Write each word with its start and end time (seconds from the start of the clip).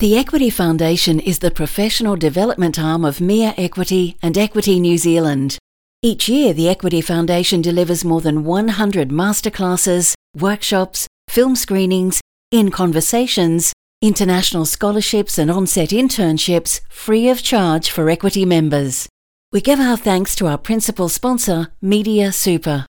The 0.00 0.16
Equity 0.16 0.48
Foundation 0.48 1.20
is 1.20 1.40
the 1.40 1.50
professional 1.50 2.16
development 2.16 2.78
arm 2.78 3.04
of 3.04 3.18
MEAA 3.18 3.52
Equity 3.58 4.16
and 4.22 4.38
Equity 4.38 4.80
New 4.80 4.96
Zealand. 4.96 5.58
Each 6.00 6.26
year, 6.26 6.54
the 6.54 6.70
Equity 6.70 7.02
Foundation 7.02 7.60
delivers 7.60 8.02
more 8.02 8.22
than 8.22 8.42
100 8.44 9.10
masterclasses, 9.10 10.14
workshops, 10.34 11.06
film 11.28 11.54
screenings, 11.54 12.22
in 12.50 12.70
conversations, 12.70 13.74
international 14.00 14.64
scholarships, 14.64 15.36
and 15.36 15.50
on-set 15.50 15.90
internships 15.90 16.80
free 16.88 17.28
of 17.28 17.42
charge 17.42 17.90
for 17.90 18.08
Equity 18.08 18.46
members. 18.46 19.06
We 19.52 19.60
give 19.60 19.80
our 19.80 19.98
thanks 19.98 20.34
to 20.36 20.46
our 20.46 20.56
principal 20.56 21.10
sponsor, 21.10 21.74
Media 21.82 22.32
Super. 22.32 22.86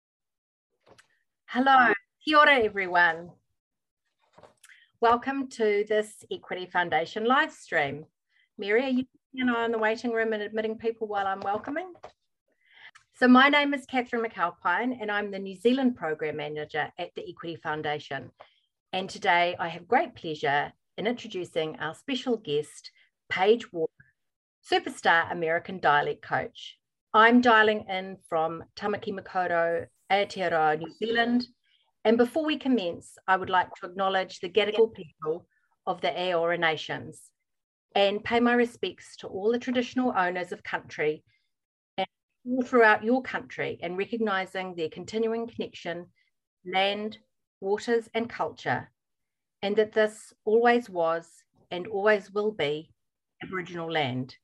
Hello, 1.48 1.92
kia 2.24 2.38
ora 2.38 2.64
everyone. 2.64 3.32
Welcome 5.02 5.48
to 5.54 5.84
this 5.90 6.24
Equity 6.32 6.68
Foundation 6.68 7.26
live 7.26 7.52
stream. 7.52 8.06
Mary, 8.60 8.84
are 8.84 8.90
you 8.90 9.06
and 9.34 9.50
I 9.50 9.66
in 9.66 9.72
the 9.72 9.80
waiting 9.80 10.12
room 10.12 10.32
and 10.32 10.44
admitting 10.44 10.78
people 10.78 11.08
while 11.08 11.26
I'm 11.26 11.40
welcoming? 11.40 11.92
So 13.16 13.28
my 13.28 13.50
name 13.50 13.74
is 13.74 13.88
Catherine 13.88 14.24
McAlpine 14.24 15.02
and 15.02 15.10
I'm 15.10 15.32
the 15.32 15.40
New 15.40 15.56
Zealand 15.56 15.96
Program 15.96 16.38
Manager 16.38 16.94
at 17.00 17.10
the 17.16 17.28
Equity 17.28 17.56
Foundation. 17.56 18.30
And 18.94 19.10
today 19.10 19.56
I 19.60 19.70
have 19.70 19.88
great 19.88 20.14
pleasure 20.14 20.72
in 21.00 21.08
introducing 21.08 21.80
our 21.80 21.96
special 21.96 22.38
guest, 22.38 22.92
Paige 23.28 23.74
Walker, 23.74 23.92
superstar 24.72 25.32
American 25.32 25.80
dialect 25.80 26.22
coach. 26.22 26.78
I'm 27.12 27.42
dialing 27.42 27.86
in 27.90 28.18
from 28.30 28.66
Tamaki 28.76 29.20
Makaurau, 29.20 29.88
Aotearoa, 30.12 30.78
New 30.78 30.94
Zealand, 30.94 31.48
and 32.04 32.18
before 32.18 32.46
we 32.46 32.58
commence, 32.58 33.18
I 33.28 33.38
would 33.38 33.50
like 33.50 33.74
to 33.76 33.86
acknowledge 33.86 34.40
the 34.40 34.50
Gadigal 34.50 34.94
people 34.94 35.46
of 35.86 36.02
the 36.02 36.10
Eora 36.10 36.60
Nations 36.60 37.30
and 37.96 38.24
pay 38.24 38.40
my 38.40 38.54
respects 38.54 39.18
to 39.18 39.28
all 39.28 39.52
the 39.52 39.60
traditional 39.60 40.14
owners 40.16 40.52
of 40.52 40.64
country 40.64 41.24
and 41.98 42.08
all 42.46 42.64
throughout 42.64 43.04
your 43.04 43.22
country 43.22 43.80
and 43.84 43.98
recognizing 43.98 44.76
their 44.76 44.90
continuing 44.90 45.48
connection, 45.48 46.08
land, 46.66 47.18
waters, 47.60 48.10
and 48.14 48.30
culture, 48.30 48.90
and 49.62 49.76
that 49.76 49.92
this 49.92 50.34
always 50.46 50.90
was 50.90 51.44
and 51.70 51.86
always 51.88 52.32
will 52.32 52.52
be 52.52 52.92
Aboriginal 53.44 53.92
land. 53.92 54.36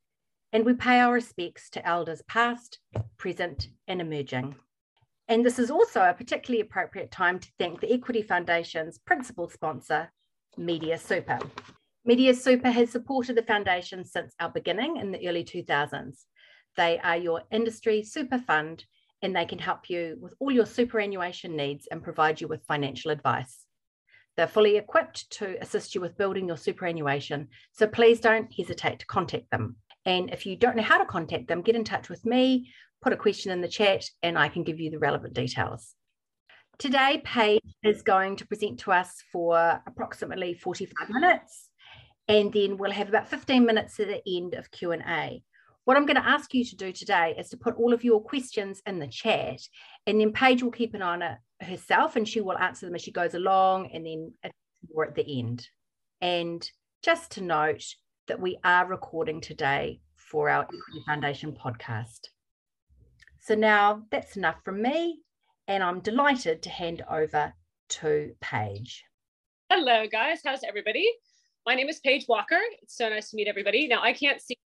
And 0.53 0.65
we 0.65 0.73
pay 0.73 0.99
our 0.99 1.13
respects 1.13 1.69
to 1.71 1.85
elders 1.87 2.21
past, 2.27 2.79
present, 3.17 3.67
and 3.87 3.99
emerging. 3.99 4.55
And 5.29 5.45
this 5.45 5.59
is 5.59 5.69
also 5.69 6.01
a 6.01 6.13
particularly 6.13 6.61
appropriate 6.61 7.11
time 7.11 7.39
to 7.39 7.49
thank 7.59 7.81
the 7.81 7.91
Equity 7.91 8.21
Foundation's 8.21 8.97
principal 8.97 9.49
sponsor, 9.49 10.09
Media 10.57 10.97
Super. 10.97 11.39
Media 12.05 12.33
Super 12.33 12.71
has 12.71 12.89
supported 12.89 13.35
the 13.35 13.43
foundation 13.43 14.05
since 14.05 14.33
our 14.39 14.49
beginning 14.49 14.95
in 14.97 15.11
the 15.11 15.27
early 15.27 15.43
2000s. 15.43 16.23
They 16.77 16.99
are 16.99 17.17
your 17.17 17.41
industry 17.51 18.03
super 18.03 18.39
fund 18.39 18.85
and 19.21 19.35
they 19.35 19.45
can 19.45 19.59
help 19.59 19.89
you 19.89 20.17
with 20.21 20.33
all 20.39 20.51
your 20.51 20.65
superannuation 20.65 21.57
needs 21.57 21.87
and 21.87 22.03
provide 22.03 22.39
you 22.39 22.47
with 22.47 22.65
financial 22.65 23.11
advice. 23.11 23.65
They're 24.37 24.47
fully 24.47 24.77
equipped 24.77 25.29
to 25.31 25.57
assist 25.59 25.95
you 25.95 26.01
with 26.01 26.17
building 26.17 26.47
your 26.47 26.57
superannuation, 26.57 27.49
so 27.73 27.87
please 27.87 28.19
don't 28.19 28.53
hesitate 28.53 28.99
to 28.99 29.05
contact 29.07 29.49
them. 29.49 29.77
And 30.07 30.31
if 30.31 30.47
you 30.47 30.55
don't 30.55 30.75
know 30.75 30.81
how 30.81 30.97
to 30.97 31.05
contact 31.05 31.47
them, 31.47 31.61
get 31.61 31.75
in 31.75 31.83
touch 31.83 32.09
with 32.09 32.25
me 32.25 32.71
put 33.01 33.13
a 33.13 33.17
question 33.17 33.51
in 33.51 33.61
the 33.61 33.67
chat 33.67 34.05
and 34.23 34.37
I 34.37 34.49
can 34.49 34.63
give 34.63 34.79
you 34.79 34.89
the 34.89 34.99
relevant 34.99 35.33
details. 35.33 35.93
Today, 36.77 37.21
Paige 37.23 37.75
is 37.83 38.01
going 38.03 38.35
to 38.37 38.47
present 38.47 38.79
to 38.81 38.91
us 38.91 39.23
for 39.31 39.81
approximately 39.87 40.53
45 40.53 41.09
minutes, 41.09 41.69
and 42.27 42.53
then 42.53 42.77
we'll 42.77 42.91
have 42.91 43.09
about 43.09 43.27
15 43.27 43.65
minutes 43.65 43.99
at 43.99 44.07
the 44.07 44.21
end 44.37 44.53
of 44.53 44.69
Q&A. 44.69 45.41
What 45.85 45.97
I'm 45.97 46.05
going 46.05 46.21
to 46.21 46.27
ask 46.27 46.53
you 46.53 46.63
to 46.65 46.75
do 46.75 46.91
today 46.91 47.33
is 47.37 47.49
to 47.49 47.57
put 47.57 47.77
all 47.77 47.93
of 47.93 48.03
your 48.03 48.21
questions 48.21 48.81
in 48.85 48.99
the 48.99 49.07
chat, 49.07 49.59
and 50.05 50.21
then 50.21 50.33
Paige 50.33 50.61
will 50.61 50.71
keep 50.71 50.93
an 50.93 51.01
eye 51.01 51.13
on 51.13 51.21
it 51.23 51.37
herself, 51.61 52.15
and 52.15 52.27
she 52.27 52.41
will 52.41 52.57
answer 52.57 52.85
them 52.85 52.93
as 52.93 53.01
she 53.01 53.11
goes 53.11 53.33
along, 53.33 53.89
and 53.91 54.05
then 54.05 54.33
more 54.93 55.07
at 55.07 55.15
the 55.15 55.39
end. 55.39 55.67
And 56.21 56.69
just 57.01 57.31
to 57.31 57.41
note 57.41 57.85
that 58.27 58.39
we 58.41 58.57
are 58.63 58.85
recording 58.85 59.39
today 59.39 60.01
for 60.15 60.49
our 60.49 60.63
Equity 60.63 61.01
Foundation 61.05 61.53
podcast. 61.53 62.19
So 63.39 63.55
now 63.55 64.03
that's 64.11 64.35
enough 64.35 64.57
from 64.65 64.81
me, 64.81 65.21
and 65.67 65.81
I'm 65.81 66.01
delighted 66.01 66.61
to 66.63 66.69
hand 66.69 67.05
over 67.09 67.53
to 67.89 68.35
Paige. 68.41 69.05
Hello, 69.69 70.05
guys. 70.11 70.41
How's 70.43 70.63
everybody? 70.67 71.09
My 71.65 71.73
name 71.73 71.87
is 71.87 71.99
Paige 71.99 72.25
Walker. 72.27 72.59
It's 72.81 72.97
so 72.97 73.07
nice 73.07 73.29
to 73.29 73.37
meet 73.37 73.47
everybody. 73.47 73.87
Now, 73.87 74.01
I 74.03 74.11
can't 74.11 74.41
see 74.41 74.57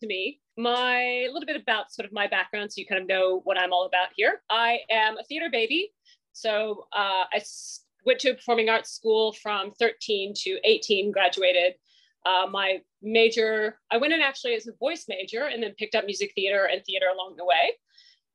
to 0.00 0.06
me 0.06 0.40
my 0.56 1.00
a 1.00 1.30
little 1.32 1.46
bit 1.46 1.60
about 1.60 1.90
sort 1.90 2.06
of 2.06 2.12
my 2.12 2.28
background 2.28 2.72
so 2.72 2.80
you 2.80 2.86
kind 2.86 3.00
of 3.00 3.08
know 3.08 3.40
what 3.44 3.58
I'm 3.58 3.72
all 3.72 3.86
about 3.86 4.08
here. 4.14 4.42
I 4.50 4.80
am 4.90 5.18
a 5.18 5.24
theater 5.24 5.48
baby. 5.50 5.92
So 6.32 6.86
uh, 6.92 7.24
I 7.32 7.42
went 8.04 8.20
to 8.20 8.30
a 8.30 8.34
performing 8.34 8.68
arts 8.68 8.92
school 8.92 9.32
from 9.32 9.72
13 9.72 10.34
to 10.42 10.58
18, 10.62 11.10
graduated 11.10 11.74
uh, 12.26 12.46
my 12.50 12.78
major, 13.02 13.78
I 13.90 13.96
went 13.96 14.12
in 14.12 14.20
actually 14.20 14.54
as 14.54 14.66
a 14.66 14.72
voice 14.72 15.06
major 15.08 15.44
and 15.44 15.62
then 15.62 15.74
picked 15.78 15.94
up 15.94 16.04
music 16.04 16.32
theater 16.34 16.68
and 16.70 16.84
theater 16.84 17.06
along 17.12 17.36
the 17.36 17.44
way. 17.44 17.72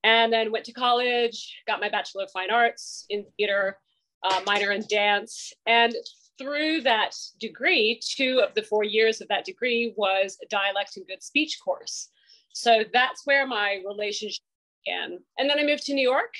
And 0.03 0.33
then 0.33 0.51
went 0.51 0.65
to 0.65 0.73
college, 0.73 1.61
got 1.65 1.79
my 1.79 1.89
Bachelor 1.89 2.23
of 2.23 2.31
Fine 2.31 2.51
Arts 2.51 3.05
in 3.09 3.25
theater, 3.37 3.77
uh, 4.23 4.41
minor 4.45 4.71
in 4.71 4.83
dance. 4.89 5.53
And 5.65 5.93
through 6.37 6.81
that 6.81 7.15
degree, 7.39 8.01
two 8.03 8.41
of 8.45 8.53
the 8.53 8.63
four 8.63 8.83
years 8.83 9.21
of 9.21 9.27
that 9.29 9.45
degree 9.45 9.93
was 9.95 10.37
a 10.43 10.47
dialect 10.47 10.97
and 10.97 11.07
good 11.07 11.23
speech 11.23 11.59
course. 11.63 12.09
So 12.53 12.83
that's 12.91 13.25
where 13.25 13.47
my 13.47 13.81
relationship 13.87 14.43
began. 14.83 15.19
And 15.37 15.49
then 15.49 15.59
I 15.59 15.63
moved 15.63 15.85
to 15.85 15.93
New 15.93 16.07
York 16.07 16.33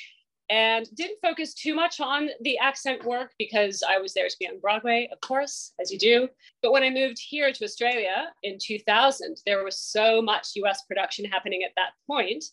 and 0.53 0.87
didn't 0.93 1.17
focus 1.19 1.55
too 1.55 1.73
much 1.73 1.99
on 1.99 2.29
the 2.41 2.59
accent 2.59 3.03
work 3.05 3.31
because 3.39 3.81
I 3.81 3.97
was 3.97 4.13
there 4.13 4.27
to 4.27 4.35
be 4.39 4.47
on 4.47 4.59
Broadway, 4.59 5.09
of 5.11 5.19
course, 5.19 5.73
as 5.81 5.91
you 5.91 5.97
do. 5.97 6.29
But 6.61 6.71
when 6.71 6.83
I 6.83 6.91
moved 6.91 7.17
here 7.19 7.51
to 7.51 7.63
Australia 7.63 8.31
in 8.43 8.59
2000, 8.61 9.37
there 9.47 9.63
was 9.63 9.79
so 9.79 10.21
much 10.21 10.51
US 10.57 10.83
production 10.83 11.25
happening 11.25 11.63
at 11.63 11.71
that 11.75 11.93
point 12.05 12.43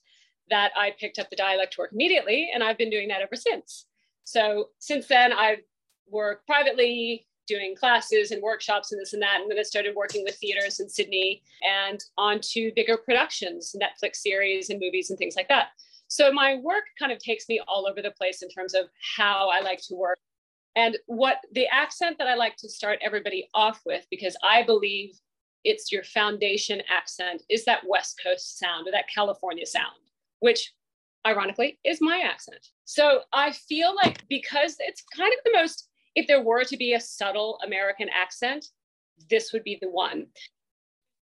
that 0.49 0.73
I 0.79 0.95
picked 0.99 1.19
up 1.19 1.29
the 1.29 1.37
dialect 1.37 1.77
work 1.77 1.91
immediately, 1.93 2.51
and 2.55 2.65
I've 2.65 2.79
been 2.79 2.89
doing 2.89 3.09
that 3.09 3.21
ever 3.21 3.37
since. 3.37 3.85
So 4.25 4.71
since 4.79 5.07
then, 5.07 5.35
I've 5.35 5.61
worked 6.09 6.47
privately, 6.47 7.27
doing 7.47 7.77
classes 7.77 8.31
and 8.31 8.43
workshops 8.43 8.93
and 8.93 9.01
this 9.01 9.13
and 9.13 9.21
that. 9.21 9.41
And 9.43 9.51
then 9.51 9.59
I 9.59 9.63
started 9.63 9.95
working 9.95 10.25
with 10.25 10.37
theaters 10.37 10.81
in 10.81 10.89
Sydney 10.89 11.43
and 11.69 12.03
on 12.17 12.41
to 12.53 12.73
bigger 12.75 12.97
productions, 12.97 13.77
Netflix 13.79 14.17
series 14.17 14.71
and 14.71 14.81
movies 14.81 15.11
and 15.11 15.19
things 15.19 15.37
like 15.37 15.49
that. 15.49 15.69
So 16.11 16.33
my 16.33 16.57
work 16.57 16.83
kind 16.99 17.13
of 17.13 17.21
takes 17.21 17.49
me 17.49 17.61
all 17.69 17.87
over 17.87 18.03
the 18.03 18.11
place 18.11 18.43
in 18.43 18.49
terms 18.49 18.75
of 18.75 18.87
how 19.17 19.49
I 19.49 19.61
like 19.61 19.81
to 19.83 19.95
work. 19.95 20.19
And 20.75 20.99
what 21.07 21.37
the 21.53 21.69
accent 21.69 22.19
that 22.19 22.27
I 22.27 22.35
like 22.35 22.57
to 22.57 22.69
start 22.69 22.99
everybody 23.01 23.49
off 23.55 23.81
with, 23.87 24.05
because 24.11 24.37
I 24.43 24.65
believe 24.65 25.15
it's 25.63 25.93
your 25.93 26.03
foundation 26.03 26.83
accent, 26.91 27.45
is 27.49 27.65
that 27.65 27.87
West 27.87 28.21
Coast 28.23 28.59
sound 28.59 28.89
or 28.89 28.91
that 28.91 29.09
California 29.15 29.65
sound, 29.65 29.95
which 30.41 30.73
ironically 31.25 31.79
is 31.85 32.01
my 32.01 32.23
accent. 32.25 32.67
So 32.87 33.21
I 33.33 33.53
feel 33.53 33.95
like 33.95 34.27
because 34.29 34.77
it's 34.81 35.05
kind 35.17 35.33
of 35.33 35.45
the 35.45 35.53
most, 35.53 35.91
if 36.17 36.27
there 36.27 36.43
were 36.43 36.65
to 36.65 36.77
be 36.77 36.95
a 36.95 37.01
subtle 37.01 37.61
American 37.65 38.09
accent, 38.09 38.67
this 39.29 39.53
would 39.53 39.63
be 39.63 39.79
the 39.81 39.91
one. 39.91 40.27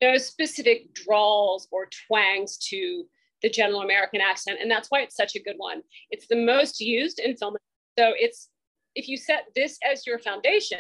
There's 0.03 0.27
specific 0.27 0.95
drawls 0.95 1.69
or 1.71 1.89
twangs 2.07 2.59
to 2.69 3.07
the 3.45 3.51
general 3.51 3.83
American 3.83 4.23
accent. 4.23 4.59
And 4.61 4.71
that's 4.71 4.91
why 4.91 5.03
it's 5.03 5.15
such 5.15 5.37
a 5.37 5.43
good 5.43 5.57
one. 5.59 5.83
It's 6.11 6.27
the 6.27 6.45
most 6.45 6.81
used 6.81 7.19
in 7.19 7.37
film. 7.37 7.57
So 7.99 8.13
it's 8.17 8.49
if 8.95 9.07
you 9.07 9.19
set 9.19 9.45
this 9.55 9.79
as 9.89 10.07
your 10.07 10.19
foundation, 10.19 10.79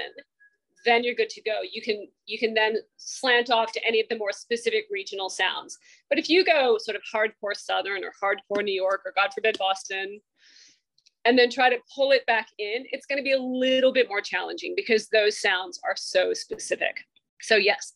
then 0.86 1.04
you're 1.04 1.14
good 1.14 1.28
to 1.28 1.42
go. 1.42 1.60
You 1.70 1.82
can 1.82 2.08
you 2.24 2.38
can 2.38 2.54
then 2.54 2.76
slant 2.96 3.50
off 3.50 3.70
to 3.72 3.84
any 3.86 4.00
of 4.00 4.08
the 4.08 4.16
more 4.16 4.32
specific 4.32 4.86
regional 4.90 5.28
sounds. 5.28 5.76
But 6.08 6.18
if 6.18 6.30
you 6.30 6.42
go 6.42 6.78
sort 6.78 6.96
of 6.96 7.02
hardcore 7.02 7.54
Southern 7.54 8.02
or 8.02 8.12
hardcore 8.22 8.64
New 8.64 8.74
York 8.74 9.02
or 9.04 9.12
God 9.14 9.30
forbid 9.34 9.58
Boston, 9.58 10.20
and 11.26 11.38
then 11.38 11.50
try 11.50 11.68
to 11.68 11.76
pull 11.94 12.12
it 12.12 12.24
back 12.26 12.48
in, 12.58 12.86
it's 12.92 13.04
going 13.04 13.18
to 13.18 13.22
be 13.22 13.32
a 13.32 13.38
little 13.38 13.92
bit 13.92 14.08
more 14.08 14.22
challenging 14.22 14.72
because 14.74 15.08
those 15.08 15.38
sounds 15.38 15.78
are 15.84 15.96
so 15.96 16.32
specific. 16.32 16.96
So 17.42 17.56
yes, 17.56 17.92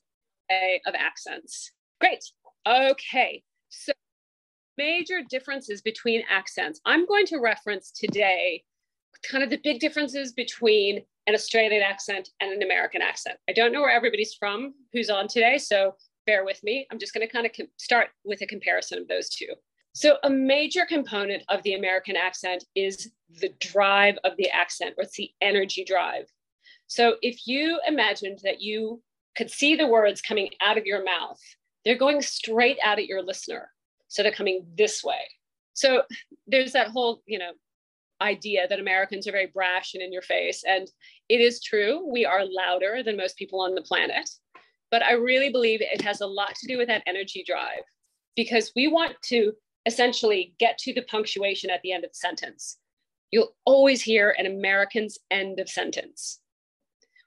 a 0.51 0.79
of 0.87 0.95
accents. 0.95 1.73
Great. 2.01 2.23
Okay. 2.67 3.43
So 3.71 3.93
major 4.79 5.21
differences 5.29 5.83
between 5.83 6.23
accents. 6.31 6.81
I'm 6.87 7.05
going 7.05 7.27
to 7.27 7.39
reference 7.39 7.91
today 7.91 8.63
kind 9.29 9.43
of 9.43 9.51
the 9.51 9.61
big 9.63 9.81
differences 9.81 10.33
between 10.33 11.03
an 11.27 11.35
Australian 11.35 11.83
accent 11.83 12.31
and 12.41 12.53
an 12.53 12.63
American 12.63 13.03
accent. 13.03 13.37
I 13.49 13.53
don't 13.53 13.73
know 13.73 13.83
where 13.83 13.91
everybody's 13.91 14.35
from 14.35 14.75
who's 14.93 15.11
on 15.11 15.29
today, 15.29 15.59
so 15.59 15.97
bear 16.25 16.45
with 16.45 16.63
me. 16.63 16.87
I'm 16.91 16.99
just 16.99 17.13
going 17.13 17.27
to 17.27 17.33
kind 17.33 17.45
of 17.45 17.53
start 17.77 18.09
with 18.25 18.41
a 18.41 18.47
comparison 18.47 18.99
of 18.99 19.09
those 19.09 19.29
two. 19.29 19.49
So, 19.95 20.19
a 20.23 20.31
major 20.31 20.87
component 20.87 21.43
of 21.49 21.63
the 21.65 21.75
American 21.75 22.15
accent 22.15 22.65
is 22.77 23.11
the 23.41 23.53
drive 23.59 24.17
of 24.23 24.37
the 24.37 24.49
accent, 24.49 24.95
or 24.97 25.05
it's 25.05 25.17
the 25.17 25.31
energy 25.41 25.85
drive. 25.85 26.27
So, 26.87 27.17
if 27.21 27.47
you 27.47 27.81
imagined 27.87 28.39
that 28.45 28.61
you 28.61 29.03
could 29.37 29.51
see 29.51 29.75
the 29.75 29.87
words 29.87 30.23
coming 30.23 30.51
out 30.61 30.79
of 30.79 30.87
your 30.87 31.03
mouth, 31.03 31.41
they're 31.85 31.99
going 31.99 32.23
straight 32.23 32.79
out 32.85 32.99
at 32.99 33.07
your 33.07 33.23
listener. 33.23 33.71
So 34.09 34.23
they're 34.23 34.33
coming 34.33 34.67
this 34.77 35.05
way. 35.05 35.21
So 35.75 36.03
there's 36.47 36.73
that 36.73 36.89
whole, 36.89 37.23
you 37.27 37.39
know, 37.39 37.53
idea 38.21 38.67
that 38.69 38.81
Americans 38.81 39.29
are 39.29 39.33
very 39.33 39.47
brash 39.47 39.95
and 39.95 40.03
in 40.03 40.13
your 40.13 40.23
face. 40.23 40.65
And 40.67 40.91
it 41.29 41.41
is 41.41 41.63
true, 41.63 42.11
we 42.11 42.25
are 42.25 42.45
louder 42.45 43.03
than 43.05 43.17
most 43.17 43.37
people 43.37 43.61
on 43.61 43.75
the 43.75 43.83
planet. 43.83 44.29
But 44.91 45.03
I 45.03 45.13
really 45.13 45.51
believe 45.51 45.81
it 45.81 46.03
has 46.03 46.21
a 46.21 46.27
lot 46.27 46.55
to 46.57 46.67
do 46.67 46.79
with 46.79 46.89
that 46.89 47.03
energy 47.07 47.45
drive 47.47 47.83
because 48.35 48.73
we 48.75 48.89
want 48.89 49.15
to 49.25 49.53
essentially 49.87 50.55
get 50.59 50.79
to 50.79 50.95
the 50.95 51.03
punctuation 51.03 51.71
at 51.71 51.81
the 51.83 51.93
end 51.93 52.05
of 52.05 52.11
the 52.11 52.17
sentence. 52.17 52.79
You'll 53.31 53.55
always 53.65 54.03
hear 54.03 54.35
an 54.39 54.47
American's 54.47 55.19
end 55.31 55.61
of 55.61 55.69
sentence, 55.69 56.41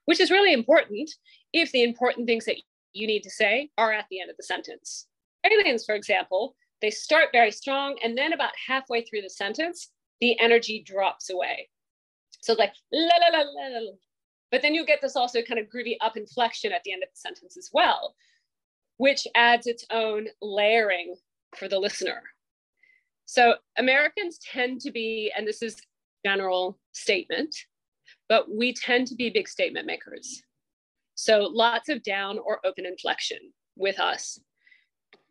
which 0.06 0.20
is 0.20 0.30
really 0.30 0.52
important 0.52 1.10
if 1.52 1.70
the 1.72 1.84
important 1.84 2.26
things 2.26 2.44
that 2.46 2.56
you 2.92 3.06
need 3.06 3.22
to 3.22 3.30
say 3.30 3.70
are 3.78 3.92
at 3.92 4.06
the 4.10 4.20
end 4.20 4.30
of 4.30 4.36
the 4.36 4.42
sentence. 4.42 5.06
Aliens, 5.44 5.84
for 5.84 5.94
example, 5.94 6.56
they 6.82 6.90
start 6.90 7.28
very 7.32 7.50
strong 7.50 7.96
and 8.04 8.18
then 8.18 8.32
about 8.32 8.52
halfway 8.68 9.02
through 9.02 9.22
the 9.22 9.30
sentence, 9.30 9.90
the 10.20 10.38
energy 10.40 10.82
drops 10.84 11.30
away. 11.30 11.68
So 12.40 12.54
like 12.54 12.74
la 12.92 13.16
la 13.16 13.38
la 13.38 13.44
la 13.44 13.78
la. 13.78 13.92
But 14.50 14.60
then 14.60 14.74
you 14.74 14.84
get 14.84 15.00
this 15.00 15.16
also 15.16 15.40
kind 15.40 15.58
of 15.58 15.66
groovy 15.66 15.96
up 16.02 16.16
inflection 16.16 16.72
at 16.72 16.82
the 16.84 16.92
end 16.92 17.02
of 17.02 17.08
the 17.08 17.18
sentence 17.18 17.56
as 17.56 17.70
well, 17.72 18.14
which 18.98 19.26
adds 19.34 19.66
its 19.66 19.86
own 19.90 20.26
layering 20.42 21.14
for 21.56 21.68
the 21.68 21.78
listener. 21.78 22.22
So 23.24 23.54
Americans 23.78 24.38
tend 24.52 24.80
to 24.82 24.90
be, 24.90 25.32
and 25.36 25.46
this 25.46 25.62
is 25.62 25.76
general 26.26 26.78
statement, 26.92 27.56
but 28.28 28.46
we 28.54 28.74
tend 28.74 29.06
to 29.06 29.14
be 29.14 29.30
big 29.30 29.48
statement 29.48 29.86
makers. 29.86 30.42
So 31.14 31.48
lots 31.50 31.88
of 31.88 32.02
down 32.02 32.38
or 32.38 32.60
open 32.66 32.84
inflection 32.84 33.38
with 33.76 33.98
us. 34.00 34.38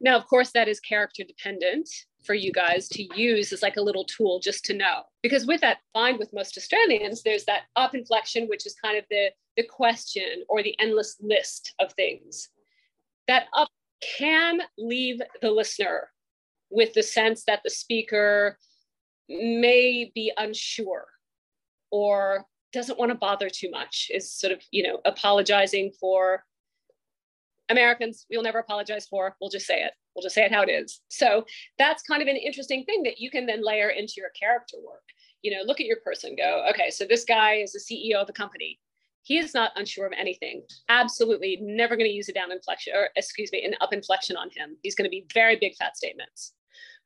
Now, 0.02 0.18
of 0.18 0.28
course, 0.28 0.52
that 0.54 0.68
is 0.68 0.80
character 0.80 1.24
dependent 1.24 1.88
for 2.24 2.34
you 2.34 2.52
guys 2.52 2.88
to 2.90 3.08
use 3.16 3.54
as 3.54 3.62
like 3.62 3.78
a 3.78 3.82
little 3.82 4.04
tool 4.06 4.40
just 4.40 4.66
to 4.66 4.74
know. 4.74 5.04
Because 5.22 5.46
with 5.46 5.62
that, 5.62 5.78
find 5.94 6.18
with 6.18 6.34
most 6.34 6.58
Australians, 6.58 7.22
there's 7.22 7.46
that 7.46 7.64
up 7.76 7.94
inflection, 7.94 8.48
which 8.48 8.66
is 8.66 8.74
kind 8.74 8.98
of 8.98 9.06
the, 9.12 9.30
the 9.58 9.64
question 9.64 10.44
or 10.50 10.64
the 10.64 10.76
endless 10.80 11.18
list 11.22 11.76
of 11.80 11.94
things. 11.94 12.50
That 13.28 13.46
up 13.56 13.70
can 14.18 14.62
leave 14.78 15.22
the 15.42 15.52
listener 15.52 16.10
with 16.72 16.94
the 16.94 17.04
sense 17.04 17.44
that 17.46 17.62
the 17.64 17.70
speaker 17.70 18.58
may 19.30 20.12
be 20.16 20.32
unsure 20.38 21.06
or 21.92 22.46
doesn't 22.74 22.98
want 22.98 23.12
to 23.12 23.18
bother 23.18 23.50
too 23.50 23.70
much 23.70 24.10
is 24.14 24.32
sort 24.32 24.54
of 24.54 24.62
you 24.72 24.82
know 24.84 25.00
apologizing 25.06 25.92
for 26.00 26.44
americans 27.72 28.26
we'll 28.30 28.44
never 28.44 28.60
apologize 28.60 29.08
for 29.08 29.36
we'll 29.42 29.50
just 29.50 29.66
say 29.66 29.82
it. 29.82 29.94
We'll 30.16 30.24
just 30.24 30.36
say 30.36 30.44
it 30.44 30.52
how 30.52 30.62
it 30.62 30.70
is. 30.70 31.00
So 31.08 31.46
that's 31.78 32.04
kind 32.04 32.22
of 32.22 32.28
an 32.28 32.36
interesting 32.36 32.84
thing 32.84 33.04
that 33.04 33.20
you 33.20 33.32
can 33.32 33.46
then 33.46 33.64
layer 33.64 33.90
into 33.90 34.16
your 34.18 34.30
character 34.38 34.78
work. 34.86 35.04
You 35.42 35.52
know 35.52 35.64
look 35.66 35.80
at 35.80 35.88
your 35.88 35.98
person 36.04 36.36
go 36.36 36.66
okay 36.70 36.92
so 36.92 37.06
this 37.06 37.26
guy 37.26 37.56
is 37.56 37.74
the 37.74 37.80
ceo 37.80 38.22
of 38.22 38.28
the 38.28 38.34
company. 38.34 38.80
He 39.24 39.38
is 39.38 39.54
not 39.54 39.72
unsure 39.76 40.08
of 40.08 40.14
anything. 40.18 40.64
Absolutely 40.90 41.60
never 41.62 41.96
going 41.96 42.10
to 42.10 42.16
use 42.16 42.28
a 42.30 42.34
down 42.34 42.52
inflection 42.52 42.94
or 42.96 43.10
excuse 43.16 43.52
me 43.52 43.64
an 43.64 43.76
up 43.82 43.94
inflection 43.94 44.36
on 44.36 44.50
him. 44.50 44.78
He's 44.84 44.96
going 44.96 45.06
to 45.06 45.10
be 45.10 45.26
very 45.34 45.56
big 45.56 45.76
fat 45.76 45.96
statements. 45.96 46.54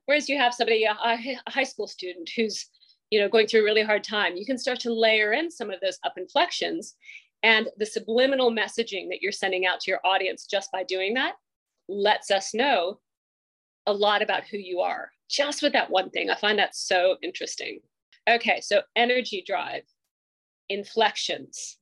Whereas 0.05 0.29
you 0.29 0.37
have 0.37 0.53
somebody 0.53 0.83
a, 0.83 0.95
a 1.03 1.51
high 1.51 1.63
school 1.63 1.87
student 1.87 2.29
who's 2.35 2.69
you 3.11 3.19
know, 3.19 3.29
going 3.29 3.47
through 3.47 3.61
a 3.61 3.63
really 3.63 3.83
hard 3.83 4.03
time, 4.03 4.35
you 4.35 4.45
can 4.45 4.57
start 4.57 4.79
to 4.79 4.93
layer 4.93 5.33
in 5.33 5.51
some 5.51 5.69
of 5.69 5.79
those 5.79 5.99
up 6.03 6.13
inflections 6.17 6.95
and 7.43 7.69
the 7.77 7.85
subliminal 7.85 8.51
messaging 8.51 9.09
that 9.09 9.21
you're 9.21 9.31
sending 9.31 9.65
out 9.65 9.79
to 9.81 9.91
your 9.91 9.99
audience 10.03 10.45
just 10.45 10.71
by 10.71 10.83
doing 10.83 11.13
that 11.13 11.35
lets 11.87 12.31
us 12.31 12.53
know 12.53 12.99
a 13.85 13.93
lot 13.93 14.21
about 14.21 14.45
who 14.45 14.57
you 14.57 14.79
are 14.79 15.11
just 15.29 15.61
with 15.61 15.73
that 15.73 15.89
one 15.89 16.09
thing. 16.09 16.29
I 16.29 16.35
find 16.35 16.59
that 16.59 16.75
so 16.75 17.17
interesting. 17.21 17.79
Okay, 18.29 18.61
so 18.61 18.81
energy 18.95 19.43
drive, 19.45 19.83
inflections, 20.69 21.77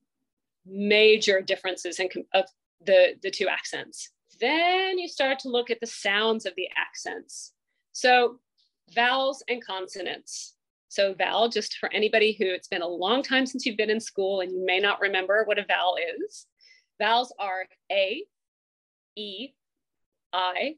major 0.65 1.41
differences 1.41 1.99
in 1.99 2.09
of 2.33 2.45
the, 2.85 3.15
the 3.21 3.31
two 3.31 3.47
accents. 3.47 4.09
Then 4.39 4.97
you 4.97 5.07
start 5.07 5.39
to 5.39 5.49
look 5.49 5.69
at 5.69 5.79
the 5.79 5.87
sounds 5.87 6.45
of 6.45 6.53
the 6.55 6.67
accents. 6.75 7.53
So 7.91 8.39
vowels 8.93 9.43
and 9.47 9.63
consonants. 9.63 10.55
So 10.93 11.15
vowel, 11.15 11.49
just 11.49 11.77
for 11.79 11.91
anybody 11.91 12.33
who 12.33 12.45
it's 12.45 12.67
been 12.67 12.83
a 12.83 12.87
long 12.87 13.23
time 13.23 13.47
since 13.47 13.65
you've 13.65 13.77
been 13.77 13.89
in 13.89 13.99
school 13.99 14.41
and 14.41 14.51
you 14.51 14.63
may 14.63 14.79
not 14.79 15.01
remember 15.01 15.43
what 15.45 15.57
a 15.57 15.65
vowel 15.67 15.97
is. 16.19 16.45
Vowels 17.01 17.33
are 17.39 17.65
A, 17.91 18.23
E, 19.15 19.49
I, 20.31 20.75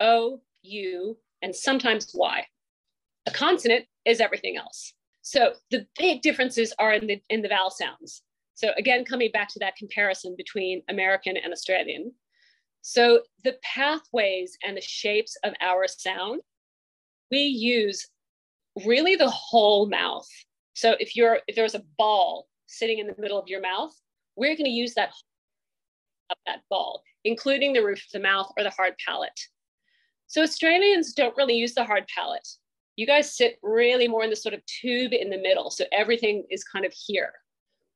O, 0.00 0.40
U, 0.62 1.18
and 1.42 1.54
sometimes 1.54 2.10
Y. 2.14 2.46
A 3.26 3.30
consonant 3.32 3.84
is 4.06 4.18
everything 4.18 4.56
else. 4.56 4.94
So 5.20 5.52
the 5.70 5.86
big 5.98 6.22
differences 6.22 6.72
are 6.78 6.94
in 6.94 7.06
the, 7.06 7.20
in 7.28 7.42
the 7.42 7.48
vowel 7.48 7.70
sounds. 7.70 8.22
So 8.54 8.70
again, 8.78 9.04
coming 9.04 9.30
back 9.30 9.50
to 9.50 9.58
that 9.58 9.76
comparison 9.76 10.36
between 10.38 10.82
American 10.88 11.36
and 11.36 11.52
Australian. 11.52 12.12
So 12.80 13.20
the 13.44 13.58
pathways 13.62 14.56
and 14.66 14.74
the 14.74 14.80
shapes 14.80 15.36
of 15.44 15.52
our 15.60 15.86
sound, 15.86 16.40
we 17.30 17.40
use 17.40 18.06
really 18.84 19.16
the 19.16 19.30
whole 19.30 19.88
mouth. 19.88 20.28
So 20.74 20.96
if 20.98 21.14
you're 21.16 21.40
if 21.46 21.56
there's 21.56 21.74
a 21.74 21.82
ball 21.98 22.48
sitting 22.66 22.98
in 22.98 23.06
the 23.06 23.14
middle 23.18 23.38
of 23.38 23.48
your 23.48 23.60
mouth, 23.60 23.94
we're 24.36 24.56
going 24.56 24.64
to 24.64 24.70
use 24.70 24.94
that 24.94 25.12
of 26.30 26.36
that 26.46 26.62
ball, 26.70 27.02
including 27.24 27.72
the 27.72 27.84
roof 27.84 27.98
of 27.98 28.12
the 28.12 28.20
mouth 28.20 28.50
or 28.56 28.64
the 28.64 28.70
hard 28.70 28.94
palate. 29.04 29.40
So 30.26 30.42
Australians 30.42 31.12
don't 31.12 31.36
really 31.36 31.54
use 31.54 31.74
the 31.74 31.84
hard 31.84 32.06
palate. 32.08 32.48
You 32.96 33.06
guys 33.06 33.36
sit 33.36 33.58
really 33.62 34.08
more 34.08 34.24
in 34.24 34.30
the 34.30 34.36
sort 34.36 34.54
of 34.54 34.64
tube 34.66 35.12
in 35.12 35.30
the 35.30 35.38
middle. 35.38 35.70
So 35.70 35.84
everything 35.92 36.44
is 36.50 36.64
kind 36.64 36.84
of 36.84 36.92
here. 36.92 37.32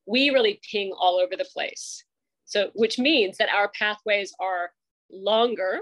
We 0.06 0.30
really 0.30 0.60
ping 0.70 0.92
all 0.98 1.18
over 1.18 1.36
the 1.36 1.48
place. 1.52 2.04
So, 2.44 2.70
which 2.74 2.98
means 2.98 3.36
that 3.38 3.50
our 3.50 3.70
pathways 3.78 4.32
are 4.40 4.70
longer. 5.10 5.80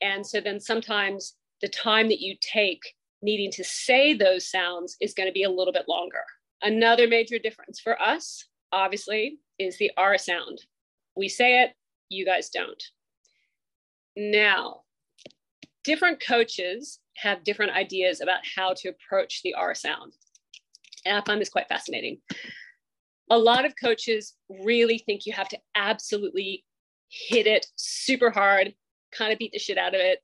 And 0.00 0.26
so 0.26 0.40
then 0.40 0.60
sometimes 0.60 1.34
the 1.60 1.68
time 1.68 2.08
that 2.08 2.20
you 2.20 2.36
take 2.40 2.82
needing 3.22 3.50
to 3.52 3.64
say 3.64 4.14
those 4.14 4.50
sounds 4.50 4.96
is 5.00 5.14
going 5.14 5.28
to 5.28 5.32
be 5.32 5.44
a 5.44 5.50
little 5.50 5.72
bit 5.72 5.88
longer. 5.88 6.22
Another 6.62 7.06
major 7.08 7.38
difference 7.38 7.80
for 7.80 8.00
us, 8.00 8.46
obviously, 8.72 9.38
is 9.58 9.78
the 9.78 9.90
R 9.96 10.18
sound. 10.18 10.60
We 11.16 11.28
say 11.28 11.62
it, 11.62 11.72
you 12.08 12.24
guys 12.24 12.50
don't. 12.50 12.82
Now, 14.16 14.82
different 15.84 16.22
coaches 16.24 16.98
have 17.16 17.44
different 17.44 17.72
ideas 17.72 18.20
about 18.20 18.40
how 18.56 18.74
to 18.74 18.88
approach 18.88 19.42
the 19.42 19.54
R 19.54 19.74
sound. 19.74 20.12
And 21.04 21.16
I 21.16 21.22
find 21.24 21.40
this 21.40 21.48
quite 21.48 21.68
fascinating. 21.68 22.18
A 23.30 23.38
lot 23.38 23.64
of 23.64 23.74
coaches 23.82 24.34
really 24.48 24.98
think 24.98 25.26
you 25.26 25.32
have 25.32 25.48
to 25.48 25.58
absolutely 25.74 26.64
hit 27.08 27.46
it 27.46 27.66
super 27.76 28.30
hard, 28.30 28.74
kind 29.12 29.32
of 29.32 29.38
beat 29.38 29.52
the 29.52 29.58
shit 29.58 29.78
out 29.78 29.94
of 29.94 30.00
it 30.00 30.20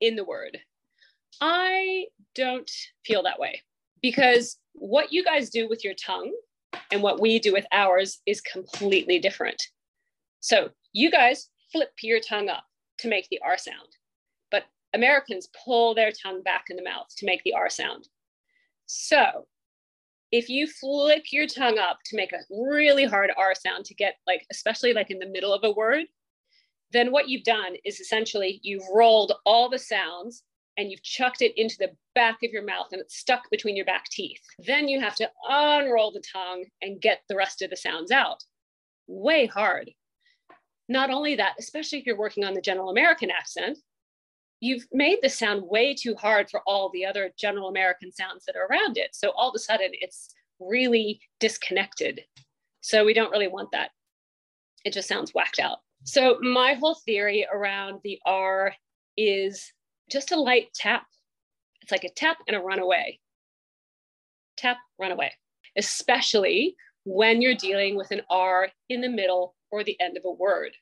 in 0.00 0.16
the 0.16 0.24
word. 0.24 0.58
I 1.40 2.06
don't 2.34 2.70
feel 3.04 3.22
that 3.24 3.38
way 3.38 3.62
because 4.00 4.58
what 4.74 5.12
you 5.12 5.24
guys 5.24 5.50
do 5.50 5.68
with 5.68 5.84
your 5.84 5.94
tongue 5.94 6.32
and 6.90 7.02
what 7.02 7.20
we 7.20 7.38
do 7.38 7.52
with 7.52 7.66
ours 7.72 8.20
is 8.26 8.40
completely 8.40 9.18
different. 9.18 9.62
So 10.40 10.70
you 10.92 11.10
guys 11.10 11.48
flip 11.70 11.92
your 12.02 12.20
tongue 12.20 12.48
up 12.48 12.64
to 12.98 13.08
make 13.08 13.28
the 13.28 13.40
R 13.44 13.56
sound, 13.58 13.96
but 14.50 14.64
Americans 14.94 15.48
pull 15.64 15.94
their 15.94 16.12
tongue 16.12 16.42
back 16.42 16.64
in 16.70 16.76
the 16.76 16.84
mouth 16.84 17.06
to 17.18 17.26
make 17.26 17.42
the 17.44 17.54
R 17.54 17.70
sound. 17.70 18.08
So 18.86 19.46
if 20.30 20.48
you 20.48 20.66
flip 20.66 21.24
your 21.30 21.46
tongue 21.46 21.78
up 21.78 21.98
to 22.06 22.16
make 22.16 22.32
a 22.32 22.40
really 22.50 23.04
hard 23.04 23.30
R 23.36 23.54
sound 23.54 23.84
to 23.86 23.94
get 23.94 24.16
like, 24.26 24.46
especially 24.50 24.94
like 24.94 25.10
in 25.10 25.18
the 25.18 25.26
middle 25.26 25.52
of 25.52 25.64
a 25.64 25.70
word, 25.70 26.06
then 26.92 27.12
what 27.12 27.28
you've 27.28 27.44
done 27.44 27.74
is 27.84 28.00
essentially 28.00 28.60
you've 28.62 28.84
rolled 28.94 29.32
all 29.44 29.68
the 29.68 29.78
sounds 29.78 30.42
and 30.76 30.90
you've 30.90 31.02
chucked 31.02 31.42
it 31.42 31.52
into 31.60 31.76
the 31.78 31.90
back 32.14 32.38
of 32.42 32.50
your 32.50 32.64
mouth 32.64 32.88
and 32.92 33.00
it's 33.00 33.16
stuck 33.16 33.50
between 33.50 33.76
your 33.76 33.84
back 33.84 34.06
teeth. 34.10 34.40
Then 34.58 34.88
you 34.88 35.00
have 35.00 35.14
to 35.16 35.30
unroll 35.48 36.12
the 36.12 36.22
tongue 36.32 36.64
and 36.80 37.00
get 37.00 37.22
the 37.28 37.36
rest 37.36 37.62
of 37.62 37.70
the 37.70 37.76
sounds 37.76 38.10
out. 38.10 38.42
Way 39.06 39.46
hard. 39.46 39.90
Not 40.88 41.10
only 41.10 41.36
that, 41.36 41.54
especially 41.58 41.98
if 41.98 42.06
you're 42.06 42.18
working 42.18 42.44
on 42.44 42.54
the 42.54 42.60
general 42.60 42.90
American 42.90 43.30
accent, 43.30 43.78
you've 44.60 44.86
made 44.92 45.18
the 45.22 45.28
sound 45.28 45.62
way 45.64 45.94
too 45.94 46.14
hard 46.14 46.48
for 46.50 46.60
all 46.66 46.90
the 46.90 47.04
other 47.04 47.32
general 47.38 47.68
American 47.68 48.12
sounds 48.12 48.44
that 48.44 48.56
are 48.56 48.66
around 48.66 48.96
it. 48.96 49.10
So 49.12 49.30
all 49.30 49.50
of 49.50 49.54
a 49.56 49.58
sudden 49.58 49.90
it's 49.92 50.32
really 50.60 51.20
disconnected. 51.40 52.22
So 52.80 53.04
we 53.04 53.14
don't 53.14 53.30
really 53.30 53.48
want 53.48 53.70
that. 53.72 53.90
It 54.84 54.92
just 54.92 55.08
sounds 55.08 55.32
whacked 55.34 55.58
out. 55.58 55.78
So 56.04 56.38
my 56.40 56.74
whole 56.74 56.96
theory 57.06 57.46
around 57.52 58.00
the 58.02 58.18
R 58.24 58.74
is 59.16 59.72
just 60.10 60.32
a 60.32 60.40
light 60.40 60.68
tap. 60.74 61.06
It's 61.82 61.92
like 61.92 62.04
a 62.04 62.10
tap 62.10 62.38
and 62.46 62.56
a 62.56 62.60
runaway. 62.60 63.18
Tap, 64.56 64.78
runaway, 64.98 65.32
especially 65.76 66.76
when 67.04 67.42
you're 67.42 67.54
dealing 67.54 67.96
with 67.96 68.10
an 68.10 68.22
R 68.30 68.68
in 68.88 69.00
the 69.00 69.08
middle 69.08 69.54
or 69.70 69.82
the 69.82 70.00
end 70.00 70.16
of 70.16 70.24
a 70.24 70.30
word. 70.30 70.72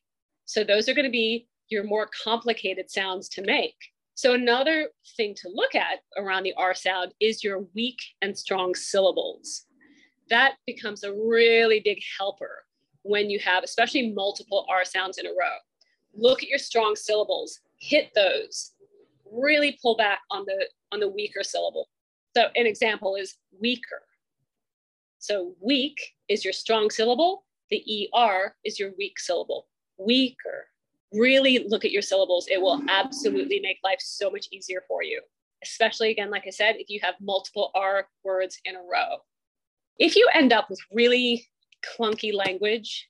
So 0.45 0.65
those 0.65 0.89
are 0.89 0.95
going 0.95 1.07
to 1.07 1.11
be 1.11 1.47
your 1.69 1.85
more 1.85 2.09
complicated 2.25 2.91
sounds 2.91 3.29
to 3.31 3.43
make. 3.43 3.77
So 4.15 4.35
another 4.35 4.89
thing 5.17 5.35
to 5.37 5.49
look 5.49 5.75
at 5.75 6.00
around 6.19 6.43
the 6.43 6.53
R 6.59 6.75
sound 6.75 7.15
is 7.21 7.43
your 7.43 7.65
weak 7.75 7.99
and 8.21 8.37
strong 8.37 8.75
syllables. 8.75 9.65
That 10.29 10.57
becomes 10.67 11.05
a 11.05 11.12
really 11.12 11.81
big 11.83 12.00
helper 12.19 12.65
when 13.03 13.31
you 13.31 13.39
have 13.39 13.65
especially 13.65 14.12
multiple 14.12 14.67
R 14.69 14.85
sounds 14.85 15.19
in 15.19 15.27
a 15.27 15.31
row. 15.31 15.57
Look 16.12 16.43
at 16.43 16.49
your 16.49 16.59
strong 16.59 16.97
syllables, 16.97 17.61
hit 17.79 18.11
those, 18.15 18.73
really 19.32 19.78
pull 19.82 19.96
back 19.96 20.20
on 20.30 20.44
the 20.46 20.68
on 20.92 21.00
the 21.00 21.08
weaker 21.08 21.42
syllable. 21.42 21.88
So 22.37 22.44
an 22.54 22.66
example 22.66 23.16
is 23.16 23.37
weaker. 23.60 24.02
So 25.18 25.54
weak 25.60 25.99
is 26.28 26.44
your 26.44 26.52
strong 26.52 26.90
syllable, 26.90 27.44
the 27.70 28.10
ER 28.14 28.54
is 28.64 28.78
your 28.78 28.92
weak 28.99 29.18
syllable. 29.18 29.68
Weaker. 29.99 30.66
Really 31.12 31.66
look 31.68 31.84
at 31.84 31.90
your 31.90 32.02
syllables. 32.02 32.49
It 32.50 32.60
will 32.60 32.82
absolutely 32.88 33.60
make 33.60 33.78
life 33.82 34.00
so 34.00 34.30
much 34.30 34.49
easier 34.50 34.82
for 34.88 35.02
you, 35.02 35.20
especially 35.62 36.10
again, 36.10 36.30
like 36.30 36.44
I 36.46 36.50
said, 36.50 36.76
if 36.78 36.88
you 36.88 37.00
have 37.02 37.14
multiple 37.20 37.70
R 37.75 38.08
words 38.25 38.60
in 38.64 38.76
a 38.76 38.80
row. 38.80 39.18
If 39.99 40.16
you 40.16 40.28
end 40.34 40.52
up 40.52 40.70
with 40.70 40.80
really 40.92 41.46
clunky 41.99 42.32
language 42.32 43.08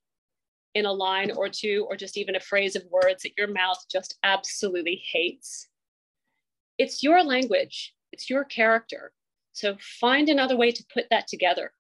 in 0.75 0.87
a 0.87 0.93
line 0.93 1.31
or 1.33 1.49
two, 1.49 1.87
or 1.89 1.97
just 1.97 2.17
even 2.17 2.37
a 2.37 2.41
phrase 2.41 2.77
of 2.77 2.85
words 2.91 3.23
that 3.23 3.37
your 3.37 3.49
mouth 3.49 3.79
just 3.91 4.19
absolutely 4.23 5.03
hates, 5.11 5.69
it's 6.81 7.03
your 7.03 7.23
language, 7.23 7.93
it's 8.11 8.31
your 8.31 8.43
character. 8.43 9.13
So 9.53 9.77
find 10.01 10.31
another 10.31 10.57
way 10.57 10.73
to 10.73 10.85
put 10.95 11.05
that 11.11 11.29
together. 11.29 11.73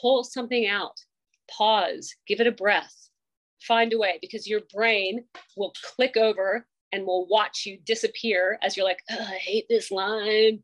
Pull 0.00 0.24
something 0.24 0.66
out, 0.66 0.96
pause, 1.48 2.12
give 2.26 2.40
it 2.40 2.48
a 2.48 2.52
breath, 2.52 3.08
find 3.60 3.92
a 3.92 3.98
way 3.98 4.18
because 4.20 4.48
your 4.48 4.62
brain 4.74 5.24
will 5.56 5.72
click 5.94 6.16
over 6.16 6.66
and 6.90 7.06
will 7.06 7.28
watch 7.28 7.66
you 7.66 7.78
disappear 7.86 8.58
as 8.62 8.76
you're 8.76 8.84
like, 8.84 8.98
I 9.08 9.38
hate 9.40 9.66
this 9.68 9.92
line. 9.92 10.58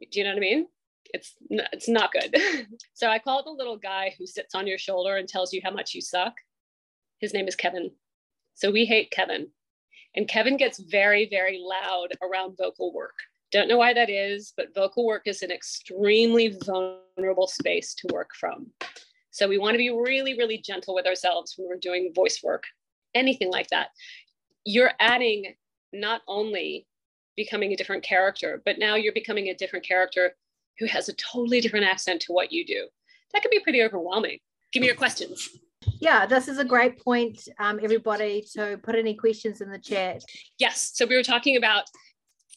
Do 0.00 0.18
you 0.18 0.24
know 0.24 0.30
what 0.30 0.38
I 0.38 0.40
mean? 0.40 0.66
It's 1.12 1.34
it's 1.50 1.88
not 1.88 2.10
good. 2.10 2.36
so 2.94 3.08
I 3.08 3.20
call 3.20 3.38
it 3.38 3.44
the 3.44 3.52
little 3.52 3.76
guy 3.76 4.12
who 4.18 4.26
sits 4.26 4.56
on 4.56 4.66
your 4.66 4.78
shoulder 4.78 5.18
and 5.18 5.28
tells 5.28 5.52
you 5.52 5.60
how 5.62 5.70
much 5.70 5.94
you 5.94 6.00
suck. 6.00 6.34
His 7.20 7.32
name 7.32 7.46
is 7.46 7.54
Kevin. 7.54 7.92
So 8.54 8.72
we 8.72 8.86
hate 8.86 9.12
Kevin. 9.12 9.50
And 10.16 10.28
Kevin 10.28 10.56
gets 10.56 10.78
very, 10.78 11.28
very 11.28 11.60
loud 11.62 12.08
around 12.22 12.56
vocal 12.56 12.92
work. 12.92 13.14
Don't 13.50 13.68
know 13.68 13.76
why 13.76 13.92
that 13.94 14.10
is, 14.10 14.52
but 14.56 14.74
vocal 14.74 15.06
work 15.06 15.22
is 15.26 15.42
an 15.42 15.50
extremely 15.50 16.56
vulnerable 16.64 17.46
space 17.46 17.94
to 17.94 18.08
work 18.12 18.30
from. 18.38 18.66
So 19.30 19.48
we 19.48 19.58
want 19.58 19.74
to 19.74 19.78
be 19.78 19.90
really, 19.90 20.36
really 20.36 20.58
gentle 20.58 20.94
with 20.94 21.06
ourselves 21.06 21.54
when 21.56 21.68
we're 21.68 21.76
doing 21.76 22.12
voice 22.14 22.40
work, 22.42 22.64
anything 23.14 23.50
like 23.50 23.68
that. 23.70 23.88
You're 24.64 24.92
adding 25.00 25.54
not 25.92 26.22
only 26.28 26.86
becoming 27.36 27.72
a 27.72 27.76
different 27.76 28.02
character, 28.02 28.62
but 28.64 28.78
now 28.78 28.94
you're 28.94 29.12
becoming 29.12 29.48
a 29.48 29.54
different 29.54 29.84
character 29.84 30.34
who 30.78 30.86
has 30.86 31.08
a 31.08 31.14
totally 31.14 31.60
different 31.60 31.86
accent 31.86 32.20
to 32.22 32.32
what 32.32 32.52
you 32.52 32.64
do. 32.64 32.86
That 33.32 33.42
can 33.42 33.50
be 33.50 33.60
pretty 33.60 33.82
overwhelming. 33.82 34.38
Give 34.72 34.80
me 34.80 34.86
your 34.86 34.96
questions. 34.96 35.48
Yeah, 36.00 36.26
this 36.26 36.48
is 36.48 36.58
a 36.58 36.64
great 36.64 37.02
point, 37.02 37.40
um, 37.58 37.80
everybody. 37.82 38.44
to 38.54 38.78
put 38.82 38.94
any 38.94 39.14
questions 39.14 39.60
in 39.60 39.70
the 39.70 39.78
chat. 39.78 40.22
Yes. 40.58 40.92
So 40.94 41.06
we 41.06 41.16
were 41.16 41.22
talking 41.22 41.56
about 41.56 41.84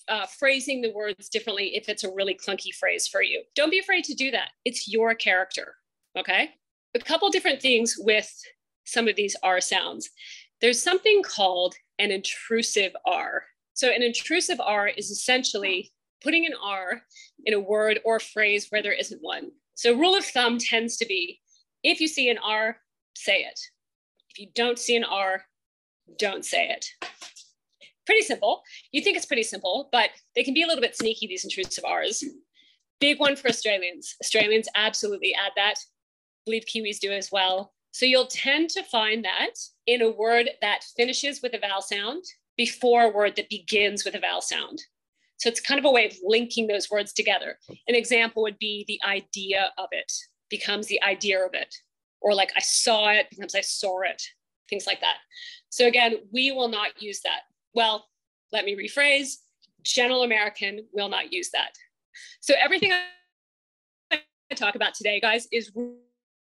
uh, 0.07 0.25
phrasing 0.25 0.81
the 0.81 0.91
words 0.93 1.29
differently 1.29 1.75
if 1.75 1.89
it's 1.89 2.03
a 2.03 2.13
really 2.13 2.33
clunky 2.33 2.73
phrase 2.73 3.07
for 3.07 3.21
you. 3.21 3.43
Don't 3.55 3.71
be 3.71 3.79
afraid 3.79 4.03
to 4.05 4.13
do 4.13 4.31
that. 4.31 4.49
It's 4.65 4.87
your 4.87 5.13
character. 5.15 5.75
Okay. 6.17 6.51
A 6.95 6.99
couple 6.99 7.29
different 7.29 7.61
things 7.61 7.95
with 7.97 8.31
some 8.85 9.07
of 9.07 9.15
these 9.15 9.35
R 9.43 9.61
sounds. 9.61 10.09
There's 10.61 10.81
something 10.81 11.21
called 11.23 11.75
an 11.99 12.11
intrusive 12.11 12.93
R. 13.05 13.43
So, 13.73 13.89
an 13.89 14.01
intrusive 14.01 14.59
R 14.59 14.87
is 14.87 15.11
essentially 15.11 15.91
putting 16.23 16.45
an 16.45 16.53
R 16.63 17.01
in 17.45 17.53
a 17.53 17.59
word 17.59 17.99
or 18.03 18.19
phrase 18.19 18.67
where 18.69 18.81
there 18.81 18.93
isn't 18.93 19.21
one. 19.21 19.51
So, 19.75 19.93
rule 19.93 20.15
of 20.15 20.25
thumb 20.25 20.57
tends 20.57 20.97
to 20.97 21.05
be 21.05 21.41
if 21.83 22.01
you 22.01 22.07
see 22.07 22.29
an 22.29 22.39
R, 22.39 22.77
say 23.17 23.41
it. 23.41 23.59
If 24.29 24.39
you 24.39 24.47
don't 24.55 24.79
see 24.79 24.95
an 24.95 25.03
R, 25.03 25.43
don't 26.17 26.45
say 26.45 26.69
it. 26.69 26.85
Pretty 28.05 28.21
simple. 28.21 28.61
You 28.91 29.01
think 29.01 29.17
it's 29.17 29.25
pretty 29.25 29.43
simple, 29.43 29.89
but 29.91 30.09
they 30.35 30.43
can 30.43 30.53
be 30.53 30.63
a 30.63 30.67
little 30.67 30.81
bit 30.81 30.95
sneaky, 30.95 31.27
these 31.27 31.43
intrusive 31.43 31.83
R's. 31.83 32.23
Big 32.99 33.19
one 33.19 33.35
for 33.35 33.49
Australians. 33.49 34.15
Australians 34.23 34.67
absolutely 34.75 35.33
add 35.35 35.51
that. 35.55 35.75
I 35.75 36.41
believe 36.45 36.63
Kiwis 36.65 36.99
do 36.99 37.11
as 37.11 37.31
well. 37.31 37.73
So 37.91 38.05
you'll 38.05 38.27
tend 38.27 38.69
to 38.71 38.83
find 38.83 39.25
that 39.25 39.55
in 39.87 40.01
a 40.01 40.11
word 40.11 40.49
that 40.61 40.85
finishes 40.95 41.41
with 41.41 41.53
a 41.53 41.59
vowel 41.59 41.81
sound 41.81 42.23
before 42.55 43.03
a 43.03 43.09
word 43.09 43.35
that 43.35 43.49
begins 43.49 44.05
with 44.05 44.15
a 44.15 44.19
vowel 44.19 44.41
sound. 44.41 44.81
So 45.37 45.49
it's 45.49 45.61
kind 45.61 45.79
of 45.79 45.85
a 45.85 45.91
way 45.91 46.05
of 46.05 46.13
linking 46.23 46.67
those 46.67 46.89
words 46.89 47.13
together. 47.13 47.57
An 47.87 47.95
example 47.95 48.41
would 48.43 48.57
be 48.57 48.85
the 48.87 48.99
idea 49.07 49.71
of 49.77 49.89
it 49.91 50.11
becomes 50.49 50.87
the 50.87 51.01
idea 51.03 51.45
of 51.45 51.53
it, 51.53 51.75
or 52.21 52.33
like 52.33 52.51
I 52.55 52.61
saw 52.61 53.09
it 53.09 53.29
becomes 53.29 53.55
I 53.55 53.61
saw 53.61 54.01
it, 54.01 54.21
things 54.69 54.87
like 54.87 55.01
that. 55.01 55.17
So 55.69 55.87
again, 55.87 56.15
we 56.31 56.51
will 56.51 56.67
not 56.67 57.01
use 57.01 57.21
that. 57.21 57.41
Well, 57.73 58.05
let 58.51 58.65
me 58.65 58.75
rephrase 58.75 59.37
general 59.83 60.23
American 60.23 60.85
will 60.91 61.09
not 61.09 61.31
use 61.31 61.49
that. 61.51 61.71
So 62.41 62.53
everything 62.59 62.91
I 64.11 64.19
talk 64.55 64.75
about 64.75 64.93
today, 64.93 65.19
guys, 65.19 65.47
is 65.51 65.71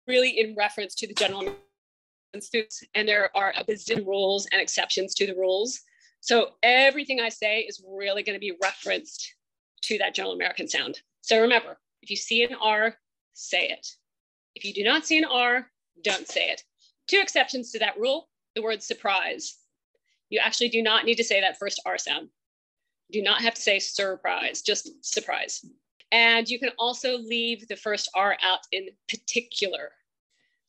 really 0.08 0.40
in 0.40 0.56
reference 0.56 0.96
to 0.96 1.08
the 1.08 1.14
general 1.14 1.42
American 1.42 2.42
students, 2.42 2.84
and 2.96 3.08
there 3.08 3.36
are 3.36 3.54
a 3.56 3.64
bazillion 3.64 4.06
rules 4.06 4.48
and 4.52 4.62
exceptions 4.62 5.14
to 5.16 5.28
the 5.28 5.36
rules. 5.36 5.82
So 6.20 6.52
everything 6.64 7.20
I 7.20 7.30
say 7.30 7.62
is 7.62 7.84
really 7.88 8.24
going 8.24 8.36
to 8.36 8.40
be 8.40 8.54
referenced 8.62 9.34
to 9.84 9.98
that 9.98 10.16
general 10.16 10.34
American 10.34 10.68
sound. 10.68 11.02
So 11.22 11.42
remember, 11.42 11.78
if 12.02 12.10
you 12.10 12.16
see 12.16 12.44
an 12.44 12.56
R, 12.62 12.96
say 13.34 13.68
it. 13.68 13.88
If 14.56 14.66
you 14.66 14.74
do 14.74 14.84
not 14.84 15.06
see 15.06 15.18
an 15.18 15.26
R, 15.26 15.70
don't 16.04 16.28
say 16.28 16.50
it. 16.50 16.64
Two 17.08 17.20
exceptions 17.20 17.72
to 17.72 17.80
that 17.80 17.98
rule 17.98 18.30
the 18.56 18.62
word 18.62 18.84
surprise. 18.84 19.58
You 20.30 20.40
actually 20.40 20.70
do 20.70 20.84
not 20.84 21.06
need 21.06 21.16
to 21.16 21.24
say 21.24 21.42
that 21.42 21.58
first 21.58 21.82
R 21.86 21.98
sound. 21.98 22.30
You 23.10 23.22
Do 23.22 23.24
not 23.24 23.42
have 23.42 23.56
to 23.56 23.62
say 23.62 23.80
surprise, 23.80 24.62
just 24.62 25.04
surprise. 25.04 25.66
And 26.12 26.48
you 26.48 26.60
can 26.60 26.70
also 26.78 27.18
leave 27.18 27.68
the 27.68 27.76
first 27.76 28.10
R 28.16 28.38
out 28.44 28.60
in 28.72 28.90
particular 29.10 29.92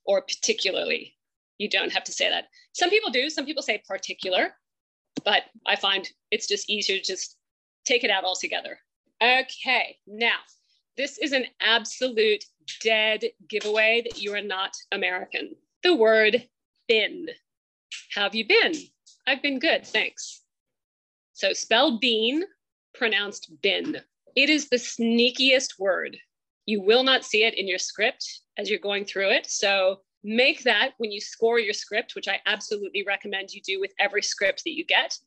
or 0.07 0.23
particularly. 0.23 1.17
You 1.59 1.69
don't 1.69 1.93
have 1.93 2.05
to 2.05 2.13
say 2.13 2.31
that. 2.31 2.49
Some 2.73 2.89
people 2.91 3.11
do, 3.11 3.29
some 3.29 3.45
people 3.45 3.63
say 3.63 3.83
particular 3.87 4.55
but 5.25 5.45
I 5.67 5.77
find 5.77 6.09
it's 6.31 6.47
just 6.47 6.69
easier 6.69 6.99
to 6.99 7.03
just 7.03 7.37
take 7.85 8.05
it 8.05 8.11
out 8.11 8.25
altogether. 8.25 8.79
Okay, 9.23 9.99
now 10.07 10.37
this 10.97 11.19
is 11.19 11.33
an 11.33 11.47
absolute 11.61 12.45
dead 12.83 13.25
giveaway 13.49 14.03
that 14.05 14.21
you 14.21 14.33
are 14.35 14.43
not 14.43 14.77
American. 14.93 15.55
The 15.83 15.95
word 15.95 16.49
been. 16.89 17.27
Have 18.15 18.35
you 18.35 18.47
been? 18.47 18.75
I've 19.27 19.43
been 19.43 19.59
good, 19.59 19.87
thanks. 19.87 20.43
So 21.33 21.53
spell 21.53 21.99
bean, 21.99 22.45
pronounced 22.95 23.51
bin. 23.63 24.01
It 24.37 24.49
is 24.51 24.69
the 24.69 24.77
sneakiest 24.77 25.79
word. 25.79 26.17
You 26.67 26.81
will 26.81 27.03
not 27.03 27.25
see 27.25 27.45
it 27.45 27.55
in 27.55 27.69
your 27.69 27.79
script 27.79 28.41
as 28.57 28.71
you're 28.71 28.79
going 28.79 29.05
through 29.05 29.31
it. 29.31 29.47
So 29.47 30.01
make 30.23 30.63
that 30.63 30.93
when 30.99 31.11
you 31.11 31.21
score 31.21 31.59
your 31.59 31.75
script, 31.75 32.15
which 32.15 32.29
I 32.29 32.41
absolutely 32.47 33.05
recommend 33.07 33.53
you 33.53 33.61
do 33.63 33.81
with 33.81 33.93
every 33.99 34.23
script 34.23 34.63
that 34.65 34.77
you 34.77 34.85
get, 34.85 35.19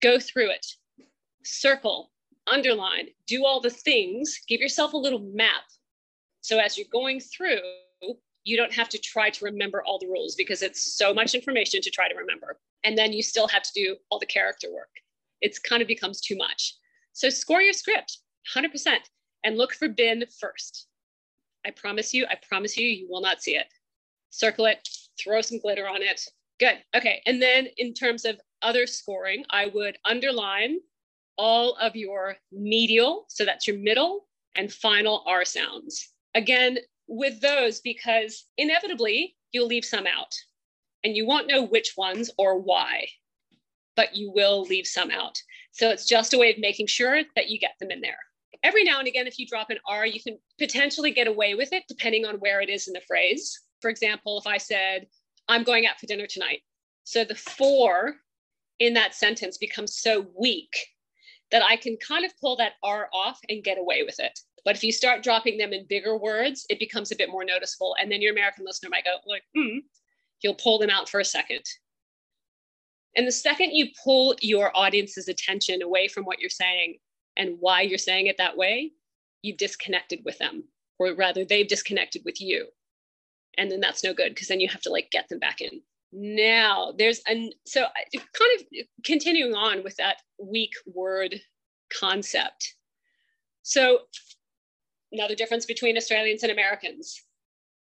go 0.00 0.18
through 0.18 0.50
it, 0.50 0.66
circle, 1.44 2.11
underline, 2.46 3.08
do 3.26 3.44
all 3.44 3.60
the 3.60 3.70
things, 3.70 4.40
give 4.48 4.60
yourself 4.60 4.92
a 4.92 4.96
little 4.96 5.20
map. 5.34 5.64
So 6.40 6.58
as 6.58 6.76
you're 6.76 6.86
going 6.92 7.20
through, 7.20 7.60
you 8.44 8.56
don't 8.56 8.72
have 8.72 8.88
to 8.88 8.98
try 8.98 9.30
to 9.30 9.44
remember 9.44 9.82
all 9.84 9.98
the 9.98 10.08
rules 10.08 10.34
because 10.34 10.62
it's 10.62 10.96
so 10.96 11.14
much 11.14 11.34
information 11.34 11.80
to 11.80 11.90
try 11.90 12.08
to 12.08 12.14
remember. 12.14 12.58
And 12.82 12.98
then 12.98 13.12
you 13.12 13.22
still 13.22 13.46
have 13.48 13.62
to 13.62 13.70
do 13.74 13.96
all 14.10 14.18
the 14.18 14.26
character 14.26 14.68
work. 14.72 14.90
It's 15.40 15.58
kind 15.58 15.80
of 15.80 15.88
becomes 15.88 16.20
too 16.20 16.36
much. 16.36 16.74
So 17.12 17.28
score 17.28 17.62
your 17.62 17.72
script 17.72 18.18
100% 18.56 18.96
and 19.44 19.56
look 19.56 19.74
for 19.74 19.88
bin 19.88 20.24
first. 20.40 20.88
I 21.64 21.70
promise 21.70 22.12
you, 22.12 22.26
I 22.28 22.36
promise 22.48 22.76
you, 22.76 22.86
you 22.86 23.06
will 23.08 23.20
not 23.20 23.42
see 23.42 23.56
it 23.56 23.66
circle 24.32 24.66
it, 24.66 24.88
throw 25.22 25.40
some 25.40 25.60
glitter 25.60 25.86
on 25.86 26.02
it. 26.02 26.20
Good. 26.58 26.78
Okay. 26.96 27.22
And 27.26 27.40
then 27.40 27.68
in 27.76 27.94
terms 27.94 28.24
of 28.24 28.40
other 28.62 28.86
scoring, 28.86 29.44
I 29.50 29.66
would 29.66 29.98
underline 30.04 30.78
all 31.38 31.76
of 31.80 31.96
your 31.96 32.36
medial, 32.50 33.24
so 33.28 33.44
that's 33.44 33.66
your 33.66 33.78
middle 33.78 34.26
and 34.54 34.72
final 34.72 35.24
R 35.26 35.44
sounds. 35.44 36.10
Again, 36.34 36.78
with 37.08 37.40
those, 37.40 37.80
because 37.80 38.46
inevitably 38.56 39.36
you'll 39.52 39.66
leave 39.66 39.84
some 39.84 40.06
out 40.06 40.34
and 41.04 41.16
you 41.16 41.26
won't 41.26 41.48
know 41.48 41.64
which 41.64 41.94
ones 41.96 42.30
or 42.38 42.58
why, 42.58 43.08
but 43.96 44.16
you 44.16 44.30
will 44.30 44.62
leave 44.62 44.86
some 44.86 45.10
out. 45.10 45.38
So 45.72 45.90
it's 45.90 46.06
just 46.06 46.34
a 46.34 46.38
way 46.38 46.52
of 46.52 46.58
making 46.58 46.86
sure 46.86 47.22
that 47.34 47.48
you 47.48 47.58
get 47.58 47.74
them 47.80 47.90
in 47.90 48.00
there. 48.00 48.18
Every 48.62 48.84
now 48.84 48.98
and 48.98 49.08
again, 49.08 49.26
if 49.26 49.38
you 49.38 49.46
drop 49.46 49.70
an 49.70 49.78
R, 49.88 50.06
you 50.06 50.22
can 50.22 50.38
potentially 50.58 51.10
get 51.10 51.26
away 51.26 51.54
with 51.54 51.72
it 51.72 51.84
depending 51.88 52.24
on 52.24 52.36
where 52.36 52.60
it 52.60 52.68
is 52.68 52.86
in 52.86 52.92
the 52.92 53.00
phrase. 53.00 53.58
For 53.80 53.90
example, 53.90 54.38
if 54.38 54.46
I 54.46 54.58
said, 54.58 55.06
I'm 55.48 55.64
going 55.64 55.86
out 55.86 55.98
for 55.98 56.06
dinner 56.06 56.26
tonight, 56.26 56.60
So 57.04 57.24
the 57.24 57.34
for 57.34 58.14
in 58.78 58.94
that 58.94 59.14
sentence 59.14 59.58
becomes 59.58 59.96
so 59.96 60.26
weak 60.38 60.72
that 61.52 61.62
I 61.62 61.76
can 61.76 61.96
kind 61.98 62.24
of 62.24 62.32
pull 62.40 62.56
that 62.56 62.72
R 62.82 63.08
off 63.12 63.38
and 63.48 63.62
get 63.62 63.78
away 63.78 64.02
with 64.02 64.18
it. 64.18 64.38
But 64.64 64.74
if 64.74 64.82
you 64.82 64.90
start 64.90 65.22
dropping 65.22 65.58
them 65.58 65.72
in 65.72 65.86
bigger 65.86 66.16
words, 66.16 66.64
it 66.68 66.78
becomes 66.78 67.12
a 67.12 67.16
bit 67.16 67.30
more 67.30 67.44
noticeable. 67.44 67.94
And 68.00 68.10
then 68.10 68.22
your 68.22 68.32
American 68.32 68.64
listener 68.64 68.90
might 68.90 69.04
go, 69.04 69.16
like, 69.26 69.42
hmm, 69.54 69.78
you'll 70.40 70.54
pull 70.54 70.78
them 70.78 70.90
out 70.90 71.08
for 71.08 71.20
a 71.20 71.24
second. 71.24 71.62
And 73.16 73.26
the 73.26 73.32
second 73.32 73.72
you 73.72 73.88
pull 74.02 74.34
your 74.40 74.74
audience's 74.74 75.28
attention 75.28 75.82
away 75.82 76.08
from 76.08 76.24
what 76.24 76.38
you're 76.38 76.48
saying 76.48 76.96
and 77.36 77.56
why 77.60 77.82
you're 77.82 77.98
saying 77.98 78.26
it 78.26 78.38
that 78.38 78.56
way, 78.56 78.92
you've 79.42 79.58
disconnected 79.58 80.20
with 80.24 80.38
them, 80.38 80.64
or 80.98 81.14
rather, 81.14 81.44
they've 81.44 81.68
disconnected 81.68 82.22
with 82.24 82.40
you. 82.40 82.68
And 83.58 83.70
then 83.70 83.80
that's 83.80 84.02
no 84.02 84.14
good 84.14 84.30
because 84.30 84.48
then 84.48 84.60
you 84.60 84.68
have 84.68 84.80
to 84.82 84.90
like 84.90 85.10
get 85.10 85.28
them 85.28 85.38
back 85.38 85.60
in. 85.60 85.82
Now, 86.12 86.92
there's 86.96 87.20
an 87.26 87.52
so 87.64 87.84
uh, 87.84 87.88
kind 88.12 88.60
of 88.60 88.86
continuing 89.02 89.54
on 89.54 89.82
with 89.82 89.96
that 89.96 90.16
weak 90.38 90.72
word 90.86 91.40
concept. 91.98 92.74
So, 93.62 94.00
another 95.10 95.34
difference 95.34 95.64
between 95.64 95.96
Australians 95.96 96.42
and 96.42 96.52
Americans. 96.52 97.22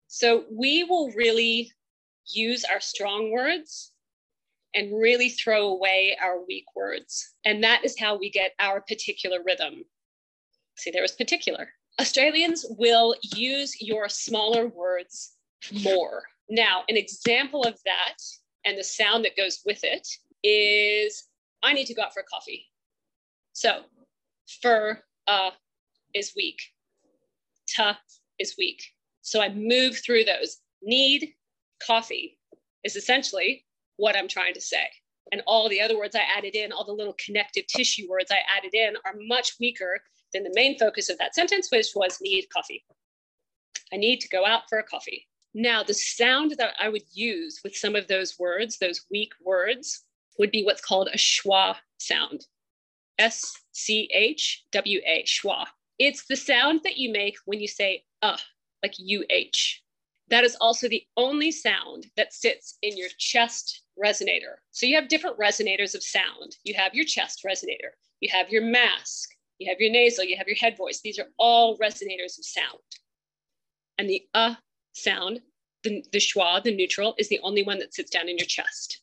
So, 0.07 0.45
we 0.51 0.83
will 0.83 1.11
really 1.11 1.71
use 2.27 2.63
our 2.65 2.79
strong 2.79 3.31
words 3.31 3.91
and 4.75 4.95
really 4.95 5.29
throw 5.29 5.69
away 5.69 6.15
our 6.21 6.45
weak 6.45 6.65
words. 6.75 7.33
And 7.45 7.63
that 7.63 7.83
is 7.83 7.99
how 7.99 8.17
we 8.17 8.29
get 8.29 8.51
our 8.59 8.81
particular 8.81 9.39
rhythm. 9.43 9.83
See, 10.77 10.91
there 10.91 11.01
was 11.01 11.13
particular. 11.13 11.69
Australians 11.99 12.65
will 12.77 13.15
use 13.35 13.81
your 13.81 14.07
smaller 14.07 14.67
words 14.67 15.33
more. 15.83 16.23
Now, 16.49 16.83
an 16.89 16.97
example 16.97 17.63
of 17.63 17.77
that 17.85 18.17
and 18.65 18.77
the 18.77 18.83
sound 18.83 19.25
that 19.25 19.37
goes 19.37 19.61
with 19.65 19.79
it 19.83 20.07
is 20.43 21.25
I 21.63 21.73
need 21.73 21.85
to 21.85 21.93
go 21.93 22.01
out 22.01 22.13
for 22.13 22.23
coffee. 22.31 22.65
So, 23.53 23.83
for 24.61 24.99
uh 25.27 25.51
is 26.15 26.33
weak, 26.35 26.59
ta 27.75 27.99
is 28.39 28.55
weak. 28.57 28.81
So 29.21 29.41
I 29.41 29.49
move 29.53 29.97
through 30.03 30.23
those. 30.23 30.57
Need 30.81 31.33
coffee 31.85 32.39
is 32.83 32.95
essentially 32.95 33.65
what 33.97 34.15
I'm 34.17 34.27
trying 34.27 34.53
to 34.53 34.61
say. 34.61 34.87
And 35.31 35.43
all 35.45 35.69
the 35.69 35.81
other 35.81 35.97
words 35.97 36.15
I 36.15 36.23
added 36.35 36.55
in, 36.55 36.71
all 36.71 36.85
the 36.85 36.93
little 36.93 37.15
connective 37.23 37.67
tissue 37.67 38.09
words 38.09 38.31
I 38.31 38.39
added 38.57 38.73
in, 38.73 38.95
are 39.05 39.13
much 39.27 39.53
weaker 39.59 39.99
than 40.33 40.43
the 40.43 40.51
main 40.55 40.79
focus 40.79 41.09
of 41.09 41.17
that 41.19 41.35
sentence, 41.35 41.69
which 41.71 41.87
was 41.95 42.17
need 42.21 42.47
coffee. 42.51 42.83
I 43.93 43.97
need 43.97 44.19
to 44.21 44.29
go 44.29 44.45
out 44.45 44.63
for 44.69 44.79
a 44.79 44.83
coffee. 44.83 45.27
Now, 45.53 45.83
the 45.83 45.93
sound 45.93 46.55
that 46.57 46.75
I 46.79 46.89
would 46.89 47.03
use 47.11 47.61
with 47.63 47.75
some 47.75 47.95
of 47.95 48.07
those 48.07 48.37
words, 48.37 48.77
those 48.77 49.05
weak 49.09 49.33
words, 49.43 50.03
would 50.37 50.51
be 50.51 50.63
what's 50.63 50.81
called 50.81 51.09
a 51.11 51.17
schwa 51.17 51.75
sound. 51.97 52.45
S 53.17 53.53
C 53.71 54.09
H 54.13 54.63
W 54.71 55.01
A, 55.05 55.23
schwa. 55.23 55.65
It's 55.97 56.25
the 56.25 56.37
sound 56.37 56.81
that 56.83 56.97
you 56.97 57.11
make 57.11 57.35
when 57.45 57.59
you 57.59 57.67
say 57.67 58.05
uh, 58.21 58.37
like 58.81 58.93
UH. 58.99 59.81
That 60.29 60.43
is 60.43 60.55
also 60.61 60.87
the 60.87 61.03
only 61.17 61.51
sound 61.51 62.05
that 62.15 62.33
sits 62.33 62.77
in 62.81 62.95
your 62.95 63.09
chest 63.17 63.81
resonator. 64.01 64.55
So 64.71 64.85
you 64.85 64.95
have 64.95 65.09
different 65.09 65.37
resonators 65.37 65.95
of 65.95 66.03
sound. 66.03 66.55
You 66.63 66.75
have 66.75 66.93
your 66.93 67.05
chest 67.05 67.43
resonator, 67.45 67.91
you 68.21 68.29
have 68.31 68.49
your 68.49 68.61
mask, 68.61 69.31
you 69.57 69.69
have 69.69 69.81
your 69.81 69.91
nasal, 69.91 70.23
you 70.23 70.37
have 70.37 70.47
your 70.47 70.55
head 70.55 70.77
voice. 70.77 71.01
These 71.01 71.19
are 71.19 71.27
all 71.37 71.77
resonators 71.77 72.37
of 72.37 72.45
sound. 72.45 72.79
And 73.97 74.09
the 74.09 74.23
uh 74.33 74.55
sound, 74.93 75.41
the, 75.83 76.03
the 76.11 76.19
schwa, 76.19 76.61
the 76.63 76.75
neutral, 76.75 77.15
is 77.17 77.29
the 77.29 77.39
only 77.43 77.63
one 77.63 77.79
that 77.79 77.93
sits 77.93 78.09
down 78.09 78.27
in 78.29 78.37
your 78.37 78.47
chest. 78.47 79.01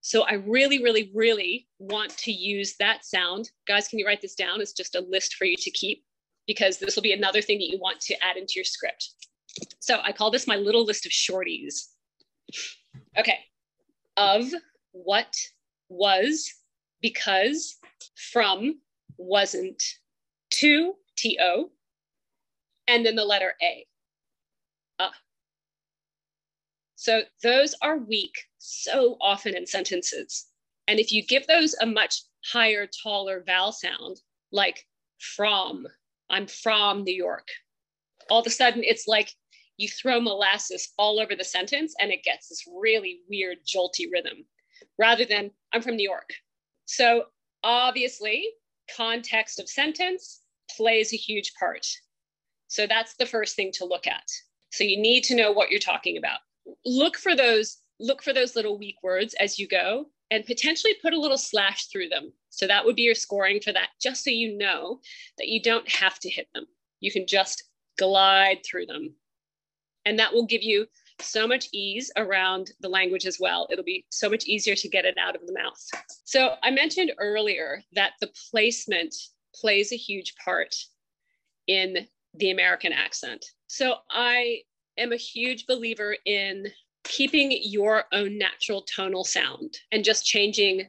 So 0.00 0.22
I 0.22 0.34
really, 0.34 0.82
really, 0.82 1.10
really 1.14 1.66
want 1.78 2.16
to 2.18 2.30
use 2.30 2.76
that 2.78 3.04
sound. 3.04 3.50
Guys, 3.66 3.88
can 3.88 3.98
you 3.98 4.06
write 4.06 4.22
this 4.22 4.36
down? 4.36 4.60
It's 4.60 4.72
just 4.72 4.94
a 4.94 5.00
list 5.00 5.34
for 5.34 5.46
you 5.46 5.56
to 5.58 5.70
keep 5.72 6.04
because 6.46 6.78
this 6.78 6.94
will 6.94 7.02
be 7.02 7.12
another 7.12 7.42
thing 7.42 7.58
that 7.58 7.68
you 7.68 7.78
want 7.80 8.00
to 8.02 8.14
add 8.22 8.36
into 8.36 8.52
your 8.54 8.64
script. 8.64 9.10
So 9.80 10.00
I 10.04 10.12
call 10.12 10.30
this 10.30 10.46
my 10.46 10.56
little 10.56 10.84
list 10.84 11.06
of 11.06 11.12
shorties. 11.12 11.86
Okay, 13.18 13.38
of, 14.16 14.44
what, 14.92 15.34
was, 15.88 16.48
because, 17.02 17.76
from, 18.32 18.78
wasn't, 19.18 19.82
to, 20.50 20.92
to, 21.16 21.70
and 22.86 23.04
then 23.04 23.16
the 23.16 23.24
letter 23.24 23.54
A. 23.62 23.86
Uh. 24.98 25.10
So 27.06 27.22
those 27.40 27.72
are 27.82 27.98
weak 27.98 28.34
so 28.58 29.16
often 29.20 29.56
in 29.56 29.64
sentences. 29.64 30.46
And 30.88 30.98
if 30.98 31.12
you 31.12 31.24
give 31.24 31.46
those 31.46 31.72
a 31.80 31.86
much 31.86 32.20
higher, 32.50 32.88
taller 33.00 33.44
vowel 33.46 33.70
sound, 33.70 34.16
like 34.50 34.84
from, 35.36 35.86
I'm 36.30 36.48
from 36.48 37.04
New 37.04 37.14
York, 37.14 37.46
all 38.28 38.40
of 38.40 38.46
a 38.48 38.50
sudden 38.50 38.82
it's 38.82 39.06
like 39.06 39.30
you 39.76 39.88
throw 39.88 40.20
molasses 40.20 40.88
all 40.98 41.20
over 41.20 41.36
the 41.36 41.44
sentence 41.44 41.94
and 42.00 42.10
it 42.10 42.24
gets 42.24 42.48
this 42.48 42.64
really 42.76 43.20
weird, 43.30 43.58
jolty 43.64 44.10
rhythm 44.12 44.44
rather 44.98 45.24
than 45.24 45.52
I'm 45.72 45.82
from 45.82 45.94
New 45.94 46.10
York. 46.10 46.30
So 46.86 47.26
obviously, 47.62 48.48
context 48.96 49.60
of 49.60 49.68
sentence 49.68 50.40
plays 50.76 51.12
a 51.12 51.16
huge 51.16 51.52
part. 51.56 51.86
So 52.66 52.88
that's 52.88 53.14
the 53.14 53.26
first 53.26 53.54
thing 53.54 53.70
to 53.74 53.84
look 53.84 54.08
at. 54.08 54.28
So 54.72 54.82
you 54.82 55.00
need 55.00 55.22
to 55.24 55.36
know 55.36 55.52
what 55.52 55.70
you're 55.70 55.78
talking 55.78 56.16
about. 56.16 56.40
Look 56.84 57.16
for 57.16 57.34
those 57.34 57.78
look 57.98 58.22
for 58.22 58.34
those 58.34 58.54
little 58.54 58.78
weak 58.78 58.96
words 59.02 59.34
as 59.40 59.58
you 59.58 59.66
go 59.66 60.04
and 60.30 60.44
potentially 60.44 60.94
put 61.00 61.14
a 61.14 61.18
little 61.18 61.38
slash 61.38 61.86
through 61.86 62.08
them. 62.08 62.30
So 62.50 62.66
that 62.66 62.84
would 62.84 62.96
be 62.96 63.02
your 63.02 63.14
scoring 63.14 63.60
for 63.60 63.72
that 63.72 63.88
just 64.02 64.22
so 64.22 64.30
you 64.30 64.56
know 64.56 65.00
that 65.38 65.48
you 65.48 65.62
don't 65.62 65.88
have 65.90 66.18
to 66.20 66.28
hit 66.28 66.48
them. 66.54 66.66
You 67.00 67.10
can 67.10 67.26
just 67.26 67.64
glide 67.96 68.58
through 68.66 68.86
them 68.86 69.14
and 70.06 70.18
that 70.18 70.32
will 70.32 70.46
give 70.46 70.62
you 70.62 70.86
so 71.20 71.46
much 71.46 71.68
ease 71.72 72.10
around 72.16 72.72
the 72.80 72.88
language 72.88 73.26
as 73.26 73.38
well. 73.40 73.66
It'll 73.70 73.84
be 73.84 74.06
so 74.10 74.30
much 74.30 74.44
easier 74.44 74.74
to 74.76 74.88
get 74.88 75.04
it 75.04 75.16
out 75.18 75.34
of 75.34 75.46
the 75.46 75.52
mouth. 75.52 75.82
So 76.24 76.54
I 76.62 76.70
mentioned 76.70 77.12
earlier 77.18 77.82
that 77.94 78.12
the 78.20 78.30
placement 78.50 79.14
plays 79.54 79.92
a 79.92 79.96
huge 79.96 80.34
part 80.42 80.74
in 81.66 82.06
the 82.34 82.50
American 82.50 82.92
accent. 82.92 83.44
So 83.66 83.96
I 84.10 84.60
am 84.98 85.12
a 85.12 85.16
huge 85.16 85.66
believer 85.66 86.16
in 86.24 86.66
keeping 87.04 87.56
your 87.62 88.04
own 88.12 88.38
natural 88.38 88.82
tonal 88.82 89.24
sound 89.24 89.78
and 89.92 90.04
just 90.04 90.26
changing 90.26 90.86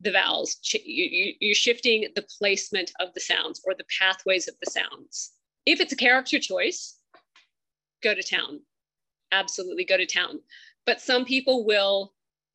the 0.00 0.12
vowels. 0.12 0.58
You're 0.84 1.54
shifting 1.54 2.08
the 2.14 2.26
placement 2.38 2.92
of 3.00 3.14
the 3.14 3.20
sounds 3.20 3.62
or 3.64 3.74
the 3.74 3.86
pathways 3.98 4.48
of 4.48 4.54
the 4.62 4.70
sounds. 4.70 5.32
If 5.64 5.80
it's 5.80 5.92
a 5.92 5.96
character 5.96 6.38
choice, 6.38 6.98
go 8.02 8.14
to 8.14 8.22
town. 8.22 8.60
Absolutely 9.32 9.84
go 9.84 9.96
to 9.96 10.06
town. 10.06 10.40
But 10.84 11.00
some 11.00 11.24
people 11.24 11.64
will 11.64 12.12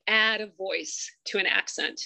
add 0.08 0.42
a 0.42 0.52
voice 0.58 1.12
to 1.26 1.38
an 1.38 1.46
accent. 1.46 2.00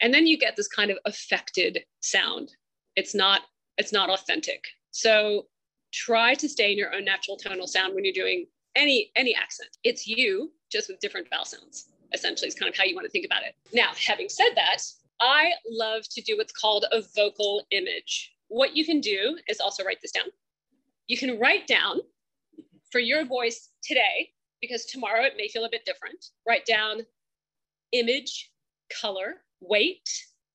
And 0.00 0.12
then 0.12 0.26
you 0.26 0.38
get 0.38 0.56
this 0.56 0.68
kind 0.68 0.90
of 0.90 0.98
affected 1.04 1.84
sound. 2.00 2.50
It's 2.96 3.14
not 3.14 3.42
it's 3.78 3.92
not 3.92 4.10
authentic. 4.10 4.64
So 4.90 5.46
try 5.92 6.34
to 6.34 6.48
stay 6.48 6.72
in 6.72 6.78
your 6.78 6.94
own 6.94 7.04
natural 7.04 7.36
tonal 7.36 7.66
sound 7.66 7.94
when 7.94 8.04
you're 8.04 8.14
doing 8.14 8.46
any 8.74 9.10
any 9.16 9.34
accent. 9.34 9.70
It's 9.84 10.06
you 10.06 10.52
just 10.70 10.88
with 10.88 11.00
different 11.00 11.28
vowel 11.30 11.44
sounds. 11.44 11.88
Essentially, 12.14 12.48
is 12.48 12.54
kind 12.54 12.68
of 12.68 12.76
how 12.76 12.84
you 12.84 12.94
want 12.94 13.06
to 13.06 13.10
think 13.10 13.24
about 13.24 13.42
it. 13.42 13.54
Now, 13.72 13.92
having 13.96 14.28
said 14.28 14.50
that, 14.54 14.82
I 15.20 15.52
love 15.70 16.02
to 16.10 16.20
do 16.20 16.36
what's 16.36 16.52
called 16.52 16.84
a 16.92 17.02
vocal 17.16 17.62
image. 17.70 18.34
What 18.48 18.76
you 18.76 18.84
can 18.84 19.00
do 19.00 19.38
is 19.48 19.60
also 19.60 19.82
write 19.82 20.02
this 20.02 20.12
down. 20.12 20.26
You 21.06 21.16
can 21.16 21.38
write 21.38 21.66
down 21.66 22.00
for 22.90 22.98
your 22.98 23.24
voice 23.24 23.70
today, 23.82 24.30
because 24.60 24.84
tomorrow 24.84 25.24
it 25.24 25.34
may 25.38 25.48
feel 25.48 25.64
a 25.64 25.70
bit 25.70 25.86
different, 25.86 26.26
write 26.46 26.66
down 26.66 27.00
image, 27.92 28.50
color, 29.00 29.36
weight, 29.60 30.08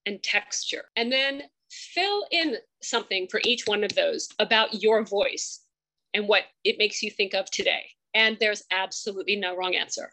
and 0.06 0.22
texture. 0.22 0.86
And 0.96 1.12
then 1.12 1.44
fill 1.72 2.28
in 2.32 2.58
something 2.90 3.28
for 3.28 3.42
each 3.44 3.68
one 3.68 3.84
of 3.84 3.94
those 3.96 4.30
about 4.40 4.82
your 4.82 5.04
voice 5.04 5.62
and 6.14 6.28
what 6.28 6.44
it 6.64 6.78
makes 6.78 7.04
you 7.04 7.12
think 7.12 7.34
of 7.34 7.50
today. 7.52 7.84
And 8.14 8.38
there's 8.40 8.64
absolutely 8.72 9.36
no 9.36 9.56
wrong 9.56 9.76
answer. 9.76 10.10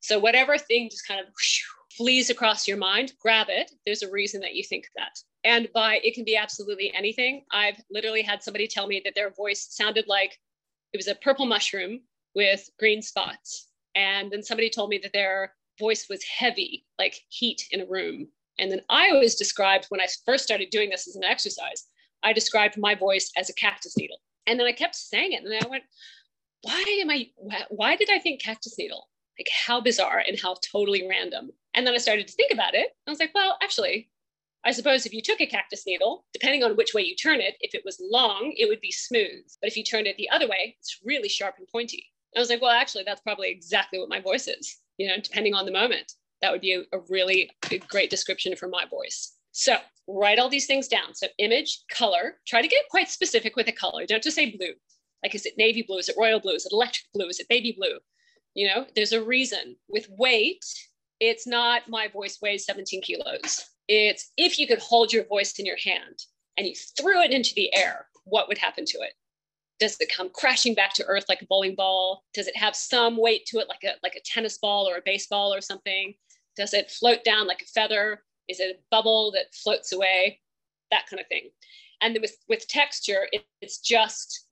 So, 0.00 0.18
whatever 0.18 0.58
thing 0.58 0.88
just 0.90 1.06
kind 1.06 1.20
of 1.20 1.26
flees 1.96 2.30
across 2.30 2.68
your 2.68 2.76
mind, 2.76 3.14
grab 3.20 3.48
it. 3.50 3.72
There's 3.84 4.02
a 4.02 4.10
reason 4.10 4.40
that 4.42 4.54
you 4.54 4.62
think 4.62 4.86
that. 4.96 5.18
And 5.44 5.68
by 5.74 6.00
it 6.04 6.14
can 6.14 6.24
be 6.24 6.36
absolutely 6.36 6.92
anything. 6.94 7.44
I've 7.52 7.80
literally 7.90 8.22
had 8.22 8.42
somebody 8.42 8.68
tell 8.68 8.86
me 8.86 9.00
that 9.04 9.14
their 9.14 9.30
voice 9.30 9.66
sounded 9.70 10.06
like 10.06 10.38
it 10.92 10.96
was 10.96 11.08
a 11.08 11.14
purple 11.16 11.46
mushroom 11.46 12.00
with 12.34 12.68
green 12.78 13.02
spots. 13.02 13.68
And 13.94 14.30
then 14.30 14.42
somebody 14.42 14.70
told 14.70 14.90
me 14.90 14.98
that 15.02 15.12
their 15.12 15.54
voice 15.78 16.06
was 16.08 16.22
heavy, 16.24 16.84
like 16.98 17.20
heat 17.28 17.66
in 17.70 17.80
a 17.80 17.86
room. 17.86 18.28
And 18.58 18.70
then 18.70 18.80
I 18.88 19.10
always 19.10 19.36
described 19.36 19.86
when 19.88 20.00
I 20.00 20.06
first 20.26 20.44
started 20.44 20.70
doing 20.70 20.90
this 20.90 21.06
as 21.08 21.16
an 21.16 21.24
exercise, 21.24 21.86
I 22.22 22.32
described 22.32 22.76
my 22.76 22.94
voice 22.94 23.30
as 23.36 23.48
a 23.48 23.54
cactus 23.54 23.96
needle. 23.96 24.18
And 24.46 24.58
then 24.58 24.66
I 24.66 24.72
kept 24.72 24.96
saying 24.96 25.32
it. 25.32 25.42
And 25.42 25.52
then 25.52 25.62
I 25.64 25.68
went, 25.68 25.84
why 26.62 26.84
am 27.00 27.10
I, 27.10 27.28
why 27.70 27.96
did 27.96 28.10
I 28.10 28.18
think 28.18 28.42
cactus 28.42 28.78
needle? 28.78 29.08
Like 29.38 29.48
how 29.66 29.80
bizarre 29.80 30.22
and 30.26 30.38
how 30.40 30.56
totally 30.72 31.06
random. 31.08 31.50
And 31.74 31.86
then 31.86 31.94
I 31.94 31.98
started 31.98 32.26
to 32.26 32.34
think 32.34 32.52
about 32.52 32.74
it. 32.74 32.88
I 33.06 33.10
was 33.10 33.20
like, 33.20 33.34
well, 33.34 33.56
actually, 33.62 34.10
I 34.64 34.72
suppose 34.72 35.06
if 35.06 35.12
you 35.12 35.22
took 35.22 35.40
a 35.40 35.46
cactus 35.46 35.86
needle, 35.86 36.24
depending 36.32 36.64
on 36.64 36.76
which 36.76 36.92
way 36.92 37.02
you 37.02 37.14
turn 37.14 37.40
it, 37.40 37.56
if 37.60 37.74
it 37.74 37.84
was 37.84 38.02
long, 38.02 38.52
it 38.56 38.68
would 38.68 38.80
be 38.80 38.90
smooth. 38.90 39.44
But 39.60 39.68
if 39.70 39.76
you 39.76 39.84
turned 39.84 40.08
it 40.08 40.16
the 40.16 40.30
other 40.30 40.48
way, 40.48 40.76
it's 40.80 40.98
really 41.04 41.28
sharp 41.28 41.54
and 41.58 41.68
pointy. 41.68 42.06
I 42.36 42.40
was 42.40 42.50
like, 42.50 42.60
well, 42.60 42.72
actually, 42.72 43.04
that's 43.04 43.20
probably 43.20 43.50
exactly 43.50 43.98
what 43.98 44.08
my 44.08 44.20
voice 44.20 44.48
is, 44.48 44.78
you 44.96 45.08
know, 45.08 45.16
depending 45.22 45.54
on 45.54 45.64
the 45.64 45.72
moment. 45.72 46.12
That 46.42 46.52
would 46.52 46.60
be 46.60 46.74
a, 46.74 46.80
a 46.92 47.00
really 47.08 47.50
great 47.88 48.10
description 48.10 48.56
for 48.56 48.68
my 48.68 48.84
voice. 48.84 49.32
So 49.58 49.76
write 50.06 50.38
all 50.38 50.48
these 50.48 50.66
things 50.66 50.86
down. 50.86 51.14
So 51.14 51.26
image, 51.38 51.80
color, 51.90 52.36
try 52.46 52.62
to 52.62 52.68
get 52.68 52.88
quite 52.90 53.08
specific 53.08 53.56
with 53.56 53.66
a 53.66 53.72
color. 53.72 54.06
Don't 54.06 54.22
just 54.22 54.36
say 54.36 54.56
blue. 54.56 54.74
Like, 55.20 55.34
is 55.34 55.46
it 55.46 55.58
navy 55.58 55.82
blue? 55.82 55.98
Is 55.98 56.08
it 56.08 56.14
royal 56.16 56.38
blue? 56.38 56.54
Is 56.54 56.64
it 56.64 56.72
electric 56.72 57.06
blue? 57.12 57.26
Is 57.26 57.40
it 57.40 57.48
baby 57.48 57.74
blue? 57.76 57.98
You 58.54 58.68
know, 58.68 58.86
there's 58.94 59.10
a 59.10 59.20
reason. 59.20 59.74
With 59.88 60.06
weight, 60.10 60.64
it's 61.18 61.44
not 61.44 61.88
my 61.88 62.06
voice 62.06 62.38
weighs 62.40 62.66
17 62.66 63.02
kilos. 63.02 63.64
It's 63.88 64.30
if 64.36 64.60
you 64.60 64.68
could 64.68 64.78
hold 64.78 65.12
your 65.12 65.24
voice 65.24 65.58
in 65.58 65.66
your 65.66 65.78
hand 65.84 66.20
and 66.56 66.64
you 66.64 66.74
threw 66.96 67.20
it 67.20 67.32
into 67.32 67.52
the 67.56 67.74
air, 67.74 68.06
what 68.26 68.46
would 68.46 68.58
happen 68.58 68.84
to 68.84 68.98
it? 68.98 69.14
Does 69.80 69.96
it 69.98 70.12
come 70.14 70.30
crashing 70.32 70.74
back 70.74 70.94
to 70.94 71.04
earth 71.06 71.24
like 71.28 71.42
a 71.42 71.46
bowling 71.46 71.74
ball? 71.74 72.22
Does 72.32 72.46
it 72.46 72.56
have 72.56 72.76
some 72.76 73.16
weight 73.16 73.44
to 73.46 73.58
it 73.58 73.68
like 73.68 73.82
a 73.82 73.96
like 74.04 74.14
a 74.14 74.22
tennis 74.24 74.58
ball 74.58 74.88
or 74.88 74.98
a 74.98 75.02
baseball 75.04 75.52
or 75.52 75.60
something? 75.60 76.14
Does 76.56 76.74
it 76.74 76.92
float 76.92 77.24
down 77.24 77.48
like 77.48 77.62
a 77.62 77.66
feather? 77.66 78.22
Is 78.48 78.60
it 78.60 78.76
a 78.76 78.80
bubble 78.90 79.32
that 79.32 79.54
floats 79.54 79.92
away? 79.92 80.40
That 80.90 81.06
kind 81.08 81.20
of 81.20 81.26
thing. 81.28 81.50
And 82.00 82.14
then 82.14 82.22
with, 82.22 82.36
with 82.48 82.68
texture, 82.68 83.28
it, 83.32 83.44
it's 83.60 83.78
just 83.78 84.46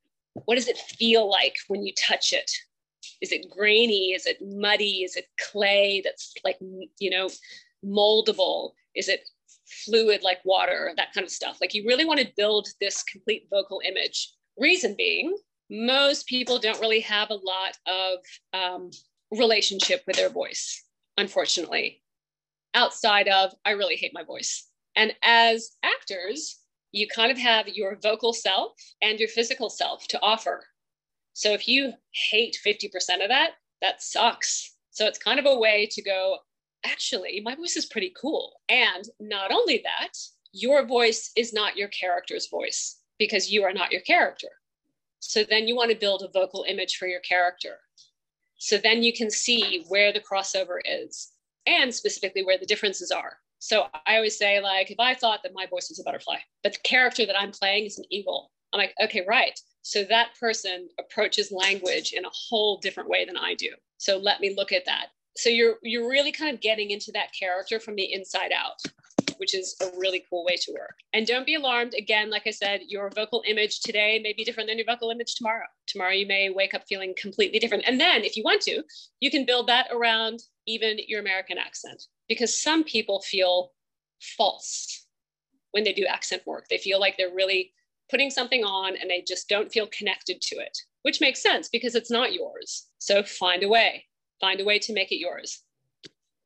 what 0.44 0.56
does 0.56 0.68
it 0.68 0.76
feel 0.76 1.30
like 1.30 1.56
when 1.68 1.84
you 1.84 1.92
touch 1.94 2.32
it? 2.32 2.50
Is 3.20 3.32
it 3.32 3.50
grainy? 3.50 4.12
Is 4.12 4.26
it 4.26 4.38
muddy? 4.42 5.02
Is 5.02 5.16
it 5.16 5.26
clay 5.40 6.02
that's 6.04 6.34
like, 6.44 6.58
you 6.98 7.10
know, 7.10 7.30
moldable? 7.84 8.72
Is 8.94 9.08
it 9.08 9.28
fluid 9.84 10.22
like 10.22 10.44
water? 10.44 10.92
That 10.96 11.12
kind 11.14 11.24
of 11.24 11.30
stuff. 11.30 11.58
Like 11.60 11.72
you 11.72 11.86
really 11.86 12.04
want 12.04 12.20
to 12.20 12.32
build 12.36 12.68
this 12.80 13.02
complete 13.04 13.46
vocal 13.50 13.80
image. 13.86 14.32
Reason 14.58 14.94
being, 14.96 15.36
most 15.70 16.26
people 16.26 16.58
don't 16.58 16.80
really 16.80 17.00
have 17.00 17.30
a 17.30 17.34
lot 17.34 17.78
of 17.86 18.18
um, 18.52 18.90
relationship 19.30 20.02
with 20.06 20.16
their 20.16 20.30
voice, 20.30 20.84
unfortunately, 21.16 22.02
outside 22.76 23.26
of 23.26 23.52
I 23.64 23.70
really 23.70 23.96
hate 23.96 24.12
my 24.14 24.22
voice. 24.22 24.68
And 24.94 25.12
as 25.22 25.72
actors, 25.82 26.60
you 26.92 27.08
kind 27.08 27.32
of 27.32 27.38
have 27.38 27.68
your 27.68 27.98
vocal 28.00 28.32
self 28.32 28.72
and 29.02 29.18
your 29.18 29.28
physical 29.28 29.68
self 29.68 30.06
to 30.08 30.22
offer. 30.22 30.64
So 31.32 31.52
if 31.52 31.66
you 31.66 31.92
hate 32.30 32.56
50% 32.64 32.86
of 33.22 33.28
that, 33.28 33.52
that 33.82 34.02
sucks. 34.02 34.74
So 34.90 35.06
it's 35.06 35.18
kind 35.18 35.38
of 35.38 35.46
a 35.46 35.58
way 35.58 35.88
to 35.90 36.02
go, 36.02 36.38
actually, 36.84 37.42
my 37.44 37.54
voice 37.54 37.76
is 37.76 37.86
pretty 37.86 38.14
cool. 38.20 38.54
And 38.68 39.04
not 39.20 39.52
only 39.52 39.82
that, 39.84 40.12
your 40.52 40.86
voice 40.86 41.32
is 41.36 41.52
not 41.52 41.76
your 41.76 41.88
character's 41.88 42.48
voice 42.48 43.00
because 43.18 43.50
you 43.50 43.64
are 43.64 43.72
not 43.72 43.92
your 43.92 44.00
character. 44.02 44.48
So 45.20 45.44
then 45.44 45.66
you 45.68 45.76
want 45.76 45.90
to 45.90 45.98
build 45.98 46.22
a 46.22 46.32
vocal 46.32 46.64
image 46.66 46.96
for 46.96 47.06
your 47.06 47.20
character. 47.20 47.78
So 48.58 48.78
then 48.78 49.02
you 49.02 49.12
can 49.12 49.30
see 49.30 49.84
where 49.88 50.12
the 50.12 50.20
crossover 50.20 50.78
is 50.84 51.32
and 51.66 51.94
specifically 51.94 52.44
where 52.44 52.58
the 52.58 52.66
differences 52.66 53.10
are. 53.10 53.38
So 53.58 53.86
I 54.06 54.16
always 54.16 54.38
say, 54.38 54.60
like, 54.60 54.90
if 54.90 55.00
I 55.00 55.14
thought 55.14 55.42
that 55.42 55.54
my 55.54 55.66
voice 55.66 55.88
was 55.88 55.98
a 55.98 56.04
butterfly, 56.04 56.36
but 56.62 56.74
the 56.74 56.78
character 56.80 57.26
that 57.26 57.38
I'm 57.38 57.52
playing 57.52 57.86
is 57.86 57.98
an 57.98 58.04
eagle, 58.10 58.50
I'm 58.72 58.78
like, 58.78 58.94
okay, 59.02 59.24
right. 59.26 59.58
So 59.82 60.04
that 60.04 60.30
person 60.38 60.88
approaches 60.98 61.52
language 61.52 62.12
in 62.12 62.24
a 62.24 62.30
whole 62.30 62.78
different 62.78 63.08
way 63.08 63.24
than 63.24 63.36
I 63.36 63.54
do. 63.54 63.70
So 63.98 64.18
let 64.18 64.40
me 64.40 64.54
look 64.56 64.72
at 64.72 64.84
that. 64.84 65.06
So 65.36 65.48
you're 65.50 65.76
you're 65.82 66.08
really 66.08 66.32
kind 66.32 66.54
of 66.54 66.60
getting 66.60 66.90
into 66.90 67.12
that 67.12 67.28
character 67.38 67.78
from 67.78 67.94
the 67.94 68.12
inside 68.12 68.52
out, 68.52 68.80
which 69.38 69.54
is 69.54 69.76
a 69.82 69.90
really 69.98 70.24
cool 70.28 70.44
way 70.44 70.56
to 70.56 70.72
work. 70.72 70.96
And 71.12 71.26
don't 71.26 71.46
be 71.46 71.54
alarmed. 71.54 71.94
Again, 71.94 72.30
like 72.30 72.46
I 72.46 72.50
said, 72.50 72.82
your 72.88 73.10
vocal 73.10 73.42
image 73.46 73.80
today 73.80 74.20
may 74.22 74.32
be 74.32 74.44
different 74.44 74.68
than 74.68 74.78
your 74.78 74.86
vocal 74.86 75.10
image 75.10 75.34
tomorrow. 75.34 75.66
Tomorrow 75.86 76.12
you 76.12 76.26
may 76.26 76.50
wake 76.50 76.74
up 76.74 76.84
feeling 76.88 77.14
completely 77.20 77.58
different. 77.58 77.84
And 77.86 78.00
then 78.00 78.24
if 78.24 78.36
you 78.36 78.42
want 78.44 78.62
to, 78.62 78.82
you 79.20 79.30
can 79.30 79.46
build 79.46 79.68
that 79.68 79.88
around 79.92 80.40
even 80.66 80.98
your 81.06 81.20
American 81.20 81.58
accent 81.58 82.04
because 82.28 82.60
some 82.60 82.84
people 82.84 83.22
feel 83.22 83.72
false 84.20 85.06
when 85.72 85.84
they 85.84 85.92
do 85.92 86.06
accent 86.06 86.42
work. 86.46 86.66
They 86.68 86.78
feel 86.78 86.98
like 86.98 87.16
they're 87.16 87.34
really 87.34 87.72
putting 88.10 88.30
something 88.30 88.64
on 88.64 88.96
and 88.96 89.10
they 89.10 89.22
just 89.26 89.48
don't 89.48 89.72
feel 89.72 89.88
connected 89.88 90.40
to 90.40 90.56
it, 90.56 90.76
which 91.02 91.20
makes 91.20 91.42
sense 91.42 91.68
because 91.68 91.94
it's 91.94 92.10
not 92.10 92.32
yours. 92.32 92.86
So 92.98 93.22
find 93.22 93.62
a 93.62 93.68
way, 93.68 94.04
find 94.40 94.60
a 94.60 94.64
way 94.64 94.78
to 94.80 94.92
make 94.92 95.12
it 95.12 95.18
yours. 95.18 95.62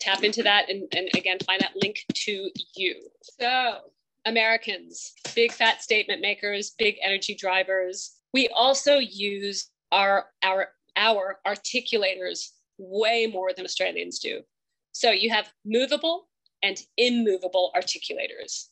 Tap 0.00 0.22
into 0.22 0.42
that 0.42 0.70
and, 0.70 0.84
and 0.96 1.08
again, 1.16 1.38
find 1.44 1.60
that 1.60 1.76
link 1.76 2.04
to 2.14 2.50
you. 2.74 2.96
So, 3.22 3.78
Americans, 4.24 5.12
big 5.34 5.52
fat 5.52 5.82
statement 5.82 6.20
makers, 6.20 6.74
big 6.78 6.96
energy 7.02 7.34
drivers. 7.34 8.16
We 8.32 8.48
also 8.48 8.98
use 8.98 9.70
our, 9.92 10.26
our, 10.42 10.68
our 10.96 11.38
articulators 11.46 12.50
way 12.78 13.26
more 13.26 13.52
than 13.54 13.64
Australians 13.64 14.18
do. 14.18 14.40
So 14.92 15.10
you 15.10 15.30
have 15.30 15.52
movable 15.64 16.28
and 16.62 16.80
immovable 16.96 17.72
articulators. 17.76 18.68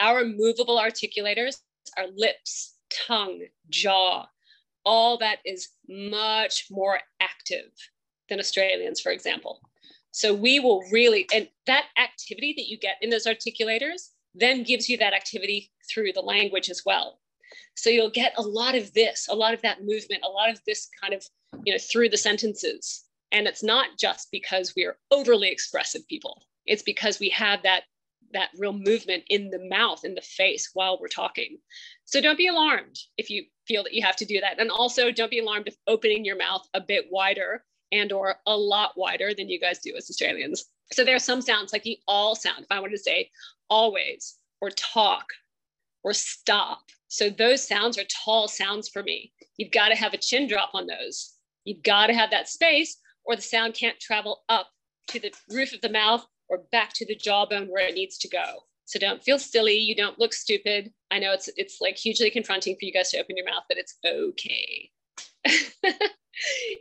Our 0.00 0.24
movable 0.24 0.78
articulators 0.78 1.56
are 1.96 2.06
lips, 2.14 2.76
tongue, 3.06 3.42
jaw, 3.70 4.26
all 4.84 5.18
that 5.18 5.38
is 5.44 5.68
much 5.88 6.66
more 6.70 7.00
active 7.20 7.70
than 8.28 8.38
Australians, 8.38 9.00
for 9.00 9.10
example. 9.10 9.60
So 10.18 10.34
we 10.34 10.58
will 10.58 10.82
really, 10.90 11.28
and 11.32 11.48
that 11.66 11.84
activity 11.96 12.52
that 12.56 12.66
you 12.66 12.76
get 12.76 12.96
in 13.00 13.08
those 13.08 13.24
articulators 13.24 14.08
then 14.34 14.64
gives 14.64 14.88
you 14.88 14.96
that 14.96 15.12
activity 15.12 15.70
through 15.88 16.12
the 16.12 16.20
language 16.20 16.70
as 16.70 16.82
well. 16.84 17.20
So 17.76 17.88
you'll 17.88 18.10
get 18.10 18.32
a 18.36 18.42
lot 18.42 18.74
of 18.74 18.92
this, 18.94 19.28
a 19.30 19.36
lot 19.36 19.54
of 19.54 19.62
that 19.62 19.84
movement, 19.84 20.24
a 20.26 20.28
lot 20.28 20.50
of 20.50 20.60
this 20.66 20.88
kind 21.00 21.14
of, 21.14 21.24
you 21.64 21.72
know, 21.72 21.78
through 21.78 22.08
the 22.08 22.16
sentences. 22.16 23.04
And 23.30 23.46
it's 23.46 23.62
not 23.62 23.90
just 23.96 24.26
because 24.32 24.72
we 24.74 24.86
are 24.86 24.96
overly 25.12 25.52
expressive 25.52 26.04
people. 26.08 26.42
It's 26.66 26.82
because 26.82 27.20
we 27.20 27.28
have 27.28 27.62
that 27.62 27.84
that 28.32 28.50
real 28.58 28.72
movement 28.74 29.22
in 29.28 29.50
the 29.50 29.68
mouth 29.70 30.04
in 30.04 30.14
the 30.14 30.20
face 30.20 30.68
while 30.74 30.98
we're 31.00 31.08
talking 31.08 31.56
so 32.04 32.20
don't 32.20 32.36
be 32.36 32.48
alarmed 32.48 32.94
if 33.16 33.30
you 33.30 33.42
feel 33.66 33.82
that 33.82 33.94
you 33.94 34.04
have 34.04 34.16
to 34.16 34.26
do 34.26 34.38
that 34.38 34.60
and 34.60 34.70
also 34.70 35.10
don't 35.10 35.30
be 35.30 35.38
alarmed 35.38 35.66
if 35.66 35.74
opening 35.86 36.26
your 36.26 36.36
mouth 36.36 36.60
a 36.74 36.80
bit 36.82 37.06
wider 37.10 37.64
and 37.92 38.12
or 38.12 38.36
a 38.46 38.56
lot 38.56 38.92
wider 38.96 39.32
than 39.34 39.48
you 39.48 39.60
guys 39.60 39.78
do 39.78 39.94
as 39.96 40.10
australians 40.10 40.66
so 40.92 41.04
there 41.04 41.16
are 41.16 41.20
some 41.20 41.40
sounds 41.40 41.72
like 41.72 41.82
the 41.82 41.98
all 42.06 42.34
sound 42.34 42.60
if 42.60 42.66
i 42.70 42.80
wanted 42.80 42.92
to 42.92 42.98
say 42.98 43.30
always 43.68 44.36
or 44.60 44.70
talk 44.70 45.26
or 46.04 46.12
stop 46.12 46.82
so 47.08 47.30
those 47.30 47.66
sounds 47.66 47.98
are 47.98 48.04
tall 48.24 48.48
sounds 48.48 48.88
for 48.88 49.02
me 49.02 49.32
you've 49.56 49.72
got 49.72 49.88
to 49.88 49.94
have 49.94 50.14
a 50.14 50.18
chin 50.18 50.46
drop 50.46 50.70
on 50.74 50.86
those 50.86 51.34
you've 51.64 51.82
got 51.82 52.06
to 52.06 52.14
have 52.14 52.30
that 52.30 52.48
space 52.48 52.98
or 53.24 53.36
the 53.36 53.42
sound 53.42 53.74
can't 53.74 54.00
travel 54.00 54.42
up 54.48 54.68
to 55.08 55.20
the 55.20 55.32
roof 55.50 55.72
of 55.72 55.80
the 55.82 55.90
mouth 55.90 56.26
or 56.48 56.62
back 56.72 56.92
to 56.94 57.06
the 57.06 57.14
jawbone 57.14 57.66
where 57.68 57.86
it 57.86 57.94
needs 57.94 58.18
to 58.18 58.28
go. 58.28 58.44
So 58.86 58.98
don't 58.98 59.22
feel 59.22 59.38
silly. 59.38 59.76
You 59.76 59.94
don't 59.94 60.18
look 60.18 60.32
stupid. 60.32 60.92
I 61.10 61.18
know 61.18 61.32
it's 61.32 61.48
it's 61.56 61.78
like 61.80 61.96
hugely 61.96 62.30
confronting 62.30 62.74
for 62.74 62.86
you 62.86 62.92
guys 62.92 63.10
to 63.10 63.18
open 63.18 63.36
your 63.36 63.44
mouth, 63.44 63.64
but 63.68 63.76
it's 63.76 63.98
okay. 64.04 64.90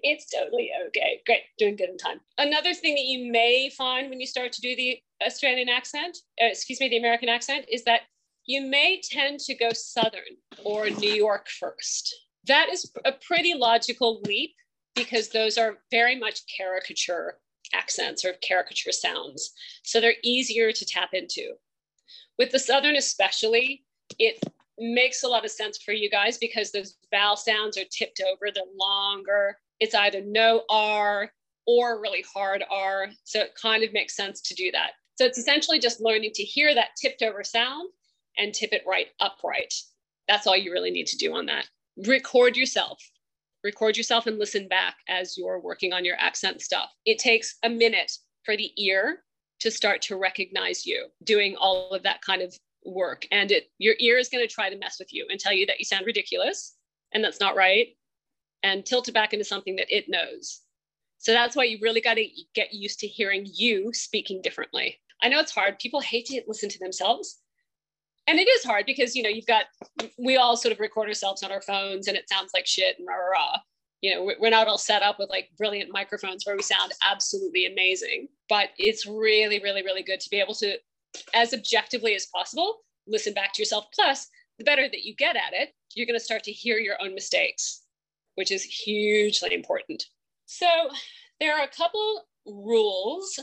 it's 0.03 0.29
totally 0.29 0.71
okay. 0.87 1.21
Great, 1.25 1.41
doing 1.57 1.75
good 1.75 1.89
in 1.89 1.97
time. 1.97 2.19
Another 2.37 2.73
thing 2.73 2.95
that 2.95 3.05
you 3.05 3.31
may 3.31 3.69
find 3.69 4.09
when 4.09 4.19
you 4.19 4.27
start 4.27 4.51
to 4.53 4.61
do 4.61 4.75
the 4.75 4.99
Australian 5.25 5.69
accent, 5.69 6.17
uh, 6.41 6.45
excuse 6.45 6.79
me, 6.79 6.89
the 6.89 6.97
American 6.97 7.29
accent, 7.29 7.65
is 7.71 7.83
that 7.83 8.01
you 8.45 8.61
may 8.61 9.01
tend 9.03 9.39
to 9.41 9.55
go 9.55 9.69
Southern 9.73 10.37
or 10.63 10.89
New 10.89 11.11
York 11.11 11.47
first. 11.49 12.15
That 12.47 12.69
is 12.71 12.91
a 13.03 13.11
pretty 13.11 13.53
logical 13.53 14.21
leap 14.21 14.55
because 14.95 15.29
those 15.29 15.57
are 15.57 15.79
very 15.91 16.17
much 16.17 16.41
caricature 16.55 17.39
accents 17.73 18.23
or 18.23 18.33
caricature 18.41 18.93
sounds. 18.93 19.51
So 19.83 19.99
they're 19.99 20.15
easier 20.23 20.71
to 20.71 20.85
tap 20.85 21.09
into. 21.13 21.53
With 22.37 22.51
the 22.51 22.59
Southern, 22.59 22.95
especially, 22.95 23.83
it 24.17 24.39
makes 24.79 25.23
a 25.23 25.27
lot 25.27 25.45
of 25.45 25.51
sense 25.51 25.77
for 25.77 25.91
you 25.91 26.09
guys 26.09 26.37
because 26.37 26.71
those 26.71 26.95
vowel 27.11 27.35
sounds 27.35 27.77
are 27.77 27.85
tipped 27.91 28.21
over, 28.21 28.49
they're 28.53 28.63
longer. 28.79 29.57
It's 29.79 29.95
either 29.95 30.21
no 30.21 30.63
R 30.69 31.31
or 31.65 32.01
really 32.01 32.23
hard 32.33 32.63
R. 32.69 33.07
So 33.23 33.41
it 33.41 33.57
kind 33.61 33.83
of 33.83 33.93
makes 33.93 34.15
sense 34.15 34.41
to 34.41 34.55
do 34.55 34.71
that. 34.71 34.91
So 35.17 35.25
it's 35.25 35.37
essentially 35.37 35.79
just 35.79 36.01
learning 36.01 36.31
to 36.35 36.43
hear 36.43 36.73
that 36.75 36.89
tipped 36.99 37.21
over 37.23 37.43
sound 37.43 37.89
and 38.37 38.53
tip 38.53 38.71
it 38.71 38.83
right 38.87 39.07
upright. 39.19 39.73
That's 40.27 40.45
all 40.45 40.57
you 40.57 40.71
really 40.71 40.91
need 40.91 41.07
to 41.07 41.17
do 41.17 41.35
on 41.35 41.45
that. 41.47 41.67
Record 42.05 42.55
yourself 42.55 42.99
record 43.63 43.97
yourself 43.97 44.27
and 44.27 44.39
listen 44.39 44.67
back 44.67 44.95
as 45.09 45.37
you're 45.37 45.59
working 45.59 45.93
on 45.93 46.05
your 46.05 46.15
accent 46.19 46.61
stuff. 46.61 46.89
It 47.05 47.19
takes 47.19 47.55
a 47.63 47.69
minute 47.69 48.11
for 48.43 48.55
the 48.55 48.71
ear 48.77 49.23
to 49.59 49.71
start 49.71 50.01
to 50.03 50.15
recognize 50.15 50.85
you 50.85 51.07
doing 51.23 51.55
all 51.57 51.91
of 51.91 52.03
that 52.03 52.21
kind 52.21 52.41
of 52.41 52.57
work. 52.87 53.27
And 53.31 53.51
it, 53.51 53.69
your 53.77 53.95
ear 53.99 54.17
is 54.17 54.29
going 54.29 54.45
to 54.45 54.53
try 54.53 54.69
to 54.69 54.77
mess 54.77 54.97
with 54.99 55.13
you 55.13 55.27
and 55.29 55.39
tell 55.39 55.53
you 55.53 55.65
that 55.65 55.79
you 55.79 55.85
sound 55.85 56.05
ridiculous 56.05 56.75
and 57.13 57.23
that's 57.23 57.39
not 57.39 57.55
right 57.55 57.87
and 58.63 58.85
tilt 58.85 59.07
it 59.07 59.13
back 59.13 59.33
into 59.33 59.45
something 59.45 59.75
that 59.75 59.95
it 59.95 60.05
knows. 60.07 60.61
So 61.19 61.31
that's 61.31 61.55
why 61.55 61.63
you 61.63 61.79
really 61.81 62.01
got 62.01 62.15
to 62.15 62.27
get 62.53 62.73
used 62.73 62.99
to 62.99 63.07
hearing 63.07 63.47
you 63.51 63.91
speaking 63.93 64.41
differently. 64.41 64.99
I 65.21 65.29
know 65.29 65.39
it's 65.39 65.53
hard. 65.53 65.79
People 65.79 65.99
hate 65.99 66.27
to 66.27 66.41
listen 66.47 66.69
to 66.69 66.79
themselves. 66.79 67.39
And 68.27 68.39
it 68.39 68.47
is 68.47 68.63
hard 68.63 68.85
because, 68.85 69.15
you 69.15 69.23
know, 69.23 69.29
you've 69.29 69.45
got, 69.45 69.65
we 70.19 70.37
all 70.37 70.57
sort 70.57 70.73
of 70.73 70.79
record 70.79 71.07
ourselves 71.07 71.43
on 71.43 71.51
our 71.51 71.61
phones 71.61 72.07
and 72.07 72.17
it 72.17 72.29
sounds 72.29 72.51
like 72.53 72.67
shit 72.67 72.97
and 72.99 73.07
rah, 73.07 73.15
rah, 73.15 73.31
rah. 73.31 73.57
You 74.01 74.13
know, 74.13 74.31
we're 74.39 74.51
not 74.51 74.67
all 74.67 74.77
set 74.77 75.01
up 75.01 75.17
with 75.17 75.29
like 75.29 75.49
brilliant 75.57 75.91
microphones 75.91 76.45
where 76.45 76.55
we 76.55 76.61
sound 76.61 76.91
absolutely 77.09 77.65
amazing. 77.65 78.27
But 78.47 78.69
it's 78.77 79.07
really, 79.07 79.59
really, 79.59 79.81
really 79.81 80.03
good 80.03 80.19
to 80.19 80.29
be 80.29 80.39
able 80.39 80.53
to, 80.55 80.77
as 81.33 81.53
objectively 81.53 82.15
as 82.15 82.27
possible, 82.27 82.77
listen 83.07 83.33
back 83.33 83.53
to 83.53 83.61
yourself. 83.61 83.85
Plus, 83.93 84.27
the 84.57 84.63
better 84.63 84.83
that 84.83 85.03
you 85.03 85.15
get 85.15 85.35
at 85.35 85.53
it, 85.53 85.73
you're 85.95 86.07
going 86.07 86.19
to 86.19 86.23
start 86.23 86.43
to 86.43 86.51
hear 86.51 86.77
your 86.77 86.95
own 87.01 87.13
mistakes, 87.13 87.83
which 88.35 88.51
is 88.51 88.63
hugely 88.63 89.53
important. 89.53 90.03
So, 90.45 90.67
there 91.39 91.57
are 91.57 91.63
a 91.63 91.75
couple 91.75 92.25
rules 92.45 93.39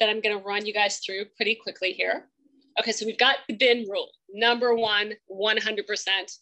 that 0.00 0.08
I'm 0.08 0.20
going 0.20 0.36
to 0.36 0.44
run 0.44 0.66
you 0.66 0.72
guys 0.72 0.98
through 0.98 1.26
pretty 1.36 1.54
quickly 1.54 1.92
here. 1.92 2.28
Okay, 2.80 2.92
so 2.92 3.06
we've 3.06 3.18
got 3.18 3.36
the 3.48 3.54
bin 3.54 3.86
rule. 3.88 4.08
Number 4.32 4.74
one, 4.74 5.12
100%, 5.30 6.38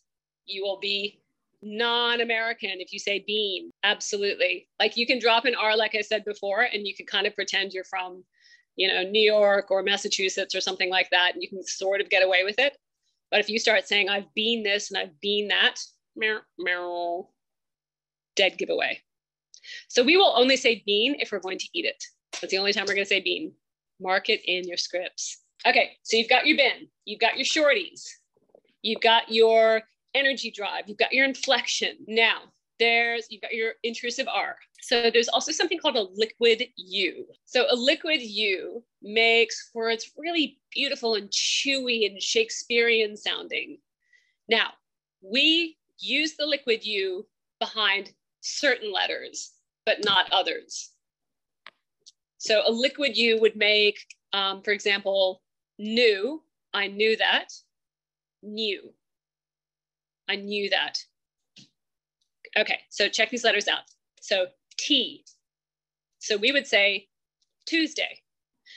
you 0.47 0.63
will 0.63 0.79
be 0.81 1.21
non-American 1.63 2.81
if 2.81 2.93
you 2.93 2.99
say 2.99 3.23
bean. 3.27 3.71
Absolutely. 3.85 4.69
Like 4.81 4.97
you 4.97 5.07
can 5.07 5.19
drop 5.19 5.45
an 5.45 5.55
R, 5.55 5.77
like 5.77 5.95
I 5.95 6.01
said 6.01 6.25
before, 6.25 6.63
and 6.63 6.87
you 6.87 6.95
can 6.95 7.07
kind 7.07 7.27
of 7.27 7.35
pretend 7.35 7.73
you're 7.73 7.85
from, 7.85 8.25
you 8.77 8.89
know, 8.89 9.03
New 9.03 9.21
York 9.21 9.71
or 9.71 9.83
Massachusetts 9.83 10.55
or 10.55 10.61
something 10.61 10.91
like 10.91 11.11
that, 11.11 11.33
and 11.35 11.43
you 11.43 11.49
can 11.49 11.63
sort 11.63 12.01
of 12.01 12.11
get 12.11 12.25
away 12.25 12.45
with 12.45 12.59
it. 12.59 12.77
But 13.31 13.41
if 13.41 13.49
you 13.49 13.59
start 13.59 13.87
saying 13.87 14.09
I've 14.09 14.33
been 14.35 14.63
this 14.63 14.91
and 14.91 14.99
I've 14.99 15.21
been 15.21 15.49
that, 15.49 15.77
meow, 16.17 16.41
meow, 16.59 17.29
dead 18.37 18.59
giveaway. 18.59 19.01
So 19.89 20.03
we 20.03 20.17
will 20.17 20.35
only 20.37 20.57
say 20.57 20.83
bean 20.85 21.17
if 21.19 21.33
we're 21.33 21.41
going 21.41 21.59
to 21.59 21.69
eat 21.75 21.85
it. 21.85 22.03
That's 22.41 22.51
the 22.51 22.59
only 22.59 22.73
time 22.73 22.85
we're 22.87 22.95
going 22.95 23.05
to 23.05 23.09
say 23.09 23.21
bean. 23.21 23.53
Mark 24.01 24.29
it 24.29 24.41
in 24.47 24.67
your 24.67 24.77
scripts. 24.77 25.39
Okay, 25.67 25.93
so 26.03 26.17
you've 26.17 26.29
got 26.29 26.47
your 26.47 26.57
bin, 26.57 26.89
you've 27.05 27.21
got 27.21 27.37
your 27.37 27.45
shorties, 27.45 28.03
you've 28.83 29.01
got 29.01 29.31
your 29.31 29.83
energy 30.13 30.51
drive, 30.51 30.89
you've 30.89 30.99
got 30.99 31.13
your 31.13 31.25
inflection. 31.25 31.97
Now, 32.09 32.43
there's 32.83 33.27
you've 33.31 33.43
got 33.43 33.55
your 33.55 33.75
intrusive 33.85 34.27
R. 34.29 34.57
So 34.81 35.09
there's 35.13 35.29
also 35.29 35.53
something 35.53 35.79
called 35.79 35.97
a 35.97 36.09
liquid 36.15 36.65
U. 36.77 37.27
So 37.45 37.67
a 37.71 37.77
liquid 37.77 38.21
U 38.21 38.83
makes 39.01 39.71
words 39.73 40.11
really 40.19 40.59
beautiful 40.73 41.15
and 41.15 41.31
chewy 41.31 42.11
and 42.11 42.21
Shakespearean 42.21 43.17
sounding. 43.17 43.79
Now, 44.49 44.73
we 45.21 45.77
use 46.01 46.35
the 46.35 46.47
liquid 46.47 46.85
U 46.85 47.25
behind 47.61 48.13
certain 48.41 48.93
letters, 48.93 49.53
but 49.87 50.05
not 50.05 50.33
others. 50.33 50.91
So 52.39 52.63
a 52.67 52.73
liquid 52.73 53.17
U 53.17 53.41
would 53.41 53.55
make, 53.55 54.01
um, 54.33 54.63
for 54.63 54.73
example, 54.73 55.43
knew, 55.79 56.43
I 56.75 56.89
knew 56.89 57.17
that, 57.19 57.53
knew. 58.43 58.93
I 60.29 60.35
knew 60.35 60.69
that. 60.71 60.99
Okay, 62.57 62.81
so 62.91 63.09
check 63.09 63.31
these 63.31 63.45
letters 63.45 63.69
out. 63.69 63.83
So 64.21 64.47
T. 64.77 65.25
So 66.19 66.37
we 66.37 66.53
would 66.53 66.67
say 66.67 67.09
Tuesday. 67.67 68.21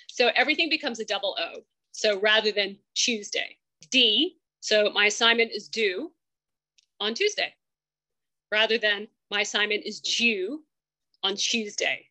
So 0.08 0.32
everything 0.36 0.70
becomes 0.70 1.00
a 1.00 1.06
double 1.06 1.36
O. 1.40 1.62
So 1.92 2.20
rather 2.20 2.52
than 2.52 2.78
Tuesday. 2.96 3.58
D. 3.92 4.38
So 4.62 4.90
my 4.92 5.06
assignment 5.06 5.52
is 5.52 5.68
due 5.68 6.12
on 7.00 7.14
Tuesday 7.14 7.54
rather 8.52 8.78
than 8.78 9.08
my 9.32 9.42
assignment 9.42 9.84
is 9.86 10.00
due 10.00 10.64
on 11.24 11.36
Tuesday. 11.36 12.06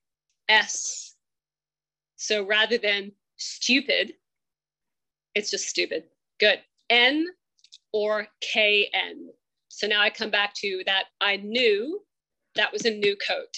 S. 0.48 1.14
So 2.16 2.44
rather 2.44 2.78
than 2.78 3.12
stupid, 3.36 4.14
it's 5.34 5.50
just 5.50 5.68
stupid. 5.68 6.04
Good. 6.38 6.60
N 6.90 7.26
or 7.92 8.26
KN. 8.42 9.30
So 9.76 9.88
now 9.88 10.00
I 10.00 10.10
come 10.10 10.30
back 10.30 10.54
to 10.56 10.82
that 10.86 11.06
I 11.20 11.36
knew 11.36 12.00
that 12.54 12.72
was 12.72 12.84
a 12.84 12.90
new 12.90 13.16
coat. 13.16 13.56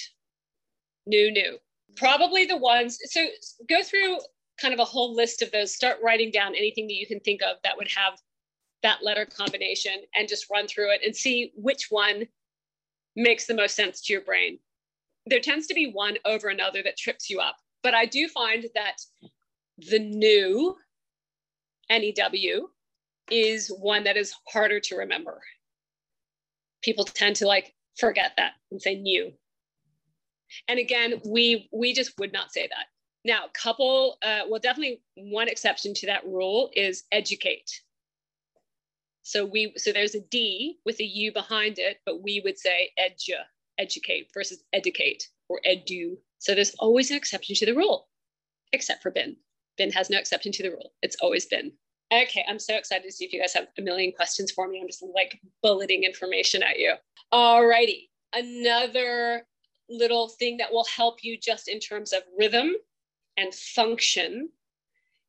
New, 1.06 1.30
new. 1.30 1.58
Probably 1.96 2.46
the 2.46 2.56
ones, 2.56 2.98
so 3.04 3.26
go 3.68 3.82
through 3.82 4.18
kind 4.60 4.72
of 4.72 4.80
a 4.80 4.84
whole 4.84 5.14
list 5.14 5.42
of 5.42 5.50
those. 5.52 5.74
Start 5.74 5.98
writing 6.02 6.30
down 6.30 6.54
anything 6.54 6.86
that 6.86 6.94
you 6.94 7.06
can 7.06 7.20
think 7.20 7.42
of 7.42 7.56
that 7.64 7.76
would 7.76 7.90
have 7.94 8.18
that 8.82 9.02
letter 9.02 9.26
combination 9.26 9.92
and 10.14 10.28
just 10.28 10.50
run 10.50 10.66
through 10.66 10.90
it 10.92 11.00
and 11.04 11.14
see 11.14 11.52
which 11.54 11.88
one 11.90 12.26
makes 13.14 13.46
the 13.46 13.54
most 13.54 13.76
sense 13.76 14.00
to 14.02 14.12
your 14.12 14.22
brain. 14.22 14.58
There 15.26 15.40
tends 15.40 15.66
to 15.66 15.74
be 15.74 15.90
one 15.90 16.16
over 16.24 16.48
another 16.48 16.82
that 16.82 16.96
trips 16.96 17.28
you 17.28 17.40
up. 17.40 17.56
But 17.82 17.94
I 17.94 18.06
do 18.06 18.26
find 18.28 18.64
that 18.74 18.96
the 19.78 19.98
new 19.98 20.76
NEW 21.90 22.68
is 23.30 23.68
one 23.68 24.04
that 24.04 24.16
is 24.16 24.34
harder 24.48 24.80
to 24.80 24.96
remember. 24.96 25.40
People 26.82 27.04
tend 27.04 27.36
to 27.36 27.46
like 27.46 27.74
forget 27.98 28.32
that 28.36 28.52
and 28.70 28.80
say 28.80 28.94
new. 28.96 29.32
And 30.68 30.78
again, 30.78 31.20
we 31.24 31.68
we 31.72 31.92
just 31.92 32.18
would 32.18 32.32
not 32.32 32.52
say 32.52 32.68
that. 32.68 32.86
Now, 33.24 33.46
couple, 33.54 34.18
uh, 34.22 34.42
well, 34.48 34.60
definitely 34.60 35.02
one 35.16 35.48
exception 35.48 35.94
to 35.94 36.06
that 36.06 36.24
rule 36.24 36.70
is 36.74 37.02
educate. 37.10 37.70
So 39.22 39.44
we 39.44 39.72
so 39.76 39.92
there's 39.92 40.14
a 40.14 40.20
D 40.20 40.78
with 40.84 41.00
a 41.00 41.04
U 41.04 41.32
behind 41.32 41.80
it, 41.80 41.98
but 42.06 42.22
we 42.22 42.40
would 42.44 42.56
say 42.56 42.90
edu, 42.96 43.34
educate 43.78 44.30
versus 44.32 44.62
educate 44.72 45.28
or 45.48 45.60
edu. 45.66 46.16
So 46.38 46.54
there's 46.54 46.76
always 46.78 47.10
an 47.10 47.16
exception 47.16 47.56
to 47.56 47.66
the 47.66 47.74
rule, 47.74 48.08
except 48.72 49.02
for 49.02 49.10
bin. 49.10 49.36
Bin 49.76 49.90
has 49.90 50.08
no 50.08 50.18
exception 50.18 50.52
to 50.52 50.62
the 50.62 50.70
rule. 50.70 50.92
It's 51.02 51.16
always 51.20 51.46
been. 51.46 51.72
Okay, 52.12 52.44
I'm 52.48 52.60
so 52.60 52.76
excited 52.76 53.04
to 53.04 53.12
see 53.12 53.24
if 53.24 53.32
you 53.32 53.40
guys 53.40 53.54
have 53.54 53.66
a 53.78 53.82
million 53.82 54.12
questions 54.12 54.52
for 54.52 54.68
me. 54.68 54.80
I'm 54.80 54.86
just 54.86 55.02
like 55.14 55.40
bulleting 55.62 56.04
information 56.04 56.62
at 56.62 56.78
you. 56.78 56.94
All 57.32 57.66
righty. 57.66 58.10
Another 58.32 59.44
little 59.88 60.28
thing 60.28 60.56
that 60.58 60.72
will 60.72 60.84
help 60.84 61.24
you 61.24 61.36
just 61.36 61.68
in 61.68 61.80
terms 61.80 62.12
of 62.12 62.22
rhythm 62.38 62.72
and 63.36 63.52
function 63.52 64.48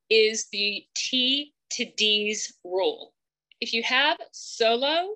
is 0.10 0.48
the 0.52 0.86
T 0.96 1.54
to 1.72 1.86
D's 1.98 2.54
rule. 2.64 3.14
If 3.60 3.74
you 3.74 3.82
have 3.84 4.18
solo 4.32 5.16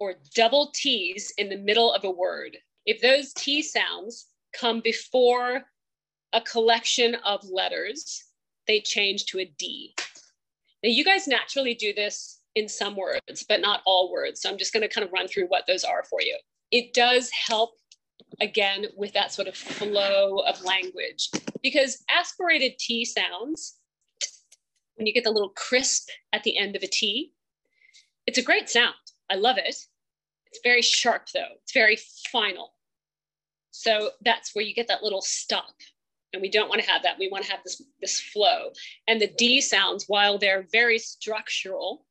or 0.00 0.14
double 0.34 0.72
T's 0.74 1.32
in 1.36 1.48
the 1.48 1.58
middle 1.58 1.92
of 1.92 2.04
a 2.04 2.10
word, 2.10 2.56
if 2.86 3.00
those 3.00 3.32
T 3.34 3.62
sounds 3.62 4.26
come 4.58 4.80
before 4.80 5.62
a 6.32 6.40
collection 6.40 7.14
of 7.16 7.44
letters, 7.48 8.24
they 8.66 8.80
change 8.80 9.26
to 9.26 9.40
a 9.40 9.52
D. 9.58 9.94
Now, 10.82 10.90
you 10.90 11.04
guys 11.04 11.28
naturally 11.28 11.74
do 11.74 11.92
this 11.92 12.40
in 12.54 12.68
some 12.68 12.96
words, 12.96 13.44
but 13.48 13.60
not 13.60 13.82
all 13.86 14.12
words. 14.12 14.40
So 14.40 14.50
I'm 14.50 14.58
just 14.58 14.72
going 14.72 14.82
to 14.82 14.92
kind 14.92 15.06
of 15.06 15.12
run 15.12 15.28
through 15.28 15.46
what 15.46 15.64
those 15.66 15.84
are 15.84 16.04
for 16.04 16.20
you. 16.20 16.36
It 16.70 16.92
does 16.92 17.30
help, 17.30 17.70
again, 18.40 18.86
with 18.96 19.12
that 19.12 19.32
sort 19.32 19.48
of 19.48 19.56
flow 19.56 20.38
of 20.38 20.62
language 20.64 21.30
because 21.62 22.02
aspirated 22.10 22.78
T 22.78 23.04
sounds, 23.04 23.76
when 24.96 25.06
you 25.06 25.14
get 25.14 25.24
the 25.24 25.30
little 25.30 25.52
crisp 25.56 26.08
at 26.32 26.42
the 26.42 26.58
end 26.58 26.76
of 26.76 26.82
a 26.82 26.88
T, 26.88 27.32
it's 28.26 28.38
a 28.38 28.42
great 28.42 28.68
sound. 28.68 28.94
I 29.30 29.36
love 29.36 29.58
it. 29.58 29.66
It's 29.66 30.60
very 30.62 30.82
sharp, 30.82 31.28
though, 31.32 31.54
it's 31.62 31.72
very 31.72 31.96
final. 32.30 32.74
So 33.70 34.10
that's 34.22 34.54
where 34.54 34.64
you 34.64 34.74
get 34.74 34.88
that 34.88 35.02
little 35.02 35.22
stop 35.22 35.74
and 36.32 36.42
we 36.42 36.50
don't 36.50 36.68
want 36.68 36.80
to 36.80 36.90
have 36.90 37.02
that. 37.02 37.18
We 37.18 37.28
want 37.28 37.44
to 37.44 37.50
have 37.50 37.60
this, 37.64 37.82
this 38.00 38.20
flow. 38.20 38.70
And 39.06 39.20
the 39.20 39.32
D 39.38 39.60
sounds, 39.60 40.04
while 40.08 40.38
they're 40.38 40.66
very 40.72 40.98
structural 40.98 42.06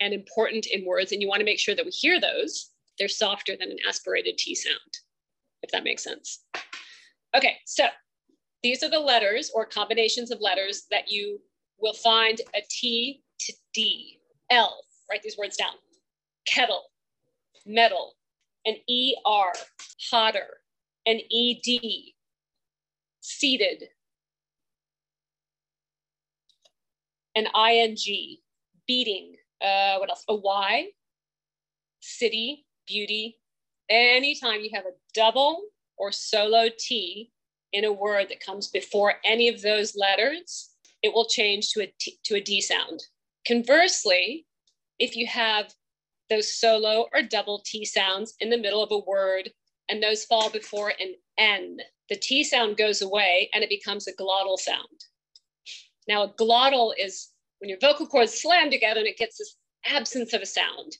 and 0.00 0.12
important 0.12 0.66
in 0.66 0.84
words, 0.84 1.12
and 1.12 1.22
you 1.22 1.28
want 1.28 1.40
to 1.40 1.46
make 1.46 1.58
sure 1.58 1.74
that 1.74 1.84
we 1.84 1.90
hear 1.90 2.20
those, 2.20 2.70
they're 2.98 3.08
softer 3.08 3.56
than 3.58 3.70
an 3.70 3.78
aspirated 3.88 4.38
T 4.38 4.54
sound, 4.54 4.98
if 5.62 5.70
that 5.70 5.84
makes 5.84 6.04
sense. 6.04 6.44
Okay, 7.36 7.56
so 7.64 7.84
these 8.62 8.82
are 8.82 8.90
the 8.90 8.98
letters 8.98 9.50
or 9.54 9.64
combinations 9.64 10.30
of 10.30 10.40
letters 10.40 10.84
that 10.90 11.10
you 11.10 11.40
will 11.78 11.94
find 11.94 12.40
a 12.54 12.60
T 12.68 13.22
to 13.40 13.52
D. 13.72 14.18
L, 14.50 14.80
write 15.10 15.22
these 15.22 15.38
words 15.38 15.56
down. 15.56 15.74
Kettle, 16.46 16.84
metal, 17.66 18.14
an 18.64 18.74
ER, 18.74 19.52
hotter, 20.10 20.60
an 21.06 21.20
ED, 21.32 21.80
seated. 23.28 23.84
An 27.34 27.46
ing, 27.54 28.36
beating. 28.86 29.36
Uh, 29.60 29.98
what 29.98 30.10
else? 30.10 30.24
A 30.28 30.34
y, 30.34 30.86
city, 32.00 32.66
beauty. 32.86 33.38
Anytime 33.88 34.60
you 34.60 34.70
have 34.72 34.86
a 34.86 34.96
double 35.14 35.62
or 35.96 36.12
solo 36.12 36.68
t 36.78 37.30
in 37.72 37.84
a 37.84 37.92
word 37.92 38.28
that 38.28 38.40
comes 38.40 38.68
before 38.68 39.14
any 39.24 39.48
of 39.48 39.62
those 39.62 39.96
letters, 39.96 40.70
it 41.02 41.12
will 41.12 41.26
change 41.26 41.70
to 41.70 41.82
a 41.82 41.92
t, 42.00 42.18
to 42.24 42.36
a 42.36 42.40
d 42.40 42.60
sound. 42.60 43.02
Conversely, 43.46 44.46
if 44.98 45.16
you 45.16 45.26
have 45.26 45.72
those 46.30 46.52
solo 46.52 47.06
or 47.12 47.22
double 47.22 47.62
t 47.64 47.84
sounds 47.84 48.34
in 48.40 48.50
the 48.50 48.58
middle 48.58 48.82
of 48.82 48.90
a 48.90 48.98
word 48.98 49.50
and 49.88 50.02
those 50.02 50.24
fall 50.24 50.50
before 50.50 50.92
an 51.00 51.14
n, 51.38 51.78
the 52.08 52.16
T 52.16 52.42
sound 52.42 52.76
goes 52.76 53.02
away 53.02 53.50
and 53.52 53.62
it 53.62 53.70
becomes 53.70 54.06
a 54.06 54.14
glottal 54.14 54.58
sound. 54.58 55.04
Now, 56.06 56.22
a 56.22 56.32
glottal 56.32 56.92
is 56.98 57.30
when 57.58 57.68
your 57.68 57.78
vocal 57.80 58.06
cords 58.06 58.40
slam 58.40 58.70
together 58.70 59.00
and 59.00 59.08
it 59.08 59.18
gets 59.18 59.38
this 59.38 59.56
absence 59.86 60.32
of 60.32 60.40
a 60.40 60.46
sound. 60.46 60.96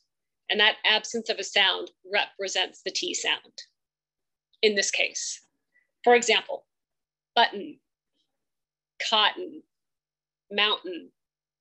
And 0.50 0.60
that 0.60 0.76
absence 0.84 1.28
of 1.28 1.38
a 1.38 1.44
sound 1.44 1.90
represents 2.10 2.82
the 2.82 2.90
T 2.90 3.14
sound 3.14 3.52
in 4.62 4.74
this 4.74 4.90
case. 4.90 5.42
For 6.04 6.14
example, 6.14 6.66
button, 7.34 7.78
cotton, 9.10 9.62
mountain. 10.50 11.10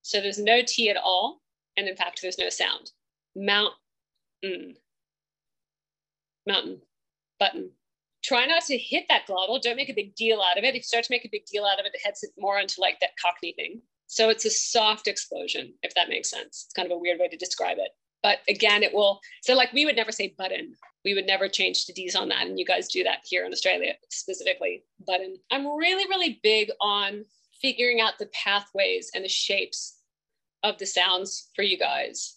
So 0.03 0.21
there's 0.21 0.39
no 0.39 0.61
T 0.65 0.89
at 0.89 0.97
all. 0.97 1.41
And 1.75 1.87
in 1.87 1.95
fact, 1.95 2.21
there's 2.21 2.39
no 2.39 2.49
sound. 2.49 2.91
Mountain, 3.35 4.75
mountain, 6.47 6.81
button. 7.39 7.71
Try 8.27 8.45
not 8.45 8.63
to 8.63 8.77
hit 8.77 9.05
that 9.07 9.25
glottal. 9.25 9.61
Don't 9.61 9.77
make 9.77 9.89
a 9.89 9.93
big 9.93 10.13
deal 10.15 10.41
out 10.41 10.57
of 10.57 10.65
it. 10.65 10.69
If 10.69 10.75
you 10.75 10.81
start 10.81 11.05
to 11.05 11.13
make 11.13 11.23
a 11.23 11.29
big 11.31 11.45
deal 11.45 11.63
out 11.63 11.79
of 11.79 11.85
it, 11.85 11.93
it 11.95 12.01
heads 12.03 12.25
more 12.37 12.59
into 12.59 12.81
like 12.81 12.99
that 12.99 13.11
cockney 13.21 13.53
thing. 13.53 13.81
So 14.07 14.29
it's 14.29 14.43
a 14.43 14.49
soft 14.49 15.07
explosion, 15.07 15.73
if 15.81 15.93
that 15.95 16.09
makes 16.09 16.29
sense. 16.29 16.65
It's 16.65 16.73
kind 16.75 16.91
of 16.91 16.95
a 16.95 16.99
weird 16.99 17.19
way 17.19 17.29
to 17.29 17.37
describe 17.37 17.77
it. 17.77 17.91
But 18.23 18.39
again, 18.49 18.83
it 18.83 18.93
will. 18.93 19.21
So, 19.43 19.53
like, 19.53 19.71
we 19.71 19.85
would 19.85 19.95
never 19.95 20.11
say 20.11 20.35
button. 20.37 20.73
We 21.05 21.13
would 21.13 21.25
never 21.25 21.47
change 21.47 21.85
the 21.85 21.93
D's 21.93 22.15
on 22.15 22.27
that. 22.29 22.45
And 22.45 22.59
you 22.59 22.65
guys 22.65 22.89
do 22.89 23.03
that 23.05 23.19
here 23.23 23.45
in 23.45 23.53
Australia 23.53 23.93
specifically. 24.09 24.83
Button. 25.05 25.37
I'm 25.49 25.65
really, 25.77 26.05
really 26.09 26.41
big 26.43 26.69
on 26.81 27.23
figuring 27.61 28.01
out 28.01 28.19
the 28.19 28.29
pathways 28.33 29.09
and 29.15 29.23
the 29.23 29.29
shapes 29.29 29.99
of 30.63 30.77
the 30.79 30.85
sounds 30.85 31.49
for 31.55 31.61
you 31.61 31.77
guys. 31.77 32.35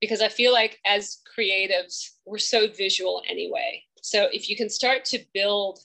Because 0.00 0.22
I 0.22 0.28
feel 0.28 0.52
like 0.52 0.78
as 0.86 1.18
creatives, 1.38 2.10
we're 2.24 2.38
so 2.38 2.68
visual 2.68 3.22
anyway. 3.28 3.82
So 4.02 4.28
if 4.32 4.50
you 4.50 4.56
can 4.56 4.68
start 4.68 5.04
to 5.06 5.24
build, 5.32 5.78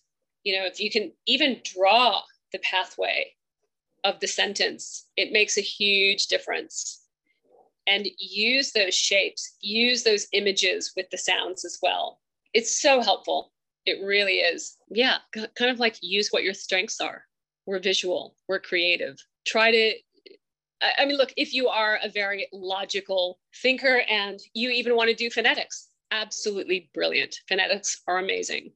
you 0.43 0.57
know, 0.57 0.65
if 0.65 0.79
you 0.79 0.91
can 0.91 1.13
even 1.25 1.61
draw 1.63 2.21
the 2.51 2.59
pathway 2.59 3.33
of 4.03 4.19
the 4.19 4.27
sentence, 4.27 5.07
it 5.15 5.31
makes 5.31 5.57
a 5.57 5.61
huge 5.61 6.27
difference. 6.27 7.03
And 7.87 8.07
use 8.19 8.73
those 8.73 8.93
shapes, 8.93 9.55
use 9.61 10.03
those 10.03 10.27
images 10.33 10.91
with 10.97 11.09
the 11.09 11.17
sounds 11.17 11.63
as 11.63 11.79
well. 11.81 12.19
It's 12.53 12.81
so 12.81 13.01
helpful. 13.01 13.53
It 13.85 14.03
really 14.03 14.39
is. 14.39 14.75
Yeah, 14.89 15.19
kind 15.33 15.71
of 15.71 15.79
like 15.79 15.97
use 16.01 16.29
what 16.29 16.43
your 16.43 16.53
strengths 16.53 16.99
are. 16.99 17.23
We're 17.65 17.79
visual, 17.79 18.35
we're 18.49 18.59
creative. 18.59 19.17
Try 19.45 19.71
to, 19.71 19.93
I 20.81 21.05
mean, 21.05 21.17
look, 21.17 21.33
if 21.37 21.53
you 21.53 21.69
are 21.69 21.99
a 22.03 22.09
very 22.09 22.49
logical 22.51 23.39
thinker 23.61 24.01
and 24.09 24.39
you 24.53 24.69
even 24.69 24.95
want 24.95 25.09
to 25.09 25.15
do 25.15 25.29
phonetics, 25.29 25.87
absolutely 26.11 26.89
brilliant. 26.93 27.41
Phonetics 27.47 28.01
are 28.07 28.19
amazing. 28.19 28.71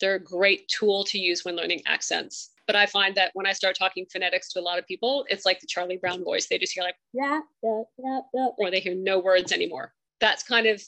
They're 0.00 0.16
a 0.16 0.22
great 0.22 0.68
tool 0.68 1.04
to 1.04 1.18
use 1.18 1.44
when 1.44 1.56
learning 1.56 1.82
accents 1.86 2.50
but 2.66 2.76
I 2.76 2.86
find 2.86 3.14
that 3.14 3.30
when 3.34 3.46
I 3.46 3.52
start 3.52 3.76
talking 3.78 4.06
phonetics 4.10 4.52
to 4.52 4.60
a 4.60 4.62
lot 4.62 4.78
of 4.78 4.86
people, 4.86 5.24
it's 5.28 5.46
like 5.46 5.60
the 5.60 5.66
Charlie 5.66 5.96
Brown 5.96 6.24
voice. 6.24 6.46
They 6.46 6.58
just 6.58 6.72
hear 6.72 6.82
like, 6.82 6.96
yeah, 7.12 7.40
yeah, 7.62 7.82
yeah, 7.98 8.20
yeah, 8.34 8.48
or 8.58 8.70
they 8.70 8.80
hear 8.80 8.94
no 8.94 9.18
words 9.18 9.52
anymore. 9.52 9.94
That's 10.20 10.42
kind 10.42 10.66
of 10.66 10.82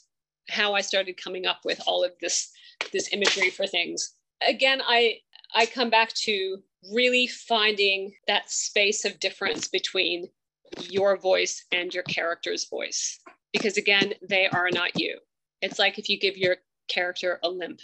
how 0.49 0.73
I 0.73 0.81
started 0.81 1.21
coming 1.21 1.45
up 1.45 1.59
with 1.63 1.79
all 1.87 2.03
of 2.03 2.11
this, 2.19 2.51
this 2.91 3.13
imagery 3.13 3.49
for 3.49 3.65
things. 3.65 4.13
Again, 4.47 4.81
I, 4.85 5.19
I 5.55 5.65
come 5.65 5.89
back 5.89 6.13
to 6.13 6.57
really 6.93 7.27
finding 7.27 8.13
that 8.27 8.51
space 8.51 9.05
of 9.05 9.19
difference 9.19 9.67
between 9.67 10.27
your 10.89 11.17
voice 11.17 11.65
and 11.71 11.93
your 11.93 12.03
character's 12.03 12.67
voice. 12.67 13.19
Because 13.53 13.77
again, 13.77 14.13
they 14.27 14.47
are 14.47 14.69
not 14.71 14.99
you. 14.99 15.17
It's 15.61 15.79
like 15.79 15.99
if 15.99 16.09
you 16.09 16.19
give 16.19 16.37
your 16.37 16.57
character 16.87 17.39
a 17.43 17.49
limp 17.49 17.79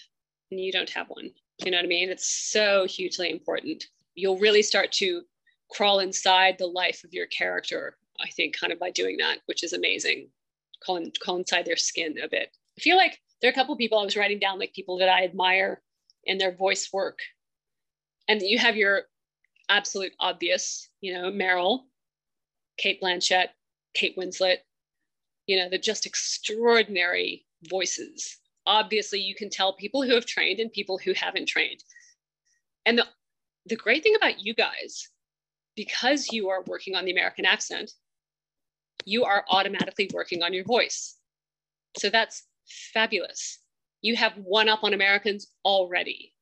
and 0.51 0.59
you 0.59 0.71
don't 0.71 0.89
have 0.89 1.07
one. 1.07 1.31
You 1.63 1.71
know 1.71 1.77
what 1.77 1.85
I 1.85 1.89
mean? 1.89 2.09
It's 2.09 2.27
so 2.27 2.85
hugely 2.85 3.31
important. 3.31 3.85
You'll 4.15 4.37
really 4.37 4.61
start 4.61 4.91
to 4.93 5.21
crawl 5.71 5.99
inside 5.99 6.57
the 6.57 6.67
life 6.67 7.03
of 7.03 7.13
your 7.13 7.27
character, 7.27 7.97
I 8.21 8.29
think, 8.29 8.57
kind 8.57 8.73
of 8.73 8.79
by 8.79 8.91
doing 8.91 9.17
that, 9.17 9.39
which 9.45 9.63
is 9.63 9.73
amazing. 9.73 10.29
Crawl, 10.81 10.97
in, 10.97 11.11
inside 11.27 11.65
their 11.65 11.77
skin 11.77 12.15
a 12.23 12.29
bit. 12.29 12.55
I 12.77 12.81
feel 12.81 12.97
like 12.97 13.21
there 13.41 13.49
are 13.49 13.53
a 13.53 13.55
couple 13.55 13.75
people 13.75 13.99
I 13.99 14.03
was 14.03 14.17
writing 14.17 14.39
down, 14.39 14.59
like 14.59 14.73
people 14.73 14.97
that 14.99 15.09
I 15.09 15.23
admire 15.23 15.81
in 16.25 16.37
their 16.37 16.55
voice 16.55 16.89
work. 16.91 17.19
And 18.27 18.41
you 18.41 18.57
have 18.57 18.75
your 18.75 19.03
absolute 19.69 20.13
obvious, 20.19 20.89
you 21.01 21.13
know, 21.13 21.31
Meryl, 21.31 21.81
Cate 22.77 23.01
Blanchett, 23.01 23.49
Kate 23.93 24.17
Winslet, 24.17 24.57
you 25.47 25.57
know, 25.57 25.69
they're 25.69 25.79
just 25.79 26.05
extraordinary 26.05 27.45
voices 27.69 28.39
obviously 28.67 29.19
you 29.19 29.35
can 29.35 29.49
tell 29.49 29.73
people 29.73 30.03
who 30.03 30.13
have 30.13 30.25
trained 30.25 30.59
and 30.59 30.71
people 30.71 30.97
who 30.97 31.13
haven't 31.13 31.47
trained. 31.47 31.83
And 32.85 32.97
the, 32.97 33.05
the 33.65 33.75
great 33.75 34.03
thing 34.03 34.15
about 34.15 34.39
you 34.39 34.53
guys, 34.53 35.09
because 35.75 36.31
you 36.31 36.49
are 36.49 36.63
working 36.67 36.95
on 36.95 37.05
the 37.05 37.11
American 37.11 37.45
accent, 37.45 37.91
you 39.05 39.23
are 39.23 39.45
automatically 39.49 40.09
working 40.13 40.41
on 40.41 40.53
your 40.53 40.63
voice. 40.63 41.17
So 41.97 42.09
that's 42.09 42.43
fabulous. 42.93 43.59
You 44.01 44.15
have 44.15 44.33
one 44.37 44.69
up 44.69 44.83
on 44.83 44.93
Americans 44.93 45.47
already 45.63 46.33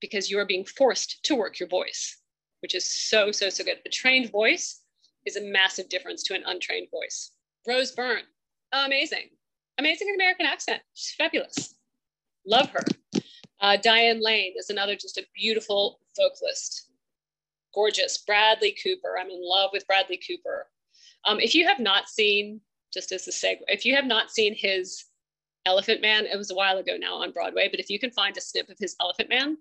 because 0.00 0.30
you 0.30 0.38
are 0.38 0.46
being 0.46 0.64
forced 0.64 1.24
to 1.24 1.34
work 1.34 1.58
your 1.58 1.68
voice, 1.68 2.18
which 2.60 2.74
is 2.74 2.88
so, 2.88 3.32
so, 3.32 3.48
so 3.48 3.64
good. 3.64 3.78
A 3.86 3.90
trained 3.90 4.30
voice 4.30 4.80
is 5.24 5.36
a 5.36 5.40
massive 5.40 5.88
difference 5.88 6.22
to 6.24 6.34
an 6.34 6.42
untrained 6.46 6.88
voice. 6.90 7.32
Rose 7.66 7.92
Byrne, 7.92 8.24
amazing 8.72 9.30
amazing 9.78 10.14
American 10.14 10.46
accent. 10.46 10.82
She's 10.94 11.14
fabulous. 11.14 11.74
Love 12.46 12.70
her. 12.70 12.84
Uh, 13.60 13.76
Diane 13.82 14.20
Lane 14.22 14.54
is 14.58 14.70
another 14.70 14.96
just 14.96 15.18
a 15.18 15.26
beautiful 15.34 16.00
vocalist. 16.16 16.88
Gorgeous. 17.74 18.18
Bradley 18.18 18.76
Cooper. 18.82 19.16
I'm 19.18 19.30
in 19.30 19.40
love 19.42 19.70
with 19.72 19.86
Bradley 19.86 20.20
Cooper. 20.26 20.66
Um, 21.24 21.40
if 21.40 21.54
you 21.54 21.66
have 21.66 21.78
not 21.80 22.08
seen, 22.08 22.60
just 22.92 23.10
as 23.12 23.26
a 23.26 23.30
segue, 23.30 23.60
if 23.68 23.84
you 23.84 23.94
have 23.96 24.04
not 24.06 24.30
seen 24.30 24.54
his 24.54 25.04
Elephant 25.66 26.02
Man, 26.02 26.26
it 26.26 26.36
was 26.36 26.50
a 26.50 26.54
while 26.54 26.76
ago 26.76 26.96
now 26.98 27.14
on 27.14 27.32
Broadway, 27.32 27.68
but 27.70 27.80
if 27.80 27.88
you 27.88 27.98
can 27.98 28.10
find 28.10 28.36
a 28.36 28.40
snip 28.40 28.68
of 28.68 28.78
his 28.78 28.94
Elephant 29.00 29.30
Man, 29.30 29.56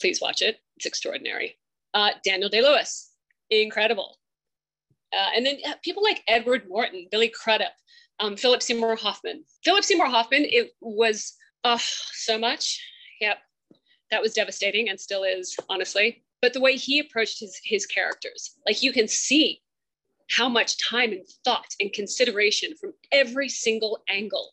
please 0.00 0.20
watch 0.20 0.40
it. 0.40 0.58
It's 0.76 0.86
extraordinary. 0.86 1.58
Uh, 1.92 2.10
Daniel 2.24 2.48
Day 2.48 2.62
Lewis, 2.62 3.10
incredible. 3.50 4.18
Uh, 5.12 5.28
and 5.36 5.44
then 5.44 5.58
people 5.82 6.02
like 6.02 6.22
Edward 6.26 6.68
Norton, 6.68 7.08
Billy 7.10 7.28
Crudup, 7.28 7.72
um, 8.20 8.36
Philip 8.36 8.62
Seymour 8.62 8.96
Hoffman. 8.96 9.44
Philip 9.64 9.84
Seymour 9.84 10.06
Hoffman, 10.06 10.44
it 10.44 10.72
was 10.80 11.34
oh, 11.64 11.78
so 11.80 12.38
much. 12.38 12.80
Yep. 13.20 13.38
That 14.10 14.22
was 14.22 14.34
devastating 14.34 14.88
and 14.88 14.98
still 14.98 15.24
is, 15.24 15.56
honestly. 15.68 16.24
But 16.40 16.52
the 16.52 16.60
way 16.60 16.76
he 16.76 16.98
approached 16.98 17.40
his, 17.40 17.60
his 17.64 17.86
characters, 17.86 18.56
like 18.66 18.82
you 18.82 18.92
can 18.92 19.08
see 19.08 19.60
how 20.30 20.48
much 20.48 20.76
time 20.88 21.12
and 21.12 21.26
thought 21.44 21.74
and 21.80 21.92
consideration 21.92 22.74
from 22.80 22.92
every 23.12 23.48
single 23.48 24.02
angle 24.08 24.52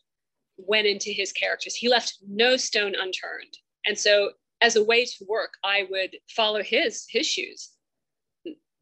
went 0.56 0.86
into 0.86 1.10
his 1.10 1.32
characters. 1.32 1.74
He 1.74 1.88
left 1.88 2.18
no 2.26 2.56
stone 2.56 2.94
unturned. 2.94 3.58
And 3.84 3.98
so 3.98 4.30
as 4.60 4.76
a 4.76 4.84
way 4.84 5.04
to 5.04 5.24
work, 5.28 5.54
I 5.62 5.86
would 5.90 6.16
follow 6.28 6.62
his 6.62 7.06
his 7.08 7.26
shoes. 7.26 7.70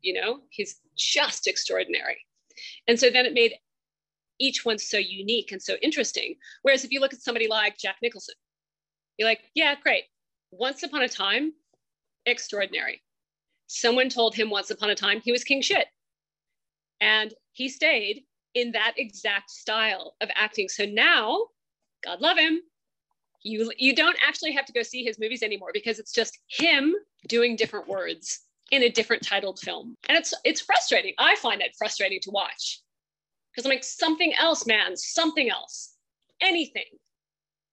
You 0.01 0.14
know, 0.14 0.40
he's 0.51 0.77
just 0.97 1.47
extraordinary. 1.47 2.18
And 2.87 2.99
so 2.99 3.11
then 3.11 3.27
it 3.27 3.33
made 3.33 3.55
each 4.38 4.64
one's 4.64 4.88
so 4.88 4.99
unique 4.99 5.53
and 5.53 5.62
so 5.62 5.77
interesting. 5.83 6.35
Whereas 6.62 6.85
if 6.85 6.90
you 6.90 7.01
look 7.01 7.12
at 7.12 7.23
somebody 7.23 7.49
like 7.49 7.79
Jack 7.79 7.97
Nicholson, 8.03 8.35
you're 9.18 9.29
like, 9.29 9.40
yeah, 9.55 9.75
great. 9.83 10.05
Once 10.51 10.83
upon 10.83 11.03
a 11.03 11.09
time, 11.09 11.53
extraordinary. 12.27 13.03
Someone 13.66 14.09
told 14.09 14.35
him 14.35 14.51
once 14.51 14.70
upon 14.70 14.90
a 14.90 14.94
time 14.94 15.20
he 15.23 15.33
was 15.33 15.44
king 15.44 15.62
shit. 15.62 15.87
And 17.01 17.33
he 17.53 17.68
stayed 17.68 18.25
in 18.55 18.73
that 18.73 18.94
exact 18.97 19.51
style 19.51 20.14
of 20.20 20.29
acting. 20.35 20.68
So 20.68 20.85
now, 20.85 21.47
God 22.05 22.20
love 22.20 22.38
him, 22.38 22.61
you 23.45 23.70
you 23.78 23.95
don't 23.95 24.16
actually 24.26 24.53
have 24.53 24.64
to 24.64 24.72
go 24.72 24.82
see 24.82 25.05
his 25.05 25.18
movies 25.18 25.43
anymore 25.43 25.70
because 25.72 25.99
it's 25.99 26.12
just 26.12 26.39
him 26.49 26.95
doing 27.28 27.57
different 27.57 27.87
words 27.87 28.41
in 28.70 28.82
a 28.82 28.89
different 28.89 29.22
titled 29.22 29.61
film. 29.61 29.95
And 30.09 30.18
it's 30.18 30.35
it's 30.45 30.61
frustrating. 30.61 31.14
I 31.18 31.37
find 31.37 31.61
it 31.61 31.76
frustrating 31.78 32.20
to 32.22 32.30
watch 32.30 32.80
because 33.55 33.66
I'm 33.66 33.70
like, 33.70 33.84
something 33.84 34.34
else, 34.38 34.66
man, 34.66 34.96
something 34.96 35.48
else, 35.48 35.94
anything. 36.40 36.84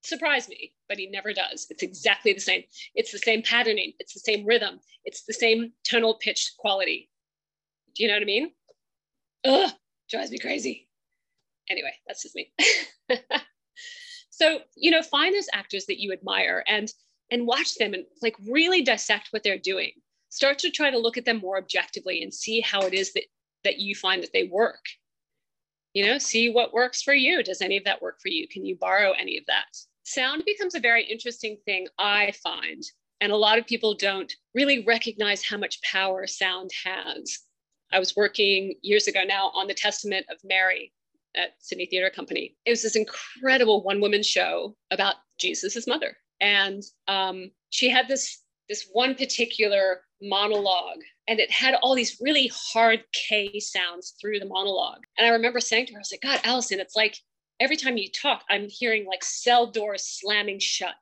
Surprise 0.03 0.47
me, 0.47 0.73
but 0.87 0.97
he 0.97 1.07
never 1.07 1.33
does. 1.33 1.67
It's 1.69 1.83
exactly 1.83 2.33
the 2.33 2.39
same. 2.39 2.63
It's 2.95 3.11
the 3.11 3.19
same 3.19 3.41
patterning, 3.41 3.93
it's 3.99 4.13
the 4.13 4.19
same 4.19 4.45
rhythm, 4.45 4.79
it's 5.05 5.23
the 5.23 5.33
same 5.33 5.73
tonal 5.83 6.15
pitch 6.15 6.53
quality. 6.59 7.09
Do 7.95 8.03
you 8.03 8.09
know 8.09 8.15
what 8.15 8.23
I 8.23 8.25
mean? 8.25 8.51
Ugh, 9.43 9.71
drives 10.09 10.31
me 10.31 10.37
crazy. 10.37 10.87
Anyway, 11.69 11.93
that's 12.07 12.23
just 12.23 12.35
me. 12.35 12.51
so, 14.29 14.59
you 14.75 14.91
know, 14.91 15.01
find 15.01 15.33
those 15.33 15.47
actors 15.53 15.85
that 15.85 16.01
you 16.01 16.11
admire 16.11 16.63
and 16.67 16.91
and 17.31 17.47
watch 17.47 17.75
them 17.75 17.93
and 17.93 18.03
like 18.21 18.35
really 18.49 18.81
dissect 18.81 19.29
what 19.31 19.41
they're 19.41 19.57
doing. 19.57 19.91
Start 20.29 20.59
to 20.59 20.69
try 20.69 20.91
to 20.91 20.97
look 20.97 21.17
at 21.17 21.25
them 21.25 21.37
more 21.37 21.57
objectively 21.57 22.21
and 22.21 22.33
see 22.33 22.59
how 22.59 22.81
it 22.81 22.93
is 22.93 23.13
that 23.13 23.23
that 23.63 23.79
you 23.79 23.95
find 23.95 24.21
that 24.23 24.33
they 24.33 24.43
work 24.43 24.83
you 25.93 26.05
know 26.05 26.17
see 26.17 26.51
what 26.51 26.73
works 26.73 27.01
for 27.01 27.13
you 27.13 27.43
does 27.43 27.61
any 27.61 27.77
of 27.77 27.83
that 27.83 28.01
work 28.01 28.19
for 28.21 28.29
you 28.29 28.47
can 28.47 28.65
you 28.65 28.77
borrow 28.79 29.11
any 29.11 29.37
of 29.37 29.45
that 29.47 29.65
sound 30.03 30.43
becomes 30.45 30.75
a 30.75 30.79
very 30.79 31.03
interesting 31.03 31.57
thing 31.65 31.87
i 31.99 32.31
find 32.43 32.83
And 33.21 33.31
a 33.31 33.37
lot 33.37 33.59
of 33.59 33.67
people 33.67 33.93
don't 33.93 34.33
really 34.55 34.83
recognize 34.83 35.43
how 35.43 35.57
much 35.57 35.81
power 35.83 36.25
sound 36.25 36.71
has. 36.83 37.37
I 37.93 37.99
was 37.99 38.15
working 38.15 38.73
years 38.81 39.07
ago 39.07 39.21
now 39.23 39.51
on 39.53 39.67
the 39.67 39.75
Testament 39.75 40.25
of 40.29 40.39
Mary 40.43 40.91
at 41.35 41.51
Sydney 41.59 41.85
Theatre 41.85 42.09
Company. 42.09 42.55
It 42.65 42.71
was 42.71 42.81
this 42.81 42.95
incredible 42.95 43.83
one 43.83 44.01
woman 44.01 44.23
show 44.23 44.75
about 44.89 45.15
Jesus's 45.39 45.87
mother. 45.87 46.17
And 46.41 46.81
um, 47.07 47.51
she 47.69 47.89
had 47.89 48.07
this, 48.07 48.41
this 48.67 48.89
one 48.91 49.13
particular 49.13 50.01
monologue, 50.19 51.03
and 51.31 51.39
it 51.39 51.49
had 51.49 51.75
all 51.75 51.95
these 51.95 52.17
really 52.19 52.51
hard 52.53 53.05
K 53.13 53.57
sounds 53.61 54.15
through 54.19 54.39
the 54.39 54.45
monologue. 54.45 55.05
And 55.17 55.25
I 55.25 55.29
remember 55.29 55.61
saying 55.61 55.85
to 55.85 55.93
her, 55.93 55.99
I 55.99 56.01
was 56.01 56.11
like, 56.11 56.19
God, 56.19 56.41
Allison, 56.43 56.81
it's 56.81 56.97
like 56.97 57.15
every 57.61 57.77
time 57.77 57.95
you 57.95 58.09
talk, 58.11 58.43
I'm 58.49 58.67
hearing 58.67 59.05
like 59.05 59.23
cell 59.23 59.65
doors 59.65 60.03
slamming 60.03 60.59
shut. 60.59 61.01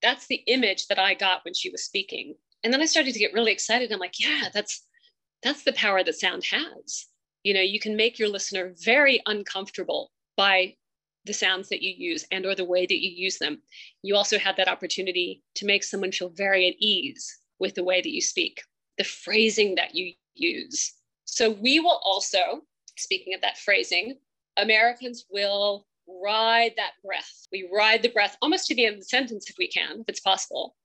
That's 0.00 0.28
the 0.28 0.42
image 0.46 0.86
that 0.86 0.98
I 0.98 1.12
got 1.12 1.44
when 1.44 1.52
she 1.52 1.68
was 1.68 1.84
speaking. 1.84 2.36
And 2.64 2.72
then 2.72 2.80
I 2.80 2.86
started 2.86 3.12
to 3.12 3.18
get 3.18 3.34
really 3.34 3.52
excited. 3.52 3.92
I'm 3.92 3.98
like, 3.98 4.18
yeah, 4.18 4.44
that's 4.50 4.82
that's 5.42 5.62
the 5.62 5.74
power 5.74 6.02
that 6.02 6.14
sound 6.14 6.44
has. 6.44 7.04
You 7.42 7.52
know, 7.52 7.60
you 7.60 7.78
can 7.78 7.96
make 7.96 8.18
your 8.18 8.30
listener 8.30 8.72
very 8.82 9.20
uncomfortable 9.26 10.10
by 10.38 10.76
the 11.26 11.34
sounds 11.34 11.68
that 11.68 11.82
you 11.82 11.92
use 11.94 12.24
and 12.30 12.46
or 12.46 12.54
the 12.54 12.64
way 12.64 12.86
that 12.86 13.04
you 13.04 13.10
use 13.10 13.36
them. 13.36 13.60
You 14.00 14.16
also 14.16 14.38
have 14.38 14.56
that 14.56 14.68
opportunity 14.68 15.42
to 15.56 15.66
make 15.66 15.84
someone 15.84 16.12
feel 16.12 16.30
very 16.30 16.66
at 16.66 16.76
ease 16.78 17.40
with 17.58 17.74
the 17.74 17.84
way 17.84 18.00
that 18.00 18.14
you 18.14 18.22
speak, 18.22 18.62
the 18.98 19.04
phrasing 19.04 19.74
that 19.76 19.94
you 19.94 20.12
use. 20.34 20.94
So 21.24 21.50
we 21.50 21.80
will 21.80 22.00
also, 22.04 22.62
speaking 22.96 23.34
of 23.34 23.40
that 23.42 23.58
phrasing, 23.58 24.16
Americans 24.56 25.26
will 25.30 25.86
ride 26.08 26.72
that 26.76 26.92
breath. 27.04 27.46
We 27.52 27.68
ride 27.72 28.02
the 28.02 28.10
breath 28.10 28.36
almost 28.40 28.66
to 28.68 28.74
the 28.74 28.86
end 28.86 28.94
of 28.94 29.00
the 29.00 29.06
sentence 29.06 29.50
if 29.50 29.56
we 29.58 29.68
can, 29.68 30.00
if 30.00 30.08
it's 30.08 30.20
possible, 30.20 30.76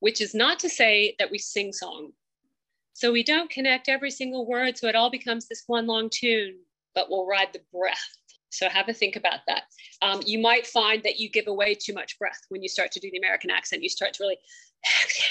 which 0.00 0.20
is 0.20 0.34
not 0.34 0.58
to 0.60 0.68
say 0.68 1.14
that 1.18 1.30
we 1.30 1.38
sing 1.38 1.72
song. 1.72 2.12
So 2.92 3.12
we 3.12 3.22
don't 3.22 3.50
connect 3.50 3.88
every 3.88 4.10
single 4.10 4.46
word 4.46 4.76
so 4.76 4.88
it 4.88 4.96
all 4.96 5.10
becomes 5.10 5.46
this 5.46 5.64
one 5.66 5.86
long 5.86 6.08
tune, 6.10 6.56
but 6.94 7.10
we'll 7.10 7.26
ride 7.26 7.52
the 7.52 7.60
breath. 7.72 8.16
So 8.50 8.68
have 8.68 8.88
a 8.88 8.94
think 8.94 9.16
about 9.16 9.40
that. 9.48 9.64
Um, 10.00 10.22
you 10.24 10.38
might 10.38 10.66
find 10.66 11.02
that 11.02 11.18
you 11.18 11.28
give 11.28 11.46
away 11.46 11.74
too 11.74 11.92
much 11.92 12.18
breath 12.18 12.40
when 12.48 12.62
you 12.62 12.68
start 12.68 12.90
to 12.92 13.00
do 13.00 13.10
the 13.10 13.18
American 13.18 13.50
accent. 13.50 13.82
You 13.82 13.90
start 13.90 14.14
to 14.14 14.22
really 14.22 14.38
exhale 15.02 15.28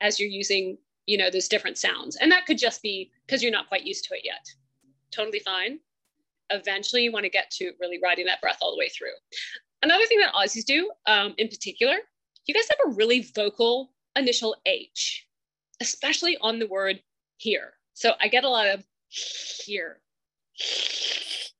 as 0.00 0.20
you're 0.20 0.28
using, 0.28 0.78
you 1.08 1.18
know, 1.18 1.30
those 1.30 1.48
different 1.48 1.78
sounds. 1.78 2.16
And 2.16 2.30
that 2.30 2.46
could 2.46 2.58
just 2.58 2.82
be 2.82 3.10
because 3.26 3.42
you're 3.42 3.50
not 3.50 3.68
quite 3.68 3.84
used 3.84 4.04
to 4.04 4.14
it 4.14 4.20
yet. 4.24 4.46
Totally 5.10 5.40
fine 5.40 5.80
eventually 6.50 7.02
you 7.02 7.12
want 7.12 7.24
to 7.24 7.30
get 7.30 7.50
to 7.50 7.72
really 7.80 7.98
riding 8.02 8.26
that 8.26 8.40
breath 8.40 8.58
all 8.60 8.72
the 8.72 8.78
way 8.78 8.88
through. 8.88 9.12
Another 9.82 10.06
thing 10.06 10.18
that 10.18 10.34
Aussies 10.34 10.64
do 10.64 10.90
um, 11.06 11.34
in 11.38 11.48
particular, 11.48 11.94
you 12.46 12.54
guys 12.54 12.68
have 12.70 12.92
a 12.92 12.96
really 12.96 13.28
vocal 13.34 13.92
initial 14.16 14.56
H, 14.66 15.26
especially 15.80 16.36
on 16.40 16.58
the 16.58 16.66
word 16.66 17.00
here. 17.36 17.74
So 17.94 18.12
I 18.20 18.28
get 18.28 18.44
a 18.44 18.48
lot 18.48 18.68
of 18.68 18.84
here, 19.64 20.00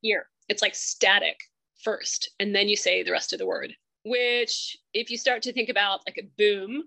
here. 0.00 0.26
It's 0.48 0.62
like 0.62 0.74
static 0.74 1.38
first, 1.84 2.30
and 2.40 2.54
then 2.54 2.68
you 2.68 2.76
say 2.76 3.02
the 3.02 3.12
rest 3.12 3.32
of 3.32 3.38
the 3.38 3.46
word, 3.46 3.72
which 4.04 4.76
if 4.94 5.10
you 5.10 5.18
start 5.18 5.42
to 5.42 5.52
think 5.52 5.68
about 5.68 6.00
like 6.06 6.18
a 6.18 6.28
boom, 6.38 6.84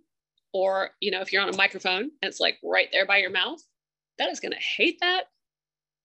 or 0.54 0.92
you 1.00 1.12
know, 1.12 1.22
if 1.22 1.32
you're 1.32 1.42
on 1.42 1.54
a 1.54 1.58
microphone 1.58 2.04
and 2.04 2.12
it's 2.24 2.40
like 2.40 2.58
right 2.64 2.90
there 2.92 3.06
by 3.06 3.18
your 3.18 3.32
mouth, 3.32 3.62
that 4.18 4.30
is 4.30 4.40
going 4.40 4.54
to 4.54 4.60
hate 4.78 4.98
that 5.02 5.26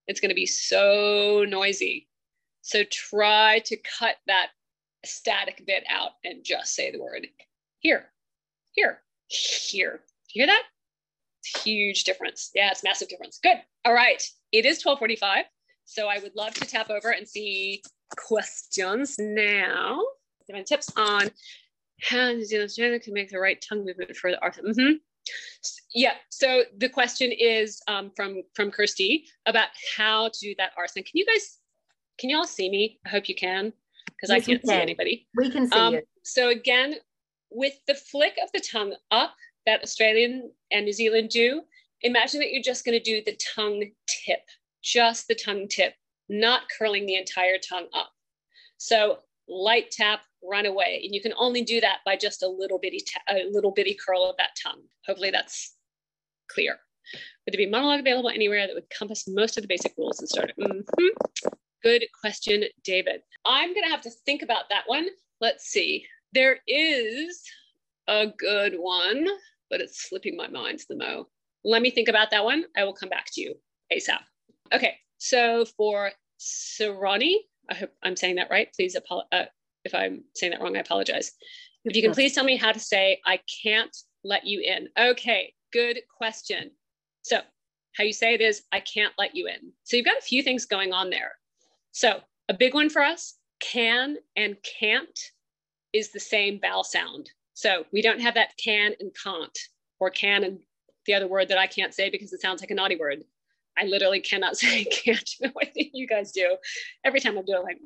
it's 0.07 0.21
going 0.21 0.29
to 0.29 0.35
be 0.35 0.45
so 0.45 1.45
noisy. 1.47 2.07
So 2.61 2.83
try 2.85 3.59
to 3.59 3.77
cut 3.77 4.15
that 4.27 4.47
static 5.05 5.63
bit 5.67 5.83
out 5.89 6.11
and 6.23 6.43
just 6.43 6.73
say 6.73 6.91
the 6.91 7.01
word 7.01 7.27
here, 7.79 8.09
here, 8.71 9.01
here. 9.27 10.01
You 10.33 10.41
hear 10.41 10.47
that? 10.47 10.63
Huge 11.63 12.03
difference. 12.03 12.51
Yeah, 12.55 12.71
it's 12.71 12.83
massive 12.83 13.09
difference. 13.09 13.39
Good. 13.41 13.57
All 13.85 13.93
right. 13.93 14.21
It 14.51 14.65
is 14.65 14.83
1245. 14.83 15.45
So 15.85 16.07
I 16.07 16.19
would 16.19 16.35
love 16.35 16.53
to 16.55 16.65
tap 16.65 16.89
over 16.89 17.11
and 17.11 17.27
see 17.27 17.81
questions 18.17 19.15
now. 19.19 20.01
Different 20.45 20.67
tips 20.67 20.91
on 20.97 21.29
how 22.01 22.31
New 22.31 22.67
Zealand 22.67 23.01
can 23.01 23.13
make 23.13 23.29
the 23.29 23.39
right 23.39 23.63
tongue 23.67 23.85
movement 23.85 24.15
for 24.15 24.31
the 24.31 24.41
art. 24.41 24.57
Mm-hmm. 24.57 24.97
Yeah. 25.93 26.13
So 26.29 26.63
the 26.77 26.89
question 26.89 27.31
is 27.31 27.81
um, 27.87 28.11
from 28.15 28.43
from 28.53 28.71
Kirsty 28.71 29.25
about 29.45 29.69
how 29.97 30.29
to 30.29 30.39
do 30.39 30.55
that 30.57 30.71
arson. 30.77 31.03
Can 31.03 31.13
you 31.15 31.25
guys? 31.25 31.57
Can 32.17 32.29
you 32.29 32.37
all 32.37 32.47
see 32.47 32.69
me? 32.69 32.99
I 33.05 33.09
hope 33.09 33.29
you 33.29 33.35
can 33.35 33.73
because 34.05 34.29
I 34.29 34.39
can't 34.39 34.65
see 34.65 34.73
anybody. 34.73 35.27
We 35.35 35.49
can 35.49 35.67
see 35.67 35.77
um, 35.77 35.95
you. 35.95 36.01
So 36.23 36.49
again, 36.49 36.95
with 37.49 37.73
the 37.87 37.95
flick 37.95 38.37
of 38.43 38.49
the 38.53 38.59
tongue 38.59 38.95
up 39.11 39.35
that 39.65 39.83
Australian 39.83 40.51
and 40.71 40.85
New 40.85 40.93
Zealand 40.93 41.29
do, 41.29 41.61
imagine 42.01 42.39
that 42.39 42.51
you're 42.51 42.63
just 42.63 42.85
going 42.85 42.97
to 42.97 43.03
do 43.03 43.21
the 43.23 43.37
tongue 43.55 43.83
tip, 44.07 44.41
just 44.81 45.27
the 45.27 45.35
tongue 45.35 45.67
tip, 45.67 45.93
not 46.29 46.63
curling 46.77 47.05
the 47.05 47.15
entire 47.15 47.57
tongue 47.57 47.87
up. 47.93 48.11
So 48.77 49.19
light 49.47 49.91
tap, 49.91 50.21
run 50.43 50.65
away. 50.65 51.01
And 51.03 51.13
you 51.13 51.21
can 51.21 51.33
only 51.37 51.61
do 51.63 51.81
that 51.81 51.99
by 52.05 52.15
just 52.15 52.43
a 52.43 52.47
little 52.47 52.79
bitty, 52.79 53.03
a 53.29 53.45
little 53.51 53.71
bitty 53.71 53.97
curl 54.05 54.29
of 54.29 54.37
that 54.37 54.51
tongue. 54.61 54.81
Hopefully 55.05 55.31
that's 55.31 55.75
clear. 56.49 56.77
Would 57.13 57.53
there 57.53 57.65
be 57.65 57.69
monologue 57.69 58.01
available 58.01 58.29
anywhere 58.29 58.67
that 58.67 58.75
would 58.75 58.89
compass 58.89 59.27
most 59.27 59.57
of 59.57 59.63
the 59.63 59.67
basic 59.67 59.93
rules 59.97 60.19
and 60.19 60.27
start? 60.27 60.51
Mm-hmm. 60.59 61.47
Good 61.83 62.05
question, 62.19 62.63
David. 62.83 63.21
I'm 63.45 63.73
gonna 63.73 63.89
have 63.89 64.01
to 64.01 64.09
think 64.25 64.41
about 64.41 64.65
that 64.69 64.83
one. 64.87 65.07
Let's 65.39 65.65
see. 65.65 66.05
There 66.33 66.59
is 66.67 67.41
a 68.07 68.27
good 68.37 68.75
one, 68.77 69.27
but 69.69 69.79
it's 69.79 70.09
slipping 70.09 70.35
my 70.35 70.47
mind 70.47 70.81
the 70.89 70.97
mo. 70.97 71.27
Let 71.63 71.81
me 71.81 71.89
think 71.91 72.09
about 72.09 72.31
that 72.31 72.43
one. 72.43 72.65
I 72.75 72.83
will 72.83 72.93
come 72.93 73.09
back 73.09 73.27
to 73.33 73.41
you 73.41 73.55
ASAP. 73.93 74.19
Okay, 74.73 74.95
so 75.17 75.65
for 75.77 76.11
Sarani, 76.39 77.35
I 77.69 77.75
hope 77.75 77.91
I'm 78.03 78.15
saying 78.15 78.35
that 78.35 78.49
right. 78.49 78.69
Please, 78.75 78.95
uh, 78.95 79.45
if 79.83 79.95
I'm 79.95 80.23
saying 80.35 80.51
that 80.51 80.61
wrong, 80.61 80.75
I 80.77 80.81
apologize. 80.81 81.31
If 81.85 81.95
you 81.95 82.01
can 82.01 82.13
please 82.13 82.33
tell 82.33 82.43
me 82.43 82.57
how 82.57 82.71
to 82.71 82.79
say, 82.79 83.21
I 83.25 83.39
can't 83.63 83.95
let 84.23 84.45
you 84.45 84.61
in. 84.61 84.89
Okay, 84.97 85.53
good 85.71 85.99
question. 86.17 86.71
So, 87.21 87.39
how 87.95 88.03
you 88.03 88.13
say 88.13 88.33
it 88.33 88.41
is, 88.41 88.63
I 88.71 88.79
can't 88.79 89.13
let 89.17 89.35
you 89.35 89.47
in. 89.47 89.71
So, 89.83 89.95
you've 89.95 90.05
got 90.05 90.17
a 90.17 90.21
few 90.21 90.43
things 90.43 90.65
going 90.65 90.91
on 90.91 91.09
there. 91.09 91.35
So, 91.91 92.19
a 92.49 92.53
big 92.53 92.73
one 92.73 92.89
for 92.89 93.01
us 93.01 93.35
can 93.59 94.17
and 94.35 94.57
can't 94.79 95.19
is 95.93 96.11
the 96.11 96.19
same 96.19 96.59
vowel 96.59 96.83
sound. 96.83 97.31
So, 97.53 97.85
we 97.91 98.01
don't 98.01 98.21
have 98.21 98.35
that 98.35 98.57
can 98.63 98.93
and 98.99 99.11
can't, 99.23 99.57
or 99.99 100.09
can 100.09 100.43
and 100.43 100.59
the 101.05 101.13
other 101.13 101.27
word 101.27 101.47
that 101.47 101.57
I 101.57 101.67
can't 101.67 101.93
say 101.93 102.09
because 102.09 102.33
it 102.33 102.41
sounds 102.41 102.61
like 102.61 102.71
a 102.71 102.75
naughty 102.75 102.97
word. 102.97 103.23
I 103.77 103.85
literally 103.85 104.19
cannot 104.19 104.57
say 104.57 104.83
can't 104.85 105.29
the 105.39 105.51
way 105.55 105.71
that 105.73 105.89
you 105.93 106.07
guys 106.07 106.31
do. 106.31 106.57
Every 107.03 107.19
time 107.19 107.37
I 107.37 107.41
do 107.41 107.53
it, 107.53 107.57
I'm 107.57 107.63
like, 107.63 107.79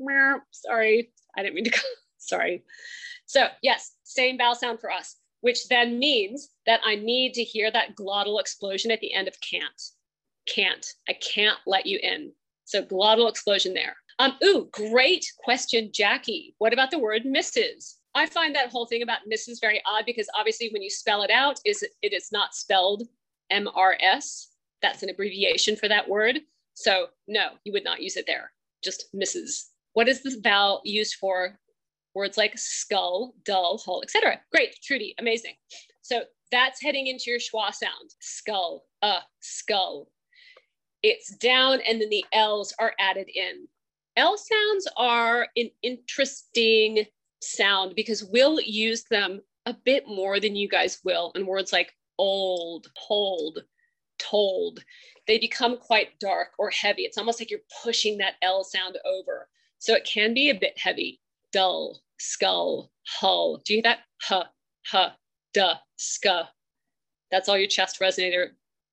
sorry, 0.52 1.12
I 1.38 1.44
didn't 1.44 1.56
mean 1.56 1.66
to. 1.66 1.80
sorry. 2.18 2.64
So 3.26 3.48
yes, 3.62 3.94
same 4.04 4.38
vowel 4.38 4.56
sound 4.56 4.80
for 4.80 4.92
us, 4.92 5.16
which 5.42 5.68
then 5.68 6.00
means 6.00 6.50
that 6.66 6.82
I 6.86 6.96
need 6.96 7.34
to 7.36 7.44
hear 7.44 7.72
that 7.72 7.96
glottal 7.96 8.40
explosion 8.40 8.92
at 8.92 9.00
the 9.00 9.14
end 9.14 9.28
of 9.28 9.36
can't. 9.42 9.82
Can't. 10.48 10.86
I 11.08 11.14
can't 11.14 11.58
let 11.66 11.86
you 11.86 12.00
in. 12.02 12.32
So 12.66 12.84
glottal 12.84 13.30
explosion 13.30 13.74
there. 13.74 13.96
Um, 14.20 14.36
ooh, 14.44 14.70
great 14.72 15.26
question, 15.44 15.90
Jackie. 15.94 16.56
What 16.58 16.74
about 16.74 16.92
the 16.92 17.00
word 17.00 17.24
Mrs.? 17.24 17.96
I 18.14 18.26
find 18.26 18.54
that 18.56 18.70
whole 18.70 18.86
thing 18.86 19.02
about 19.02 19.20
Mrs. 19.32 19.62
very 19.62 19.82
odd 19.86 20.06
because 20.06 20.28
obviously 20.38 20.70
when 20.72 20.82
you 20.82 20.90
spell 20.90 21.24
it 21.24 21.32
out, 21.32 21.60
is 21.66 21.84
it 22.02 22.14
is 22.14 22.32
not 22.32 22.54
spelled 22.54 23.04
M-R-S. 23.50 24.51
That's 24.82 25.04
an 25.04 25.10
abbreviation 25.10 25.76
for 25.76 25.88
that 25.88 26.08
word. 26.08 26.40
So 26.74 27.08
no, 27.28 27.50
you 27.64 27.72
would 27.74 27.84
not 27.84 28.02
use 28.02 28.18
it 28.18 28.26
there. 28.28 28.52
Just 28.84 29.06
Mrs. 29.16 29.66
What 29.94 30.08
is 30.08 30.24
this 30.24 30.36
vowel 30.36 30.82
used 30.84 31.16
for? 31.16 31.60
Words 32.14 32.38
like 32.38 32.58
skull, 32.58 33.36
dull, 33.46 33.78
hull, 33.78 34.02
etc. 34.04 34.40
Great, 34.52 34.76
Trudy, 34.84 35.16
amazing. 35.20 35.54
So 36.02 36.24
that's 36.52 36.82
heading 36.82 37.08
into 37.08 37.26
your 37.28 37.40
schwa 37.40 37.74
sound. 37.74 38.12
Skull, 38.20 38.84
uh, 39.02 39.20
skull. 39.40 40.10
It's 41.04 41.36
down 41.38 41.80
and 41.88 42.02
then 42.02 42.10
the 42.10 42.26
L's 42.34 42.74
are 42.80 42.94
added 43.00 43.30
in. 43.34 43.68
L 44.18 44.38
sounds 44.38 44.88
are 44.98 45.48
an 45.56 45.70
interesting 45.82 47.06
sound 47.42 47.96
because 47.96 48.24
we'll 48.24 48.60
use 48.60 49.04
them 49.10 49.42
a 49.66 49.74
bit 49.74 50.08
more 50.08 50.40
than 50.40 50.56
you 50.56 50.68
guys 50.68 51.00
will 51.04 51.32
in 51.36 51.46
words 51.46 51.72
like 51.72 51.94
old, 52.18 52.88
hold, 52.98 53.60
told. 54.22 54.84
They 55.28 55.38
become 55.40 55.78
quite 55.78 56.20
dark 56.20 56.50
or 56.58 56.70
heavy. 56.70 57.04
It's 57.04 57.18
almost 57.18 57.40
like 57.40 57.50
you're 57.50 57.60
pushing 57.84 58.18
that 58.18 58.36
L 58.42 58.64
sound 58.64 58.98
over. 59.06 59.48
So 59.80 59.94
it 59.94 60.08
can 60.12 60.34
be 60.34 60.50
a 60.50 60.56
bit 60.56 60.78
heavy, 60.78 61.20
dull, 61.52 62.02
skull, 62.20 62.92
hull. 63.08 63.62
Do 63.66 63.74
you 63.74 63.78
hear 63.78 63.84
that? 63.84 64.00
Huh, 64.22 64.46
huh, 64.86 65.10
duh, 65.54 65.76
ska. 65.98 66.50
That's 67.32 67.50
all 67.50 67.58
your 67.58 67.68
chest 67.68 68.00
resonator 68.00 68.50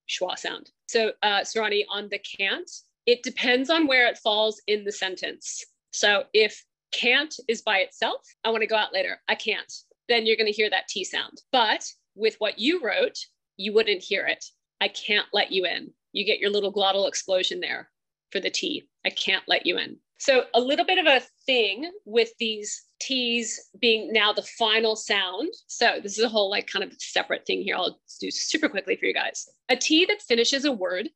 schwa 0.09 0.39
sound. 0.39 0.71
So 0.87 1.13
uh, 1.23 1.41
Sarani, 1.41 1.85
on 1.91 2.09
the 2.09 2.19
can't, 2.19 2.71
it 3.07 3.23
depends 3.23 3.71
on 3.71 3.87
where 3.87 4.07
it 4.07 4.19
falls 4.19 4.61
in 4.67 4.85
the 4.85 4.93
sentence. 4.93 5.65
So 5.91 6.25
if 6.33 6.65
can't 6.93 7.35
is 7.49 7.63
by 7.63 7.79
itself, 7.79 8.23
I 8.45 8.51
want 8.51 8.63
to 8.63 8.67
go 8.67 8.77
out 8.77 8.93
later, 8.93 9.21
I 9.29 9.35
can't, 9.35 9.73
then 10.09 10.27
you're 10.27 10.37
going 10.37 10.47
to 10.47 10.53
hear 10.53 10.71
that 10.71 10.89
T 10.89 11.05
sound. 11.05 11.43
But 11.53 11.85
with 12.15 12.37
what 12.39 12.59
you 12.59 12.81
wrote, 12.83 13.19
you 13.57 13.73
wouldn't 13.73 14.03
hear 14.03 14.27
it. 14.27 14.45
I 14.81 14.89
can't 14.89 15.27
let 15.33 15.53
you 15.53 15.65
in. 15.65 15.91
You 16.13 16.25
get 16.25 16.41
your 16.41 16.51
little 16.51 16.73
glottal 16.73 17.09
explosion 17.09 17.61
there 17.61 17.91
for 18.33 18.41
the 18.41 18.51
T. 18.51 18.89
I 19.05 19.11
can't 19.11 19.45
let 19.47 19.67
you 19.67 19.79
in. 19.79 19.97
So, 20.21 20.45
a 20.55 20.61
little 20.61 20.85
bit 20.85 20.99
of 20.99 21.07
a 21.07 21.23
thing 21.47 21.91
with 22.05 22.31
these 22.41 22.85
T's 23.01 23.71
being 23.81 24.13
now 24.13 24.33
the 24.33 24.43
final 24.43 24.97
sound. 24.97 25.49
So, 25.69 26.01
this 26.03 26.19
is 26.19 26.25
a 26.25 26.29
whole 26.29 26.51
like 26.51 26.67
kind 26.67 26.85
of 26.85 26.93
separate 26.99 27.47
thing 27.47 27.63
here. 27.63 27.77
I'll 27.77 28.01
do 28.21 28.31
super 28.31 28.69
quickly 28.69 28.97
for 28.97 29.07
you 29.07 29.15
guys. 29.15 29.49
A 29.69 29.77
T 29.77 30.07
that 30.07 30.23
finishes 30.23 30.65
a 30.65 30.73
word 30.73 31.09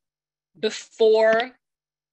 before 0.59 1.51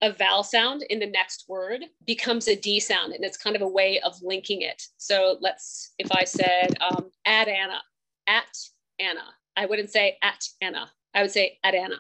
a 0.03 0.12
vowel 0.12 0.42
sound 0.42 0.82
in 0.88 0.98
the 0.98 1.07
next 1.07 1.44
word 1.46 1.84
becomes 2.07 2.48
a 2.48 2.57
D 2.57 2.80
sound, 2.80 3.12
and 3.12 3.24
it's 3.24 3.36
kind 3.36 3.55
of 3.55 3.62
a 3.62 3.68
way 3.68 4.01
of 4.01 4.20
linking 4.22 4.62
it. 4.62 4.82
So, 4.96 5.36
let's, 5.40 5.94
if 5.98 6.11
I 6.11 6.24
said 6.24 6.76
um, 6.80 7.11
at 7.24 7.46
Anna, 7.46 7.80
at 8.26 8.59
Anna, 8.98 9.24
I 9.57 9.66
wouldn't 9.66 9.90
say 9.90 10.18
at 10.22 10.44
Anna. 10.61 10.90
I 11.14 11.22
would 11.22 11.30
say 11.30 11.58
at 11.64 11.74
Anna. 11.74 11.98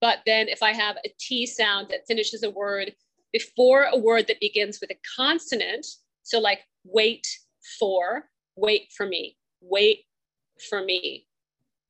But 0.00 0.18
then 0.26 0.48
if 0.48 0.62
I 0.62 0.72
have 0.72 0.96
a 1.04 1.10
T 1.20 1.46
sound 1.46 1.88
that 1.90 2.06
finishes 2.08 2.42
a 2.42 2.50
word 2.50 2.92
before 3.32 3.84
a 3.84 3.98
word 3.98 4.26
that 4.28 4.40
begins 4.40 4.80
with 4.80 4.90
a 4.90 4.98
consonant. 5.16 5.86
So, 6.22 6.38
like, 6.38 6.60
wait 6.84 7.26
for, 7.78 8.28
wait 8.56 8.92
for 8.96 9.06
me, 9.06 9.36
wait 9.60 10.04
for 10.68 10.82
me. 10.82 11.26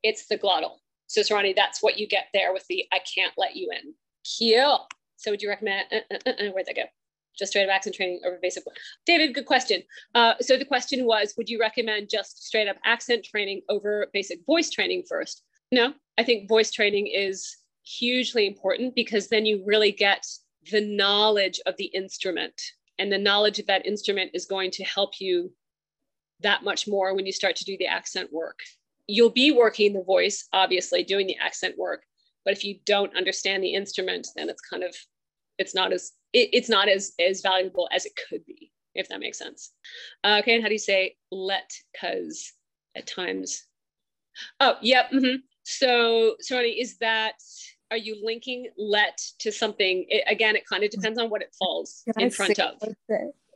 It's 0.03 0.27
the 0.27 0.39
glottal. 0.39 0.77
So, 1.07 1.23
Sarani, 1.23 1.55
that's 1.55 1.83
what 1.83 1.99
you 1.99 2.07
get 2.07 2.27
there 2.33 2.53
with 2.53 2.67
the 2.69 2.85
I 2.93 3.01
can't 3.15 3.33
let 3.37 3.57
you 3.57 3.71
in. 3.73 3.95
Kill. 4.25 4.87
So, 5.17 5.31
would 5.31 5.43
you 5.43 5.49
recommend? 5.49 5.87
Uh, 5.91 6.15
uh, 6.15 6.19
uh, 6.27 6.31
uh, 6.31 6.51
where'd 6.53 6.67
that 6.67 6.77
go? 6.77 6.85
Just 7.37 7.53
straight 7.53 7.69
up 7.69 7.75
accent 7.75 7.95
training 7.95 8.21
over 8.27 8.39
basic. 8.43 8.65
David, 9.07 9.35
good 9.35 9.47
question. 9.47 9.83
Uh, 10.15 10.35
so, 10.41 10.57
the 10.57 10.65
question 10.65 11.05
was 11.07 11.35
Would 11.37 11.49
you 11.49 11.59
recommend 11.59 12.11
just 12.11 12.47
straight 12.47 12.69
up 12.69 12.77
accent 12.85 13.25
training 13.25 13.63
over 13.69 14.09
basic 14.13 14.45
voice 14.47 14.71
training 14.71 15.05
first? 15.09 15.43
No, 15.71 15.93
I 16.17 16.25
think 16.25 16.49
voice 16.49 16.71
training 16.71 17.09
is 17.09 17.57
hugely 17.85 18.47
important 18.47 18.95
because 18.95 19.29
then 19.29 19.47
you 19.47 19.63
really 19.67 19.93
get 19.93 20.27
the 20.71 20.81
knowledge 20.81 21.61
of 21.67 21.77
the 21.77 21.87
instrument 21.87 22.61
and 22.99 23.13
the 23.13 23.19
knowledge 23.19 23.59
of 23.59 23.67
that 23.67 23.87
instrument 23.87 24.31
is 24.35 24.47
going 24.47 24.71
to 24.73 24.85
help 24.85 25.21
you 25.21 25.53
that 26.41 26.65
much 26.65 26.87
more 26.87 27.15
when 27.15 27.27
you 27.27 27.33
start 27.33 27.57
to 27.57 27.65
do 27.65 27.77
the 27.79 27.87
accent 27.87 28.33
work. 28.33 28.59
You'll 29.07 29.31
be 29.31 29.51
working 29.51 29.93
the 29.93 30.03
voice 30.03 30.47
obviously 30.53 31.03
doing 31.03 31.27
the 31.27 31.37
accent 31.39 31.77
work 31.79 32.03
but 32.49 32.57
if 32.57 32.65
you 32.65 32.79
don't 32.87 33.15
understand 33.15 33.63
the 33.63 33.75
instrument 33.75 34.27
then 34.35 34.49
it's 34.49 34.63
kind 34.63 34.83
of 34.83 34.97
it's 35.59 35.75
not 35.75 35.93
as 35.93 36.13
it, 36.33 36.49
it's 36.55 36.71
not 36.71 36.89
as 36.89 37.13
as 37.21 37.43
valuable 37.43 37.91
as 37.93 38.07
it 38.07 38.13
could 38.29 38.43
be 38.47 38.73
if 38.95 39.07
that 39.11 39.21
makes 39.21 39.39
sense. 39.39 39.73
Uh, 40.25 40.39
okay 40.41 40.55
and 40.55 40.63
how 40.63 40.69
do 40.69 40.75
you 40.75 40.79
say 40.79 41.15
let 41.31 41.71
cuz 42.01 42.55
at 42.97 43.07
times? 43.07 43.65
Oh 44.61 44.77
yep 44.81 45.11
mm-hmm. 45.11 45.37
So 45.69 46.37
sorry 46.41 46.73
is 46.73 46.97
that 46.99 47.35
are 47.91 47.97
you 47.97 48.17
linking 48.23 48.69
let 48.77 49.19
to 49.39 49.53
something? 49.53 50.07
It, 50.09 50.25
again 50.27 50.57
it 50.57 50.67
kind 50.67 50.83
of 50.83 50.91
depends 50.91 51.19
on 51.19 51.29
what 51.29 51.43
it 51.43 51.55
falls 51.59 52.03
can 52.15 52.23
in 52.23 52.27
I 52.29 52.31
front 52.31 52.59
of 52.59 52.83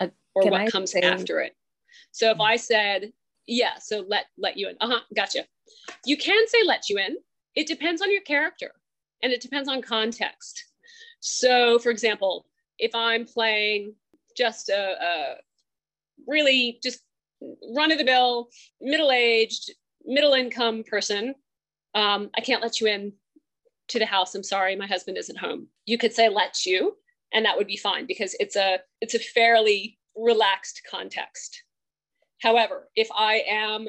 uh, 0.00 0.08
or 0.34 0.50
what 0.50 0.60
I 0.60 0.70
comes 0.70 0.92
say, 0.92 1.00
after 1.00 1.40
it. 1.40 1.56
So 2.10 2.30
if 2.30 2.40
i 2.40 2.56
said 2.56 3.12
yeah 3.46 3.78
so 3.78 4.04
let 4.06 4.26
let 4.36 4.56
you 4.56 4.68
in. 4.68 4.76
Uh-huh 4.80 5.00
gotcha. 5.16 5.44
You 6.04 6.16
can 6.16 6.46
say 6.48 6.58
let 6.66 6.88
you 6.88 6.98
in. 6.98 7.16
It 7.54 7.66
depends 7.66 8.02
on 8.02 8.12
your 8.12 8.22
character 8.22 8.72
and 9.22 9.32
it 9.32 9.40
depends 9.40 9.68
on 9.68 9.80
context. 9.80 10.64
So 11.20 11.78
for 11.78 11.90
example 11.90 12.46
if 12.78 12.94
i'm 12.94 13.24
playing 13.24 13.94
just 14.36 14.68
a, 14.68 14.96
a 15.00 15.36
really 16.26 16.78
just 16.82 17.00
run 17.74 17.90
of 17.90 17.98
the 17.98 18.04
mill 18.04 18.48
middle 18.80 19.10
aged 19.10 19.70
middle 20.04 20.34
income 20.34 20.82
person 20.84 21.34
um, 21.94 22.30
i 22.36 22.40
can't 22.40 22.62
let 22.62 22.80
you 22.80 22.86
in 22.86 23.12
to 23.92 23.98
the 23.98 24.06
house. 24.06 24.34
I'm 24.34 24.42
sorry. 24.42 24.74
My 24.74 24.86
husband 24.86 25.18
isn't 25.18 25.38
home. 25.38 25.68
You 25.86 25.98
could 25.98 26.12
say 26.12 26.28
let 26.28 26.66
you 26.66 26.96
and 27.32 27.44
that 27.44 27.56
would 27.56 27.66
be 27.66 27.76
fine 27.76 28.06
because 28.06 28.34
it's 28.40 28.56
a 28.56 28.78
it's 29.00 29.14
a 29.14 29.18
fairly 29.18 29.98
relaxed 30.16 30.82
context. 30.90 31.62
However 32.40 32.88
if 32.96 33.08
i 33.16 33.42
am 33.48 33.88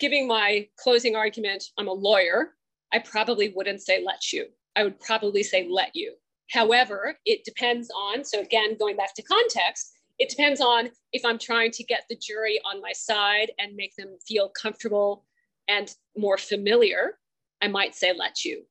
giving 0.00 0.26
my 0.26 0.68
closing 0.78 1.16
argument 1.16 1.64
i'm 1.76 1.88
a 1.88 1.92
lawyer 1.92 2.54
i 2.92 2.98
probably 2.98 3.52
wouldn't 3.54 3.82
say 3.82 4.02
let 4.04 4.32
you. 4.32 4.46
I 4.76 4.84
would 4.84 4.98
probably 5.00 5.42
say 5.42 5.68
let 5.70 5.94
you. 5.94 6.14
However 6.50 7.16
it 7.24 7.44
depends 7.44 7.90
on 7.90 8.24
so 8.24 8.40
again 8.40 8.76
going 8.78 8.96
back 8.96 9.14
to 9.14 9.22
context 9.22 9.92
it 10.18 10.28
depends 10.28 10.60
on 10.60 10.90
if 11.12 11.24
i'm 11.24 11.38
trying 11.38 11.70
to 11.72 11.84
get 11.84 12.04
the 12.08 12.16
jury 12.16 12.60
on 12.64 12.80
my 12.80 12.92
side 12.92 13.52
and 13.58 13.76
make 13.76 13.94
them 13.96 14.16
feel 14.26 14.48
comfortable 14.50 15.24
and 15.68 15.94
more 16.16 16.38
familiar 16.38 17.18
i 17.62 17.68
might 17.68 17.94
say 17.94 18.12
let 18.16 18.44
you 18.44 18.64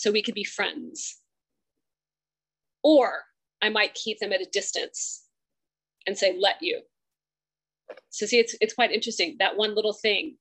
so 0.00 0.10
we 0.10 0.22
could 0.22 0.34
be 0.34 0.44
friends. 0.44 1.18
Or 2.82 3.24
I 3.60 3.68
might 3.68 3.92
keep 3.92 4.18
them 4.18 4.32
at 4.32 4.40
a 4.40 4.48
distance 4.50 5.24
and 6.06 6.16
say, 6.16 6.34
let 6.40 6.56
you. 6.62 6.80
So 8.08 8.24
see, 8.24 8.38
it's, 8.38 8.56
it's 8.62 8.72
quite 8.72 8.92
interesting. 8.92 9.36
That 9.38 9.58
one 9.58 9.74
little 9.74 9.92
thing 9.92 10.38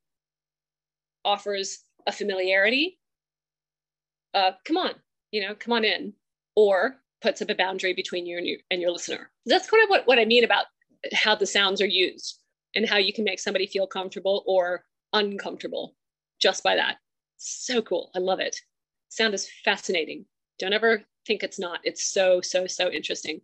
offers 1.26 1.80
a 2.08 2.14
familiarity. 2.14 3.00
Uh, 4.34 4.52
come 4.66 4.78
on, 4.78 4.92
you 5.32 5.46
know, 5.46 5.56
come 5.56 5.74
on 5.74 5.84
in, 5.84 6.14
or 6.56 6.96
puts 7.22 7.42
up 7.42 7.50
a 7.50 7.56
boundary 7.56 7.94
between 7.94 8.26
you 8.26 8.38
and, 8.38 8.48
you 8.48 8.60
and 8.72 8.80
your 8.80 8.92
listener. 8.92 9.30
That's 9.46 9.70
kind 9.70 9.84
of 9.84 9.90
what, 9.90 10.08
what 10.08 10.20
I 10.20 10.26
mean 10.26 10.46
about 10.46 10.68
how 11.14 11.36
the 11.36 11.46
sounds 11.46 11.82
are 11.82 11.88
used 11.88 12.40
and 12.76 12.88
how 12.88 12.96
you 12.96 13.12
can 13.12 13.26
make 13.26 13.42
somebody 13.42 13.68
feel 13.68 13.88
comfortable 13.88 14.46
or 14.48 14.86
uncomfortable 15.14 15.96
just 16.42 16.64
by 16.64 16.76
that. 16.76 16.98
So 17.38 17.82
cool. 17.82 18.12
I 18.16 18.20
love 18.20 18.40
it 18.40 18.60
sound 19.10 19.34
is 19.34 19.50
fascinating. 19.66 20.26
Don't 20.60 20.74
ever 20.74 21.04
think 21.26 21.44
it's 21.44 21.60
not. 21.60 21.80
It's 21.84 22.12
so, 22.12 22.42
so, 22.42 22.68
so 22.68 22.90
interesting. 22.90 23.42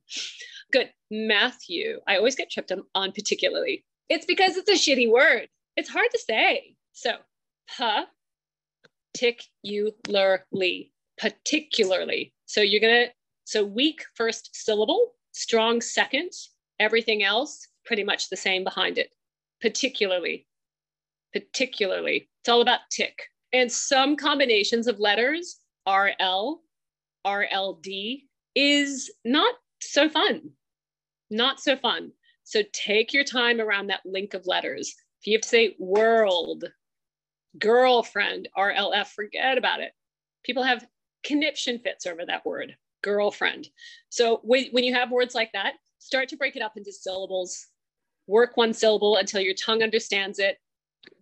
Good. 0.72 0.89
Matthew. 1.11 1.99
I 2.07 2.18
always 2.18 2.36
get 2.36 2.49
tripped 2.49 2.72
on 2.72 3.11
particularly. 3.11 3.84
It's 4.09 4.26
because 4.26 4.55
it's 4.55 4.70
a 4.70 4.74
shitty 4.74 5.11
word. 5.11 5.49
It's 5.76 5.89
hard 5.89 6.07
to 6.11 6.20
say. 6.20 6.76
So, 6.93 7.16
particularly, 9.13 10.93
particularly. 11.18 12.34
So 12.45 12.61
you're 12.61 12.82
going 12.82 13.07
to, 13.07 13.11
so 13.43 13.66
weak 13.66 14.03
first 14.16 14.55
syllable, 14.55 15.13
strong 15.32 15.82
second, 15.82 16.32
everything 16.80 17.24
else 17.24 17.68
pretty 17.86 18.03
much 18.03 18.30
the 18.30 18.38
same 18.38 18.63
behind 18.63 18.97
it. 18.97 19.09
Particularly, 19.61 20.47
particularly. 21.36 22.29
It's 22.41 22.49
all 22.49 22.61
about 22.61 22.79
tick. 22.89 23.19
And 23.51 23.69
some 23.69 24.15
combinations 24.15 24.88
of 24.88 24.99
letters, 24.99 25.59
RL, 25.88 26.61
RLD, 27.27 28.21
is 28.55 29.11
not 29.25 29.53
so 29.81 30.07
fun. 30.07 30.51
Not 31.29 31.59
so 31.59 31.75
fun. 31.75 32.11
So 32.45 32.61
take 32.71 33.13
your 33.13 33.25
time 33.25 33.59
around 33.59 33.88
that 33.88 34.05
link 34.05 34.33
of 34.33 34.47
letters. 34.47 34.95
If 35.19 35.27
you 35.27 35.33
have 35.33 35.41
to 35.41 35.47
say 35.47 35.75
world, 35.77 36.63
girlfriend, 37.59 38.47
RLF, 38.57 39.07
forget 39.07 39.57
about 39.57 39.81
it. 39.81 39.91
People 40.43 40.63
have 40.63 40.88
conniption 41.23 41.79
fits 41.79 42.05
over 42.05 42.25
that 42.25 42.45
word, 42.45 42.75
girlfriend. 43.03 43.67
So 44.09 44.39
when 44.43 44.83
you 44.83 44.93
have 44.93 45.11
words 45.11 45.36
like 45.36 45.51
that, 45.53 45.73
start 45.99 46.29
to 46.29 46.38
break 46.38 46.55
it 46.55 46.61
up 46.61 46.77
into 46.77 46.93
syllables. 46.93 47.67
Work 48.27 48.55
one 48.55 48.73
syllable 48.73 49.17
until 49.17 49.41
your 49.41 49.55
tongue 49.55 49.83
understands 49.83 50.39
it 50.39 50.57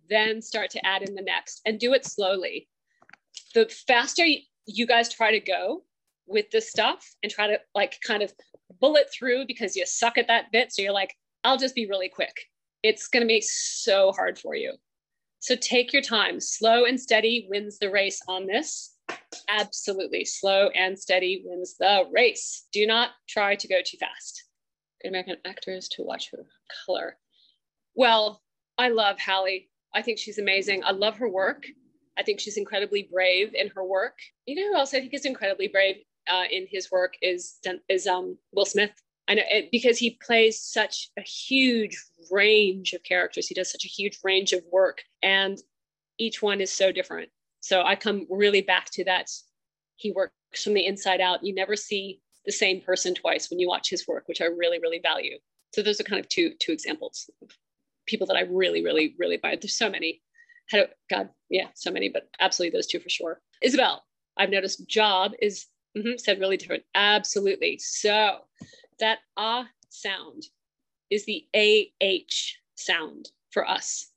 then 0.08 0.42
start 0.42 0.70
to 0.70 0.86
add 0.86 1.02
in 1.02 1.14
the 1.14 1.22
next 1.22 1.60
and 1.66 1.78
do 1.78 1.92
it 1.94 2.04
slowly. 2.04 2.68
The 3.54 3.68
faster 3.86 4.24
you 4.66 4.86
guys 4.86 5.12
try 5.12 5.32
to 5.32 5.40
go 5.40 5.84
with 6.26 6.50
this 6.50 6.70
stuff 6.70 7.04
and 7.22 7.30
try 7.30 7.46
to 7.46 7.58
like 7.74 7.98
kind 8.06 8.22
of 8.22 8.32
bullet 8.80 9.08
through 9.12 9.46
because 9.46 9.76
you 9.76 9.86
suck 9.86 10.18
at 10.18 10.26
that 10.28 10.50
bit. 10.52 10.72
So 10.72 10.82
you're 10.82 10.92
like, 10.92 11.14
I'll 11.44 11.58
just 11.58 11.74
be 11.74 11.86
really 11.86 12.08
quick. 12.08 12.34
It's 12.82 13.08
going 13.08 13.22
to 13.22 13.26
be 13.26 13.40
so 13.40 14.12
hard 14.12 14.38
for 14.38 14.54
you. 14.54 14.74
So 15.40 15.54
take 15.56 15.92
your 15.92 16.02
time. 16.02 16.40
Slow 16.40 16.84
and 16.84 16.98
steady 16.98 17.46
wins 17.50 17.78
the 17.78 17.90
race 17.90 18.20
on 18.28 18.46
this. 18.46 18.94
Absolutely. 19.48 20.24
Slow 20.24 20.68
and 20.68 20.98
steady 20.98 21.42
wins 21.44 21.76
the 21.78 22.04
race. 22.12 22.66
Do 22.72 22.86
not 22.86 23.10
try 23.28 23.54
to 23.54 23.68
go 23.68 23.80
too 23.84 23.98
fast. 23.98 24.44
Good 25.02 25.08
American 25.08 25.36
actors 25.44 25.88
to 25.88 26.02
watch 26.02 26.30
her 26.30 26.46
color. 26.86 27.18
Well, 27.94 28.42
I 28.78 28.88
love 28.88 29.18
Hallie. 29.18 29.68
I 29.94 30.02
think 30.02 30.18
she's 30.18 30.38
amazing. 30.38 30.82
I 30.84 30.92
love 30.92 31.16
her 31.18 31.28
work. 31.28 31.64
I 32.18 32.22
think 32.22 32.40
she's 32.40 32.56
incredibly 32.56 33.08
brave 33.10 33.54
in 33.54 33.68
her 33.74 33.84
work. 33.84 34.18
You 34.46 34.56
know 34.56 34.72
who 34.72 34.78
else 34.78 34.94
I 34.94 35.00
think 35.00 35.14
is 35.14 35.24
incredibly 35.24 35.68
brave 35.68 35.96
uh, 36.28 36.44
in 36.50 36.66
his 36.70 36.90
work 36.90 37.14
is 37.22 37.58
is 37.88 38.06
um, 38.06 38.38
Will 38.52 38.66
Smith. 38.66 38.92
I 39.28 39.34
know 39.34 39.42
it, 39.48 39.70
because 39.72 39.98
he 39.98 40.18
plays 40.22 40.60
such 40.60 41.10
a 41.16 41.22
huge 41.22 41.96
range 42.30 42.92
of 42.92 43.02
characters. 43.04 43.46
He 43.46 43.54
does 43.54 43.70
such 43.70 43.84
a 43.84 43.88
huge 43.88 44.18
range 44.22 44.52
of 44.52 44.62
work, 44.70 45.02
and 45.22 45.58
each 46.18 46.42
one 46.42 46.60
is 46.60 46.72
so 46.72 46.92
different. 46.92 47.30
So 47.60 47.82
I 47.82 47.96
come 47.96 48.26
really 48.28 48.60
back 48.60 48.90
to 48.92 49.04
that. 49.04 49.30
He 49.96 50.12
works 50.12 50.62
from 50.62 50.74
the 50.74 50.86
inside 50.86 51.20
out. 51.20 51.44
You 51.44 51.54
never 51.54 51.76
see 51.76 52.20
the 52.44 52.52
same 52.52 52.80
person 52.80 53.14
twice 53.14 53.48
when 53.50 53.58
you 53.58 53.68
watch 53.68 53.88
his 53.88 54.06
work, 54.06 54.24
which 54.26 54.42
I 54.42 54.46
really, 54.46 54.78
really 54.78 55.00
value. 55.02 55.38
So 55.74 55.82
those 55.82 56.00
are 56.00 56.04
kind 56.04 56.20
of 56.20 56.28
two 56.28 56.52
two 56.60 56.72
examples 56.72 57.30
people 58.06 58.26
that 58.28 58.36
I 58.36 58.42
really, 58.42 58.82
really, 58.82 59.14
really 59.18 59.36
buy. 59.36 59.56
There's 59.60 59.76
so 59.76 59.90
many. 59.90 60.22
how 60.70 60.78
do, 60.78 60.86
God, 61.10 61.28
yeah, 61.50 61.68
so 61.74 61.90
many, 61.90 62.08
but 62.08 62.28
absolutely 62.40 62.76
those 62.76 62.86
two 62.86 63.00
for 63.00 63.08
sure. 63.08 63.40
Isabel, 63.62 64.04
I've 64.36 64.50
noticed 64.50 64.88
job 64.88 65.32
is 65.40 65.66
mm-hmm, 65.96 66.16
said 66.16 66.40
really 66.40 66.56
different. 66.56 66.84
Absolutely. 66.94 67.78
So 67.78 68.38
that 69.00 69.18
ah 69.36 69.66
sound 69.88 70.44
is 71.10 71.24
the 71.24 71.46
AH 71.54 72.56
sound 72.76 73.30
for 73.50 73.68
us. 73.68 74.10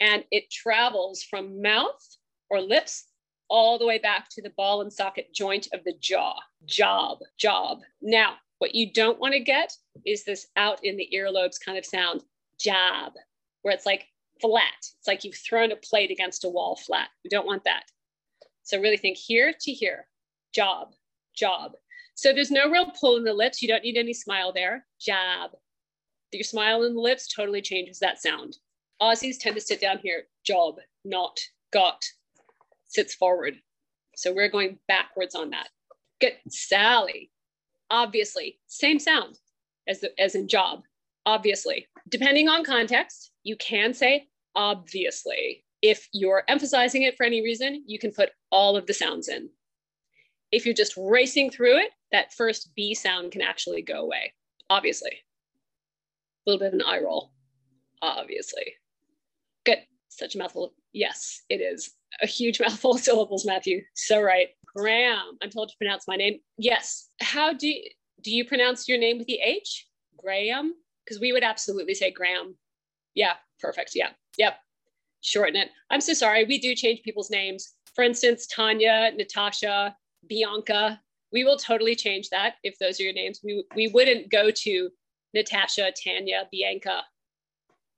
And 0.00 0.24
it 0.30 0.50
travels 0.50 1.22
from 1.22 1.60
mouth 1.60 2.00
or 2.48 2.60
lips 2.60 3.06
all 3.50 3.78
the 3.78 3.86
way 3.86 3.98
back 3.98 4.28
to 4.30 4.42
the 4.42 4.52
ball 4.56 4.80
and 4.80 4.92
socket 4.92 5.34
joint 5.34 5.68
of 5.74 5.84
the 5.84 5.92
jaw. 6.00 6.34
Job, 6.64 7.18
job. 7.36 7.80
Now, 8.00 8.36
what 8.58 8.74
you 8.74 8.92
don't 8.92 9.18
want 9.18 9.34
to 9.34 9.40
get 9.40 9.72
is 10.06 10.24
this 10.24 10.46
out 10.56 10.82
in 10.84 10.96
the 10.96 11.08
earlobes 11.14 11.56
kind 11.62 11.76
of 11.76 11.84
sound, 11.84 12.22
job, 12.60 13.12
where 13.62 13.74
it's 13.74 13.86
like 13.86 14.06
flat. 14.40 14.74
It's 14.78 15.06
like 15.06 15.24
you've 15.24 15.36
thrown 15.36 15.72
a 15.72 15.76
plate 15.76 16.10
against 16.10 16.44
a 16.44 16.48
wall 16.48 16.76
flat. 16.76 17.08
We 17.24 17.30
don't 17.30 17.46
want 17.46 17.64
that. 17.64 17.84
So 18.62 18.80
really 18.80 18.96
think 18.96 19.16
here 19.16 19.52
to 19.58 19.72
here, 19.72 20.06
job, 20.54 20.94
job. 21.34 21.72
So 22.14 22.32
there's 22.32 22.50
no 22.50 22.70
real 22.70 22.92
pull 23.00 23.16
in 23.16 23.24
the 23.24 23.32
lips. 23.32 23.62
You 23.62 23.68
don't 23.68 23.82
need 23.82 23.96
any 23.96 24.12
smile 24.12 24.52
there. 24.52 24.86
Job. 25.00 25.52
Your 26.32 26.44
smile 26.44 26.84
in 26.84 26.94
the 26.94 27.00
lips 27.00 27.26
totally 27.26 27.62
changes 27.62 27.98
that 27.98 28.20
sound. 28.20 28.56
Aussies 29.00 29.38
tend 29.40 29.56
to 29.56 29.60
sit 29.60 29.80
down 29.80 29.98
here, 30.02 30.24
job, 30.44 30.76
not, 31.04 31.38
got, 31.72 32.04
sits 32.86 33.14
forward. 33.14 33.56
So 34.14 34.32
we're 34.34 34.50
going 34.50 34.78
backwards 34.86 35.34
on 35.34 35.50
that. 35.50 35.68
Good. 36.20 36.34
Sally. 36.48 37.30
Obviously, 37.90 38.60
same 38.66 38.98
sound 38.98 39.38
as, 39.88 40.00
the, 40.00 40.12
as 40.20 40.34
in 40.34 40.46
job. 40.46 40.82
Obviously. 41.30 41.86
Depending 42.08 42.48
on 42.48 42.64
context, 42.64 43.30
you 43.44 43.54
can 43.56 43.94
say 43.94 44.26
obviously. 44.56 45.64
If 45.80 46.08
you're 46.12 46.42
emphasizing 46.48 47.02
it 47.02 47.16
for 47.16 47.24
any 47.24 47.40
reason, 47.40 47.84
you 47.86 48.00
can 48.00 48.10
put 48.10 48.30
all 48.50 48.76
of 48.76 48.86
the 48.86 48.92
sounds 48.92 49.28
in. 49.28 49.48
If 50.50 50.66
you're 50.66 50.74
just 50.74 50.94
racing 50.96 51.50
through 51.50 51.78
it, 51.78 51.90
that 52.10 52.32
first 52.34 52.70
B 52.74 52.94
sound 52.94 53.30
can 53.30 53.42
actually 53.42 53.82
go 53.82 54.02
away, 54.02 54.34
obviously. 54.68 55.12
A 55.12 56.50
little 56.50 56.58
bit 56.58 56.74
of 56.74 56.80
an 56.80 56.84
eye 56.84 56.98
roll, 56.98 57.30
obviously. 58.02 58.74
Good. 59.64 59.78
Such 60.08 60.34
a 60.34 60.38
mouthful. 60.38 60.74
Yes, 60.92 61.42
it 61.48 61.60
is 61.60 61.92
a 62.20 62.26
huge 62.26 62.60
mouthful 62.60 62.96
of 62.96 63.00
syllables, 63.00 63.46
Matthew. 63.46 63.82
So 63.94 64.20
right. 64.20 64.48
Graham, 64.74 65.38
I'm 65.40 65.50
told 65.50 65.68
to 65.68 65.76
pronounce 65.78 66.08
my 66.08 66.16
name. 66.16 66.40
Yes. 66.58 67.08
How 67.20 67.52
do 67.52 67.68
you, 67.68 67.88
do 68.20 68.32
you 68.32 68.44
pronounce 68.44 68.88
your 68.88 68.98
name 68.98 69.18
with 69.18 69.28
the 69.28 69.38
H? 69.40 69.86
Graham? 70.18 70.74
Because 71.10 71.20
we 71.20 71.32
would 71.32 71.42
absolutely 71.42 71.94
say 71.94 72.12
Graham. 72.12 72.54
Yeah, 73.16 73.32
perfect. 73.58 73.96
Yeah. 73.96 74.10
Yep. 74.38 74.54
Shorten 75.22 75.56
it. 75.56 75.70
I'm 75.90 76.00
so 76.00 76.12
sorry. 76.12 76.44
We 76.44 76.60
do 76.60 76.72
change 76.72 77.02
people's 77.02 77.30
names. 77.30 77.72
For 77.96 78.04
instance, 78.04 78.46
Tanya, 78.46 79.10
Natasha, 79.16 79.96
Bianca. 80.28 81.00
We 81.32 81.42
will 81.42 81.56
totally 81.56 81.96
change 81.96 82.28
that 82.28 82.54
if 82.62 82.78
those 82.78 83.00
are 83.00 83.02
your 83.02 83.12
names. 83.12 83.40
We, 83.42 83.64
we 83.74 83.88
wouldn't 83.88 84.30
go 84.30 84.52
to 84.52 84.90
Natasha, 85.34 85.90
Tanya, 86.00 86.48
Bianca. 86.52 87.02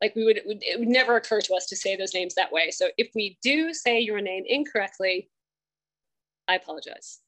Like 0.00 0.16
we 0.16 0.24
would, 0.24 0.38
it 0.38 0.46
would, 0.46 0.62
it 0.62 0.78
would 0.78 0.88
never 0.88 1.16
occur 1.16 1.42
to 1.42 1.54
us 1.54 1.66
to 1.66 1.76
say 1.76 1.96
those 1.96 2.14
names 2.14 2.34
that 2.36 2.50
way. 2.50 2.70
So 2.70 2.88
if 2.96 3.10
we 3.14 3.36
do 3.42 3.74
say 3.74 4.00
your 4.00 4.22
name 4.22 4.44
incorrectly, 4.46 5.28
I 6.48 6.54
apologize. 6.54 7.18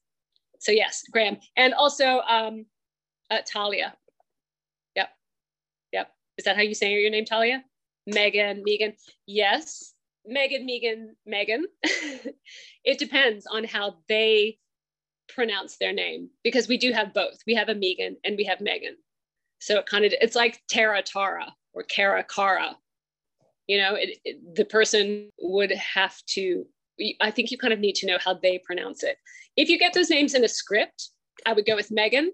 So 0.59 0.71
yes, 0.71 1.03
Graham, 1.11 1.37
and 1.55 1.75
also 1.75 2.21
um, 2.27 2.65
uh, 3.29 3.41
Talia. 3.45 3.93
Is 6.37 6.45
that 6.45 6.55
how 6.55 6.61
you 6.61 6.73
say 6.75 6.93
your 6.93 7.09
name, 7.09 7.25
Talia? 7.25 7.63
Megan, 8.07 8.61
Megan. 8.63 8.93
Yes, 9.25 9.93
Megan, 10.25 10.65
Megan, 10.65 11.15
Megan. 11.25 11.65
it 11.83 12.99
depends 12.99 13.45
on 13.47 13.63
how 13.63 13.97
they 14.07 14.57
pronounce 15.27 15.77
their 15.77 15.93
name 15.93 16.29
because 16.43 16.67
we 16.67 16.77
do 16.77 16.91
have 16.91 17.13
both. 17.13 17.37
We 17.47 17.55
have 17.55 17.69
a 17.69 17.75
Megan 17.75 18.17
and 18.23 18.37
we 18.37 18.43
have 18.45 18.61
Megan. 18.61 18.97
So 19.59 19.79
it 19.79 19.85
kind 19.85 20.05
of 20.05 20.13
it's 20.21 20.35
like 20.35 20.61
Tara 20.69 21.01
Tara 21.01 21.53
or 21.73 21.83
Kara 21.83 22.23
Kara. 22.23 22.75
You 23.67 23.79
know, 23.79 23.95
it, 23.95 24.17
it, 24.23 24.55
the 24.55 24.65
person 24.65 25.29
would 25.39 25.71
have 25.71 26.15
to. 26.31 26.65
I 27.19 27.31
think 27.31 27.51
you 27.51 27.57
kind 27.57 27.73
of 27.73 27.79
need 27.79 27.95
to 27.95 28.07
know 28.07 28.17
how 28.23 28.35
they 28.35 28.59
pronounce 28.59 29.03
it. 29.03 29.17
If 29.57 29.69
you 29.69 29.79
get 29.79 29.93
those 29.93 30.09
names 30.09 30.33
in 30.33 30.43
a 30.43 30.47
script, 30.47 31.09
I 31.45 31.53
would 31.53 31.65
go 31.65 31.75
with 31.75 31.91
Megan, 31.91 32.31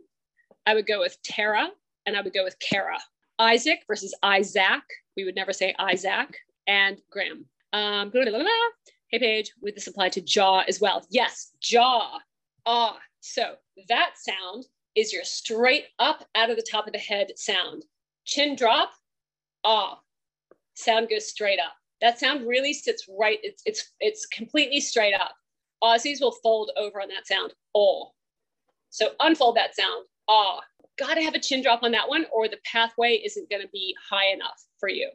I 0.65 0.75
would 0.75 0.85
go 0.85 0.99
with 0.99 1.17
Tara, 1.23 1.69
and 2.05 2.15
I 2.15 2.21
would 2.21 2.33
go 2.33 2.43
with 2.43 2.57
Kara. 2.59 2.99
Isaac 3.41 3.83
versus 3.87 4.13
Isaac. 4.21 4.83
We 5.17 5.23
would 5.25 5.35
never 5.35 5.51
say 5.51 5.73
Isaac 5.79 6.37
and 6.67 7.01
Graham. 7.09 7.45
Um, 7.73 8.11
blah, 8.11 8.23
blah, 8.23 8.37
blah, 8.37 8.47
hey, 9.09 9.19
Paige, 9.19 9.51
would 9.61 9.75
this 9.75 9.87
apply 9.87 10.09
to 10.09 10.21
jaw 10.21 10.63
as 10.67 10.79
well? 10.79 11.05
Yes, 11.09 11.51
jaw. 11.59 12.19
Ah. 12.65 12.99
So 13.23 13.55
that 13.87 14.11
sound 14.15 14.65
is 14.95 15.11
your 15.11 15.23
straight 15.23 15.85
up 15.99 16.25
out 16.35 16.49
of 16.49 16.55
the 16.55 16.65
top 16.69 16.85
of 16.85 16.93
the 16.93 16.99
head 16.99 17.31
sound. 17.35 17.83
Chin 18.25 18.55
drop, 18.55 18.91
ah. 19.63 19.99
Sound 20.75 21.09
goes 21.09 21.27
straight 21.27 21.59
up. 21.59 21.73
That 21.99 22.19
sound 22.19 22.47
really 22.47 22.73
sits 22.73 23.07
right. 23.09 23.39
It's 23.43 23.61
it's 23.65 23.91
it's 23.99 24.25
completely 24.27 24.79
straight 24.79 25.13
up. 25.13 25.35
Aussies 25.83 26.21
will 26.21 26.37
fold 26.43 26.71
over 26.77 27.01
on 27.01 27.09
that 27.09 27.27
sound. 27.27 27.53
Oh. 27.75 28.11
So 28.89 29.09
unfold 29.19 29.55
that 29.57 29.75
sound. 29.75 30.05
Ah. 30.29 30.61
Got 30.97 31.15
to 31.15 31.23
have 31.23 31.33
a 31.33 31.39
chin 31.39 31.63
drop 31.63 31.83
on 31.83 31.91
that 31.91 32.09
one, 32.09 32.25
or 32.31 32.47
the 32.47 32.59
pathway 32.65 33.21
isn't 33.25 33.49
going 33.49 33.61
to 33.61 33.69
be 33.69 33.95
high 34.09 34.31
enough 34.33 34.61
for 34.79 34.89
you. 34.89 35.09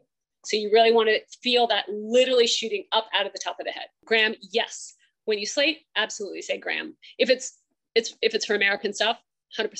So 0.44 0.56
you 0.56 0.70
really 0.72 0.92
want 0.92 1.08
to 1.08 1.20
feel 1.42 1.66
that 1.66 1.86
literally 1.88 2.46
shooting 2.46 2.84
up 2.92 3.06
out 3.18 3.26
of 3.26 3.32
the 3.32 3.40
top 3.42 3.58
of 3.58 3.66
the 3.66 3.72
head. 3.72 3.86
Graham, 4.04 4.34
yes. 4.52 4.94
When 5.24 5.38
you 5.38 5.46
slate, 5.46 5.80
absolutely 5.96 6.40
say 6.42 6.58
Graham. 6.58 6.96
If 7.18 7.30
it's 7.30 7.58
it's 7.96 8.14
if 8.22 8.34
it's 8.34 8.46
for 8.46 8.54
American 8.54 8.92
stuff, 8.92 9.18
100%. 9.58 9.70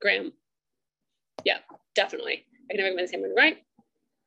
Graham. 0.00 0.32
Yeah, 1.44 1.58
definitely. 1.94 2.44
I 2.70 2.74
can 2.74 2.84
remember 2.84 3.02
the 3.02 3.08
same 3.08 3.20
one, 3.20 3.34
right? 3.36 3.58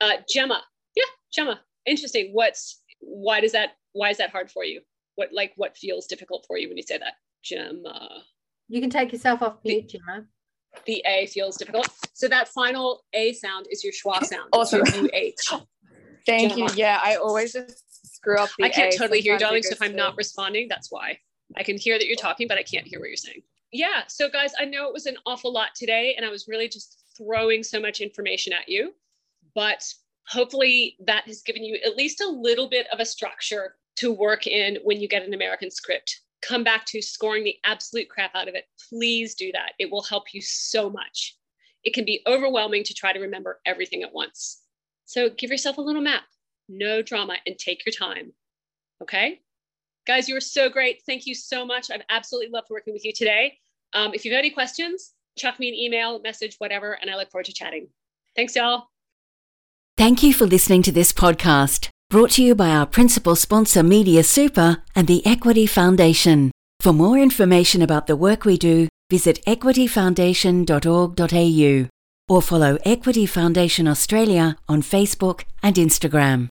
Uh, 0.01 0.17
Gemma. 0.31 0.61
Yeah, 0.95 1.03
Gemma. 1.33 1.61
Interesting. 1.85 2.29
What's 2.31 2.81
why 2.99 3.41
does 3.41 3.53
that 3.53 3.71
why 3.93 4.09
is 4.09 4.17
that 4.17 4.29
hard 4.29 4.51
for 4.51 4.63
you? 4.63 4.81
What 5.15 5.29
like 5.33 5.53
what 5.55 5.77
feels 5.77 6.05
difficult 6.05 6.45
for 6.47 6.57
you 6.57 6.67
when 6.67 6.77
you 6.77 6.83
say 6.83 6.97
that? 6.97 7.13
Gemma. 7.43 8.23
You 8.67 8.81
can 8.81 8.89
take 8.89 9.11
yourself 9.11 9.41
off 9.41 9.57
mute, 9.65 9.89
Gemma. 9.89 10.25
The 10.85 11.03
A 11.07 11.27
feels 11.27 11.57
difficult. 11.57 11.89
So 12.13 12.27
that 12.27 12.47
final 12.47 13.03
A 13.13 13.33
sound 13.33 13.67
is 13.71 13.83
your 13.83 13.93
schwa 13.93 14.23
sound. 14.23 14.49
Awesome. 14.53 14.81
UH. 14.81 15.65
Thank 16.25 16.57
you. 16.57 16.67
Yeah, 16.75 16.99
I 17.01 17.15
always 17.15 17.53
just 17.53 18.15
screw 18.15 18.37
up 18.37 18.49
the 18.57 18.65
I 18.65 18.69
can't 18.69 18.93
A. 18.93 18.97
totally 18.97 19.21
hear 19.21 19.33
you, 19.33 19.39
darling. 19.39 19.63
So 19.63 19.71
if 19.71 19.81
I'm 19.81 19.95
not 19.95 20.15
responding, 20.17 20.67
that's 20.67 20.91
why. 20.91 21.17
I 21.57 21.63
can 21.63 21.77
hear 21.77 21.97
that 21.97 22.05
you're 22.05 22.15
talking, 22.15 22.47
but 22.47 22.57
I 22.57 22.63
can't 22.63 22.85
hear 22.85 22.99
what 22.99 23.09
you're 23.09 23.17
saying. 23.17 23.41
Yeah. 23.71 24.03
So, 24.07 24.29
guys, 24.29 24.51
I 24.59 24.65
know 24.65 24.87
it 24.87 24.93
was 24.93 25.05
an 25.05 25.17
awful 25.25 25.51
lot 25.51 25.69
today, 25.75 26.13
and 26.15 26.25
I 26.25 26.29
was 26.29 26.47
really 26.47 26.67
just 26.67 27.03
throwing 27.17 27.63
so 27.63 27.79
much 27.79 28.01
information 28.01 28.53
at 28.53 28.67
you. 28.67 28.93
But 29.55 29.83
hopefully, 30.27 30.95
that 31.05 31.25
has 31.25 31.41
given 31.41 31.63
you 31.63 31.79
at 31.85 31.95
least 31.95 32.21
a 32.21 32.27
little 32.27 32.69
bit 32.69 32.87
of 32.91 32.99
a 32.99 33.05
structure 33.05 33.75
to 33.97 34.11
work 34.11 34.47
in 34.47 34.77
when 34.83 34.99
you 35.01 35.07
get 35.07 35.25
an 35.25 35.33
American 35.33 35.71
script. 35.71 36.21
Come 36.41 36.63
back 36.63 36.85
to 36.85 37.01
scoring 37.01 37.43
the 37.43 37.55
absolute 37.65 38.09
crap 38.09 38.35
out 38.35 38.47
of 38.47 38.55
it. 38.55 38.65
Please 38.89 39.35
do 39.35 39.51
that. 39.51 39.73
It 39.79 39.91
will 39.91 40.03
help 40.03 40.33
you 40.33 40.41
so 40.41 40.89
much. 40.89 41.35
It 41.83 41.93
can 41.93 42.05
be 42.05 42.21
overwhelming 42.27 42.83
to 42.85 42.93
try 42.93 43.13
to 43.13 43.19
remember 43.19 43.59
everything 43.65 44.03
at 44.03 44.13
once. 44.13 44.61
So, 45.05 45.29
give 45.29 45.49
yourself 45.49 45.77
a 45.77 45.81
little 45.81 46.01
map, 46.01 46.23
no 46.67 47.01
drama, 47.01 47.35
and 47.45 47.57
take 47.57 47.85
your 47.85 47.93
time. 47.93 48.31
Okay? 49.01 49.41
Guys, 50.05 50.27
you 50.27 50.35
were 50.35 50.41
so 50.41 50.69
great. 50.69 51.01
Thank 51.05 51.25
you 51.25 51.35
so 51.35 51.65
much. 51.65 51.91
I've 51.91 52.01
absolutely 52.09 52.51
loved 52.51 52.67
working 52.69 52.93
with 52.93 53.05
you 53.05 53.13
today. 53.13 53.57
Um, 53.93 54.13
if 54.13 54.25
you 54.25 54.31
have 54.31 54.39
any 54.39 54.49
questions, 54.49 55.13
chuck 55.37 55.59
me 55.59 55.69
an 55.69 55.75
email, 55.75 56.19
message, 56.21 56.55
whatever, 56.57 56.93
and 56.93 57.09
I 57.09 57.15
look 57.15 57.31
forward 57.31 57.45
to 57.45 57.53
chatting. 57.53 57.87
Thanks, 58.35 58.55
y'all. 58.55 58.87
Thank 59.97 60.23
you 60.23 60.33
for 60.33 60.45
listening 60.45 60.81
to 60.83 60.91
this 60.91 61.11
podcast, 61.11 61.89
brought 62.09 62.31
to 62.31 62.43
you 62.43 62.55
by 62.55 62.69
our 62.69 62.87
principal 62.87 63.35
sponsor, 63.35 63.83
Media 63.83 64.23
Super, 64.23 64.81
and 64.95 65.07
the 65.07 65.23
Equity 65.27 65.67
Foundation. 65.67 66.49
For 66.79 66.91
more 66.91 67.19
information 67.19 67.83
about 67.83 68.07
the 68.07 68.15
work 68.15 68.45
we 68.45 68.57
do, 68.57 68.87
visit 69.11 69.45
equityfoundation.org.au 69.45 71.87
or 72.33 72.41
follow 72.41 72.79
Equity 72.83 73.27
Foundation 73.27 73.87
Australia 73.87 74.57
on 74.67 74.81
Facebook 74.81 75.43
and 75.61 75.75
Instagram. 75.75 76.47